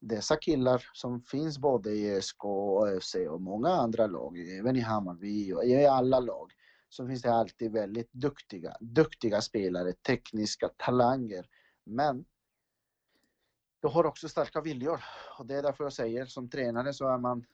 dessa 0.00 0.36
killar 0.36 0.84
som 0.92 1.22
finns 1.22 1.58
både 1.58 1.90
i 1.90 2.16
ÖSK 2.16 2.44
och 2.44 2.88
ÖFC 2.88 3.14
och 3.30 3.40
många 3.40 3.68
andra 3.68 4.06
lag, 4.06 4.38
även 4.58 4.76
i 4.76 4.80
Hammarby 4.80 5.52
och 5.52 5.64
i 5.64 5.86
alla 5.86 6.20
lag, 6.20 6.52
så 6.88 7.06
finns 7.06 7.22
det 7.22 7.32
alltid 7.32 7.72
väldigt 7.72 8.12
duktiga, 8.12 8.76
duktiga 8.80 9.40
spelare, 9.40 9.92
tekniska 9.92 10.68
talanger. 10.76 11.46
Men 11.84 12.24
de 13.82 13.92
har 13.92 14.06
också 14.06 14.28
starka 14.28 14.60
viljor 14.60 15.04
och 15.38 15.46
det 15.46 15.54
är 15.54 15.62
därför 15.62 15.84
jag 15.84 15.92
säger 15.92 16.26
som 16.26 16.50
tränare 16.50 16.92
så 16.92 17.08
är 17.08 17.18
man 17.18 17.44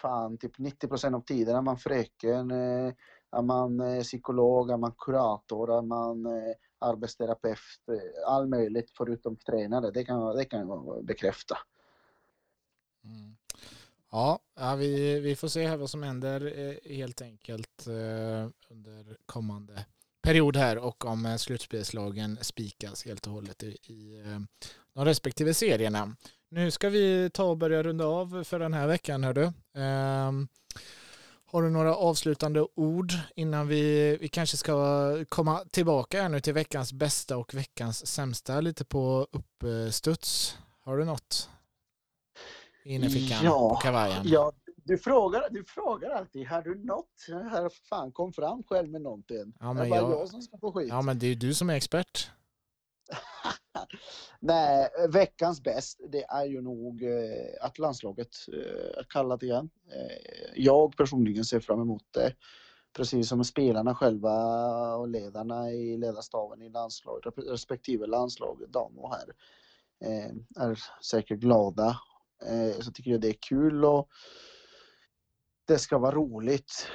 fan 0.00 0.38
typ 0.38 0.58
90% 0.58 1.14
av 1.14 1.20
tiden 1.20 1.56
är 1.56 1.62
man 1.62 1.78
fröken, 1.78 2.50
eh, 2.50 2.92
är 3.32 3.42
man 3.42 3.80
eh, 3.80 4.02
psykolog, 4.02 4.70
är 4.70 4.76
man 4.76 4.94
kurator, 4.98 5.78
är 5.78 5.82
man 5.82 6.26
eh, 6.26 6.54
arbetsterapeut, 6.80 7.58
eh, 7.88 8.32
all 8.32 8.46
möjligt 8.48 8.90
förutom 8.96 9.36
tränare. 9.36 9.90
Det 9.90 10.04
kan, 10.04 10.36
det 10.36 10.44
kan 10.44 10.60
jag 10.60 11.04
bekräfta. 11.04 11.58
Mm. 13.04 13.36
Ja, 14.10 14.38
ja 14.54 14.74
vi, 14.74 15.20
vi 15.20 15.36
får 15.36 15.48
se 15.48 15.66
här 15.66 15.76
vad 15.76 15.90
som 15.90 16.02
händer 16.02 16.58
eh, 16.58 16.96
helt 16.96 17.22
enkelt 17.22 17.86
eh, 17.86 18.48
under 18.70 19.16
kommande 19.26 19.84
period 20.22 20.56
här 20.56 20.78
och 20.78 21.04
om 21.04 21.38
slutspelslagen 21.38 22.38
spikas 22.40 23.04
helt 23.04 23.26
och 23.26 23.32
hållet 23.32 23.62
i, 23.62 23.66
i 23.66 24.24
de 24.94 25.04
respektive 25.04 25.54
serierna. 25.54 26.16
Nu 26.48 26.70
ska 26.70 26.88
vi 26.88 27.30
ta 27.30 27.44
och 27.44 27.56
börja 27.56 27.82
runda 27.82 28.06
av 28.06 28.44
för 28.44 28.58
den 28.58 28.74
här 28.74 28.86
veckan. 28.86 29.24
Hör 29.24 29.34
du. 29.34 29.52
Ehm, 29.80 30.48
har 31.52 31.62
du 31.62 31.70
några 31.70 31.96
avslutande 31.96 32.66
ord 32.74 33.12
innan 33.34 33.68
vi, 33.68 34.16
vi 34.20 34.28
kanske 34.28 34.56
ska 34.56 35.24
komma 35.28 35.64
tillbaka 35.70 36.28
nu 36.28 36.40
till 36.40 36.54
veckans 36.54 36.92
bästa 36.92 37.36
och 37.36 37.54
veckans 37.54 38.06
sämsta 38.06 38.60
lite 38.60 38.84
på 38.84 39.26
uppstuds? 39.32 40.58
Har 40.80 40.96
du 40.96 41.04
något? 41.04 41.50
Innerfickan 42.84 43.38
ja, 43.44 43.68
på 43.68 43.76
kavajen? 43.76 44.22
Ja, 44.24 44.52
du 44.76 44.98
frågar, 44.98 45.42
du 45.50 45.64
frågar 45.64 46.10
alltid, 46.10 46.46
har 46.46 46.62
du 46.62 46.84
något? 46.84 47.26
Här 47.28 47.70
fan, 47.88 48.12
kom 48.12 48.32
fram 48.32 48.62
själv 48.62 48.88
med 48.90 49.02
någonting. 49.02 49.52
Ja, 49.60 49.72
men 49.72 49.76
det 49.76 49.82
är 49.82 49.90
bara 49.90 50.10
jag, 50.10 50.20
jag 50.20 50.28
som 50.28 50.42
ska 50.42 50.58
få 50.58 50.72
skit. 50.72 50.88
Ja, 50.88 51.02
men 51.02 51.18
det 51.18 51.26
är 51.26 51.28
ju 51.28 51.34
du 51.34 51.54
som 51.54 51.70
är 51.70 51.74
expert. 51.74 52.30
Nej, 54.40 54.88
veckans 55.08 55.62
bäst, 55.62 56.00
det 56.08 56.24
är 56.24 56.44
ju 56.44 56.60
nog 56.60 57.02
eh, 57.02 57.54
att 57.60 57.78
landslaget 57.78 58.28
är 58.52 58.98
eh, 58.98 59.04
kallat 59.08 59.42
igen. 59.42 59.70
Eh, 59.92 60.52
jag 60.56 60.96
personligen 60.96 61.44
ser 61.44 61.60
fram 61.60 61.80
emot 61.80 62.04
det. 62.10 62.34
Precis 62.92 63.28
som 63.28 63.44
spelarna 63.44 63.94
själva 63.94 64.34
och 64.94 65.08
ledarna 65.08 65.70
i 65.70 65.96
ledarstaven 65.96 66.62
i 66.62 66.68
landslaget, 66.68 67.34
respektive 67.36 68.06
landslag, 68.06 68.64
dam 68.68 68.98
och 68.98 69.14
herr, 69.14 69.34
är 70.56 70.78
säkert 71.04 71.38
glada. 71.38 71.96
Så 72.80 72.92
tycker 72.92 73.10
jag 73.10 73.20
det 73.20 73.28
är 73.28 73.36
kul 73.48 73.84
och 73.84 74.08
det 75.70 75.78
ska 75.78 75.98
vara 75.98 76.14
roligt 76.14 76.86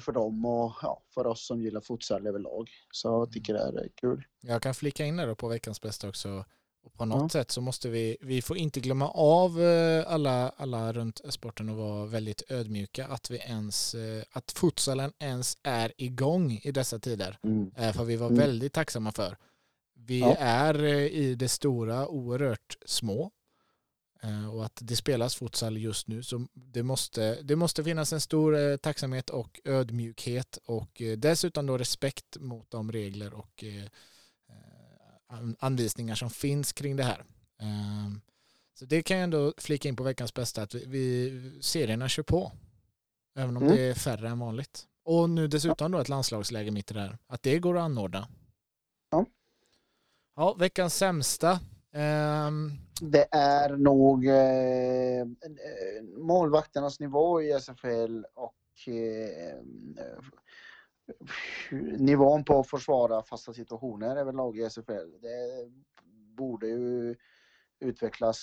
för 0.00 0.12
dem 0.12 0.44
och 0.44 0.72
ja, 0.82 1.02
för 1.14 1.26
oss 1.26 1.46
som 1.46 1.62
gillar 1.62 1.80
futsal 1.80 2.26
överlag. 2.26 2.70
Så 2.90 3.08
jag 3.08 3.32
tycker 3.32 3.54
det 3.54 3.60
är 3.60 3.88
kul. 3.94 4.24
Jag 4.40 4.62
kan 4.62 4.74
flika 4.74 5.04
in 5.04 5.16
det 5.16 5.34
på 5.34 5.48
veckans 5.48 5.80
bästa 5.80 6.08
också. 6.08 6.44
Och 6.84 6.94
på 6.94 7.04
något 7.04 7.22
ja. 7.22 7.28
sätt 7.28 7.50
så 7.50 7.60
måste 7.60 7.88
vi, 7.88 8.16
vi 8.20 8.42
får 8.42 8.56
inte 8.56 8.80
glömma 8.80 9.10
av 9.10 9.62
eh, 9.62 10.12
alla, 10.12 10.48
alla 10.56 10.92
runt 10.92 11.20
sporten 11.28 11.68
och 11.68 11.76
vara 11.76 12.06
väldigt 12.06 12.50
ödmjuka 12.50 13.06
att 13.06 13.30
vi 13.30 13.36
ens, 13.36 13.94
eh, 13.94 14.22
att 14.30 14.52
futsalen 14.52 15.12
ens 15.18 15.58
är 15.62 15.92
igång 15.96 16.60
i 16.62 16.72
dessa 16.72 16.98
tider. 16.98 17.38
Mm. 17.42 17.70
Eh, 17.76 17.92
för 17.92 18.04
vi 18.04 18.16
var 18.16 18.26
mm. 18.26 18.38
väldigt 18.38 18.72
tacksamma 18.72 19.12
för. 19.12 19.36
Vi 19.94 20.20
ja. 20.20 20.34
är 20.38 20.84
i 20.84 21.34
det 21.34 21.48
stora 21.48 22.08
oerhört 22.08 22.76
små 22.86 23.30
och 24.52 24.64
att 24.64 24.78
det 24.82 24.96
spelas 24.96 25.36
futsal 25.36 25.78
just 25.78 26.08
nu 26.08 26.22
så 26.22 26.46
det 26.54 26.82
måste, 26.82 27.42
det 27.42 27.56
måste 27.56 27.84
finnas 27.84 28.12
en 28.12 28.20
stor 28.20 28.76
tacksamhet 28.76 29.30
och 29.30 29.60
ödmjukhet 29.64 30.58
och 30.64 31.02
dessutom 31.18 31.66
då 31.66 31.78
respekt 31.78 32.36
mot 32.40 32.70
de 32.70 32.92
regler 32.92 33.34
och 33.34 33.64
anvisningar 35.58 36.14
som 36.14 36.30
finns 36.30 36.72
kring 36.72 36.96
det 36.96 37.04
här. 37.04 37.24
Så 38.78 38.84
det 38.84 39.02
kan 39.02 39.16
jag 39.16 39.24
ändå 39.24 39.54
flika 39.56 39.88
in 39.88 39.96
på 39.96 40.02
veckans 40.02 40.34
bästa 40.34 40.62
att 40.62 40.74
vi, 40.74 40.84
vi 40.86 41.62
serierna 41.62 42.08
kör 42.08 42.22
på. 42.22 42.52
Även 43.34 43.56
om 43.56 43.62
mm. 43.62 43.76
det 43.76 43.82
är 43.82 43.94
färre 43.94 44.28
än 44.28 44.38
vanligt. 44.38 44.86
Och 45.04 45.30
nu 45.30 45.48
dessutom 45.48 45.92
då 45.92 45.98
ett 45.98 46.08
landslagsläge 46.08 46.70
mitt 46.70 46.90
i 46.90 46.94
det 46.94 47.00
här. 47.00 47.18
Att 47.26 47.42
det 47.42 47.58
går 47.58 47.76
att 47.78 47.82
anordna. 47.82 48.28
Ja. 49.10 49.26
Ja, 50.36 50.54
veckans 50.54 50.94
sämsta. 50.94 51.60
Um, 51.92 52.78
det 53.04 53.28
är 53.30 53.76
nog 53.76 54.26
eh, 54.26 55.26
målvakternas 56.18 57.00
nivå 57.00 57.42
i 57.42 57.52
SFL 57.52 58.24
och 58.34 58.88
eh, 58.88 59.58
nivån 61.98 62.44
på 62.44 62.60
att 62.60 62.70
försvara 62.70 63.22
fasta 63.22 63.52
situationer 63.52 64.16
överlag 64.16 64.58
i 64.58 64.70
SFL. 64.70 65.20
Det 65.20 65.70
borde 66.36 66.66
ju 66.66 67.16
utvecklas 67.80 68.40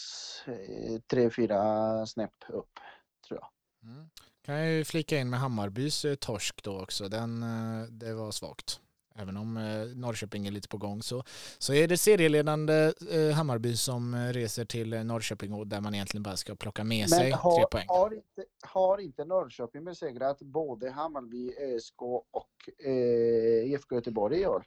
eh, 0.48 1.00
tre, 1.12 1.30
fyra 1.30 2.06
snäpp 2.06 2.44
upp, 2.50 2.80
tror 3.28 3.40
jag. 3.40 3.50
Mm. 3.92 4.10
Kan 4.42 4.56
jag 4.56 4.72
ju 4.72 4.86
flika 4.86 5.18
in 5.18 5.30
med 5.30 5.40
Hammarbys 5.40 6.06
eh, 6.06 6.16
torsk 6.16 6.64
då 6.64 6.82
också. 6.82 7.10
Den, 7.10 7.44
eh, 7.44 7.88
det 7.90 8.14
var 8.14 8.32
svagt. 8.32 8.82
Även 9.16 9.38
om 9.38 9.54
Norrköping 9.96 10.48
är 10.48 10.52
lite 10.52 10.68
på 10.68 10.78
gång 10.78 11.02
så, 11.02 11.24
så 11.58 11.74
är 11.74 11.88
det 11.88 11.98
serieledande 11.98 12.94
Hammarby 13.36 13.78
som 13.78 14.16
reser 14.16 14.66
till 14.66 15.06
Norrköping 15.06 15.54
och 15.54 15.68
där 15.68 15.82
man 15.82 15.96
egentligen 15.96 16.24
bara 16.24 16.38
ska 16.38 16.56
plocka 16.56 16.84
med 16.84 17.00
Men 17.00 17.20
sig 17.20 17.32
har, 17.32 17.56
tre 17.56 17.66
poäng. 17.72 17.86
Har 17.88 18.14
inte, 18.14 18.46
har 18.62 18.98
inte 18.98 19.26
Norrköping 19.26 19.84
besegrat 19.86 20.40
både 20.40 20.90
Hammarby, 20.90 21.54
ÖSK 21.60 22.02
och 22.02 22.86
eh, 22.86 23.72
IFK 23.72 23.96
Göteborg 23.96 24.42
i 24.42 24.46
år? 24.46 24.66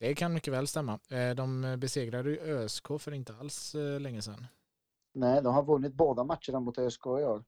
Det 0.00 0.14
kan 0.14 0.32
mycket 0.32 0.52
väl 0.52 0.66
stämma. 0.66 0.98
Eh, 1.10 1.30
de 1.30 1.76
besegrade 1.78 2.30
ju 2.30 2.40
ÖSK 2.40 2.86
för 2.98 3.12
inte 3.12 3.34
alls 3.40 3.74
eh, 3.74 4.00
länge 4.00 4.22
sedan. 4.22 4.46
Nej, 5.14 5.42
de 5.42 5.54
har 5.54 5.62
vunnit 5.62 5.94
båda 5.94 6.24
matcherna 6.24 6.60
mot 6.60 6.78
ÖSK 6.78 7.06
i 7.06 7.08
år. 7.08 7.44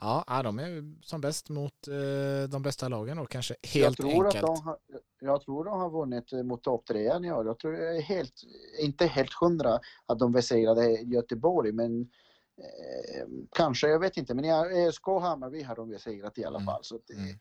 Ja, 0.00 0.42
de 0.42 0.58
är 0.58 0.94
som 1.02 1.20
bäst 1.20 1.48
mot 1.48 1.88
eh, 1.88 2.48
de 2.50 2.62
bästa 2.62 2.88
lagen 2.88 3.18
och 3.18 3.30
kanske 3.30 3.56
helt 3.62 3.98
jag 3.98 4.10
tror 4.10 4.26
enkelt. 4.26 4.44
Att 4.44 4.56
de 4.56 4.62
har, 4.62 4.78
jag 5.20 5.42
tror 5.42 5.64
de 5.64 5.80
har 5.80 5.90
vunnit 5.90 6.32
mot 6.46 6.62
topp 6.62 6.86
tre 6.86 7.00
i 7.00 7.32
år. 7.32 7.46
Jag 7.46 7.58
tror 7.58 7.74
jag 7.74 7.96
är 7.96 8.00
helt, 8.00 8.34
inte 8.80 9.06
helt 9.06 9.32
hundra 9.32 9.80
att 10.06 10.18
de 10.18 10.32
besegrade 10.32 10.90
Göteborg, 10.90 11.72
men 11.72 12.00
eh, 12.58 13.26
kanske, 13.50 13.88
jag 13.88 14.00
vet 14.00 14.16
inte. 14.16 14.34
Men 14.34 14.44
ÖSK 14.44 15.08
och 15.08 15.22
Hammarby 15.22 15.62
har 15.62 15.76
de 15.76 15.88
besegrat 15.88 16.38
i 16.38 16.44
alla 16.44 16.58
mm. 16.58 16.66
fall. 16.66 16.84
Så 16.84 16.98
det, 17.06 17.14
mm. 17.14 17.38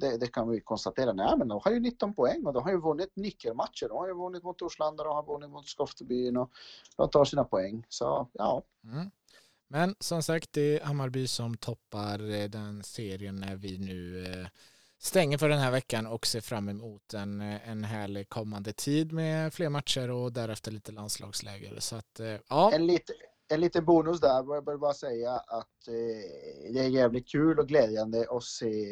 Det, 0.00 0.16
det, 0.16 0.26
kan 0.26 0.48
vi 0.48 0.60
konstatera. 0.60 1.12
Nej, 1.12 1.34
men 1.38 1.48
de 1.48 1.60
har 1.64 1.70
ju 1.72 1.80
19 1.80 2.14
poäng 2.14 2.46
och 2.46 2.52
de 2.52 2.62
har 2.62 2.70
ju 2.70 2.80
vunnit 2.80 3.16
nyckelmatcher. 3.16 3.88
De 3.88 3.96
har 3.98 4.08
ju 4.08 4.14
vunnit 4.14 4.42
mot 4.42 4.58
Torslanda, 4.58 5.04
de 5.04 5.14
har 5.14 5.26
vunnit 5.26 5.50
mot 5.50 5.66
Skoftebyn 5.66 6.36
och 6.36 6.50
de 6.96 7.10
tar 7.10 7.24
sina 7.24 7.44
poäng. 7.44 7.86
Så 7.88 8.28
ja. 8.32 8.62
Mm. 8.84 9.10
Men 9.68 9.94
som 10.00 10.22
sagt, 10.22 10.52
det 10.52 10.78
är 10.78 10.84
Hammarby 10.84 11.26
som 11.26 11.56
toppar 11.56 12.30
eh, 12.30 12.48
den 12.48 12.82
serien 12.82 13.36
när 13.36 13.56
vi 13.56 13.78
nu 13.78 14.26
eh, 14.26 14.46
stänger 14.98 15.38
för 15.38 15.48
den 15.48 15.58
här 15.58 15.70
veckan 15.70 16.06
och 16.06 16.26
ser 16.26 16.40
fram 16.40 16.68
emot 16.68 17.14
en, 17.14 17.40
eh, 17.40 17.68
en 17.68 17.84
härlig 17.84 18.28
kommande 18.28 18.72
tid 18.72 19.12
med 19.12 19.54
fler 19.54 19.68
matcher 19.68 20.10
och 20.10 20.32
därefter 20.32 20.70
lite 20.70 20.92
landslagsläger. 20.92 21.80
Så 21.80 21.96
att, 21.96 22.20
ja. 22.48 22.72
En, 22.72 22.86
lite, 22.86 23.12
en 23.48 23.60
liten 23.60 23.84
bonus 23.84 24.20
där, 24.20 24.28
jag 24.28 24.70
vill 24.70 24.78
bara 24.78 24.94
säga 24.94 25.30
att 25.32 25.88
eh, 25.88 26.72
det 26.72 26.80
är 26.80 26.88
jävligt 26.88 27.28
kul 27.28 27.58
och 27.58 27.68
glädjande 27.68 28.26
att 28.30 28.44
se 28.44 28.84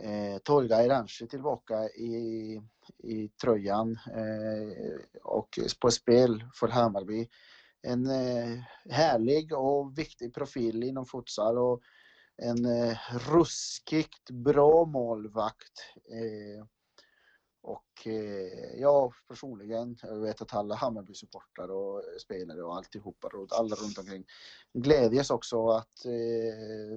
eh, 0.00 0.38
Tolga 0.44 0.84
Iranci 0.84 1.28
tillbaka 1.28 1.88
i, 1.88 2.60
i 2.98 3.28
tröjan 3.28 3.98
eh, 4.06 5.22
och 5.22 5.58
på 5.80 5.90
spel 5.90 6.44
för 6.54 6.68
Hammarby. 6.68 7.28
En 7.82 8.06
eh, 8.06 8.58
härlig 8.90 9.52
och 9.52 9.98
viktig 9.98 10.34
profil 10.34 10.82
inom 10.82 11.06
futsal 11.06 11.58
och 11.58 11.80
en 12.36 12.64
eh, 12.64 12.98
ruskigt 13.30 14.30
bra 14.30 14.84
målvakt. 14.84 15.72
Eh, 16.10 16.66
och 17.64 18.06
jag 18.76 19.12
personligen, 19.28 19.96
jag 20.02 20.20
vet 20.20 20.42
att 20.42 20.54
alla 20.54 20.74
Hammarby-supportrar 20.74 21.68
och 21.70 22.02
spelare 22.20 22.62
och 22.62 22.76
alltihopa, 22.76 23.28
och 23.28 23.48
alla 23.50 23.76
runt 23.76 23.98
omkring 23.98 24.24
glädjes 24.72 25.30
också 25.30 25.68
att 25.68 26.02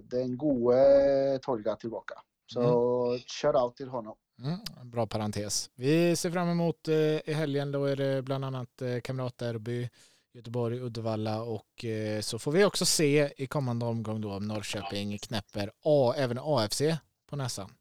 den 0.04 0.38
gode 0.38 1.40
Tolga 1.42 1.76
tillbaka. 1.76 2.14
Så 2.54 3.06
mm. 3.08 3.20
shout 3.28 3.56
out 3.56 3.76
till 3.76 3.88
honom. 3.90 4.16
Mm, 4.40 4.90
bra 4.92 5.08
parentes. 5.08 5.70
Vi 5.76 6.16
ser 6.16 6.32
fram 6.32 6.50
emot 6.50 6.88
i 6.88 7.34
helgen. 7.34 7.72
Då 7.72 7.86
är 7.86 7.96
det 7.96 8.22
bland 8.22 8.46
annat 8.46 8.82
kamratderby, 9.04 9.90
Göteborg, 10.36 10.80
Uddevalla 10.80 11.42
och 11.42 11.86
eh, 11.86 12.22
så 12.22 12.40
får 12.40 12.52
vi 12.52 12.66
också 12.66 12.86
se 12.86 13.34
i 13.38 13.48
kommande 13.48 13.86
omgång 13.86 14.22
då 14.22 14.34
om 14.34 14.48
Norrköping 14.48 15.18
knäpper 15.18 15.72
A, 15.84 16.14
även 16.18 16.40
AFC 16.42 16.82
på 17.30 17.36
näsan. 17.36 17.72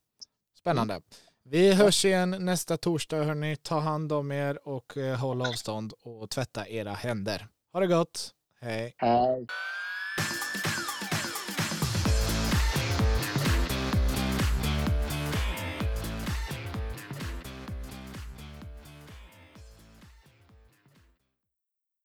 Spännande. 0.58 0.94
Mm. 0.94 1.04
Vi 1.44 1.72
hörs 1.72 2.04
igen 2.04 2.36
nästa 2.40 2.76
torsdag 2.76 3.24
hörni. 3.24 3.56
Ta 3.56 3.78
hand 3.78 4.12
om 4.12 4.32
er 4.32 4.68
och 4.68 4.96
eh, 4.96 5.16
håll 5.16 5.42
avstånd 5.42 5.92
och 6.02 6.30
tvätta 6.30 6.68
era 6.68 6.92
händer. 6.92 7.48
Ha 7.72 7.80
det 7.80 7.86
gott. 7.86 8.30
Hej. 8.60 8.94
Hej. 8.98 9.46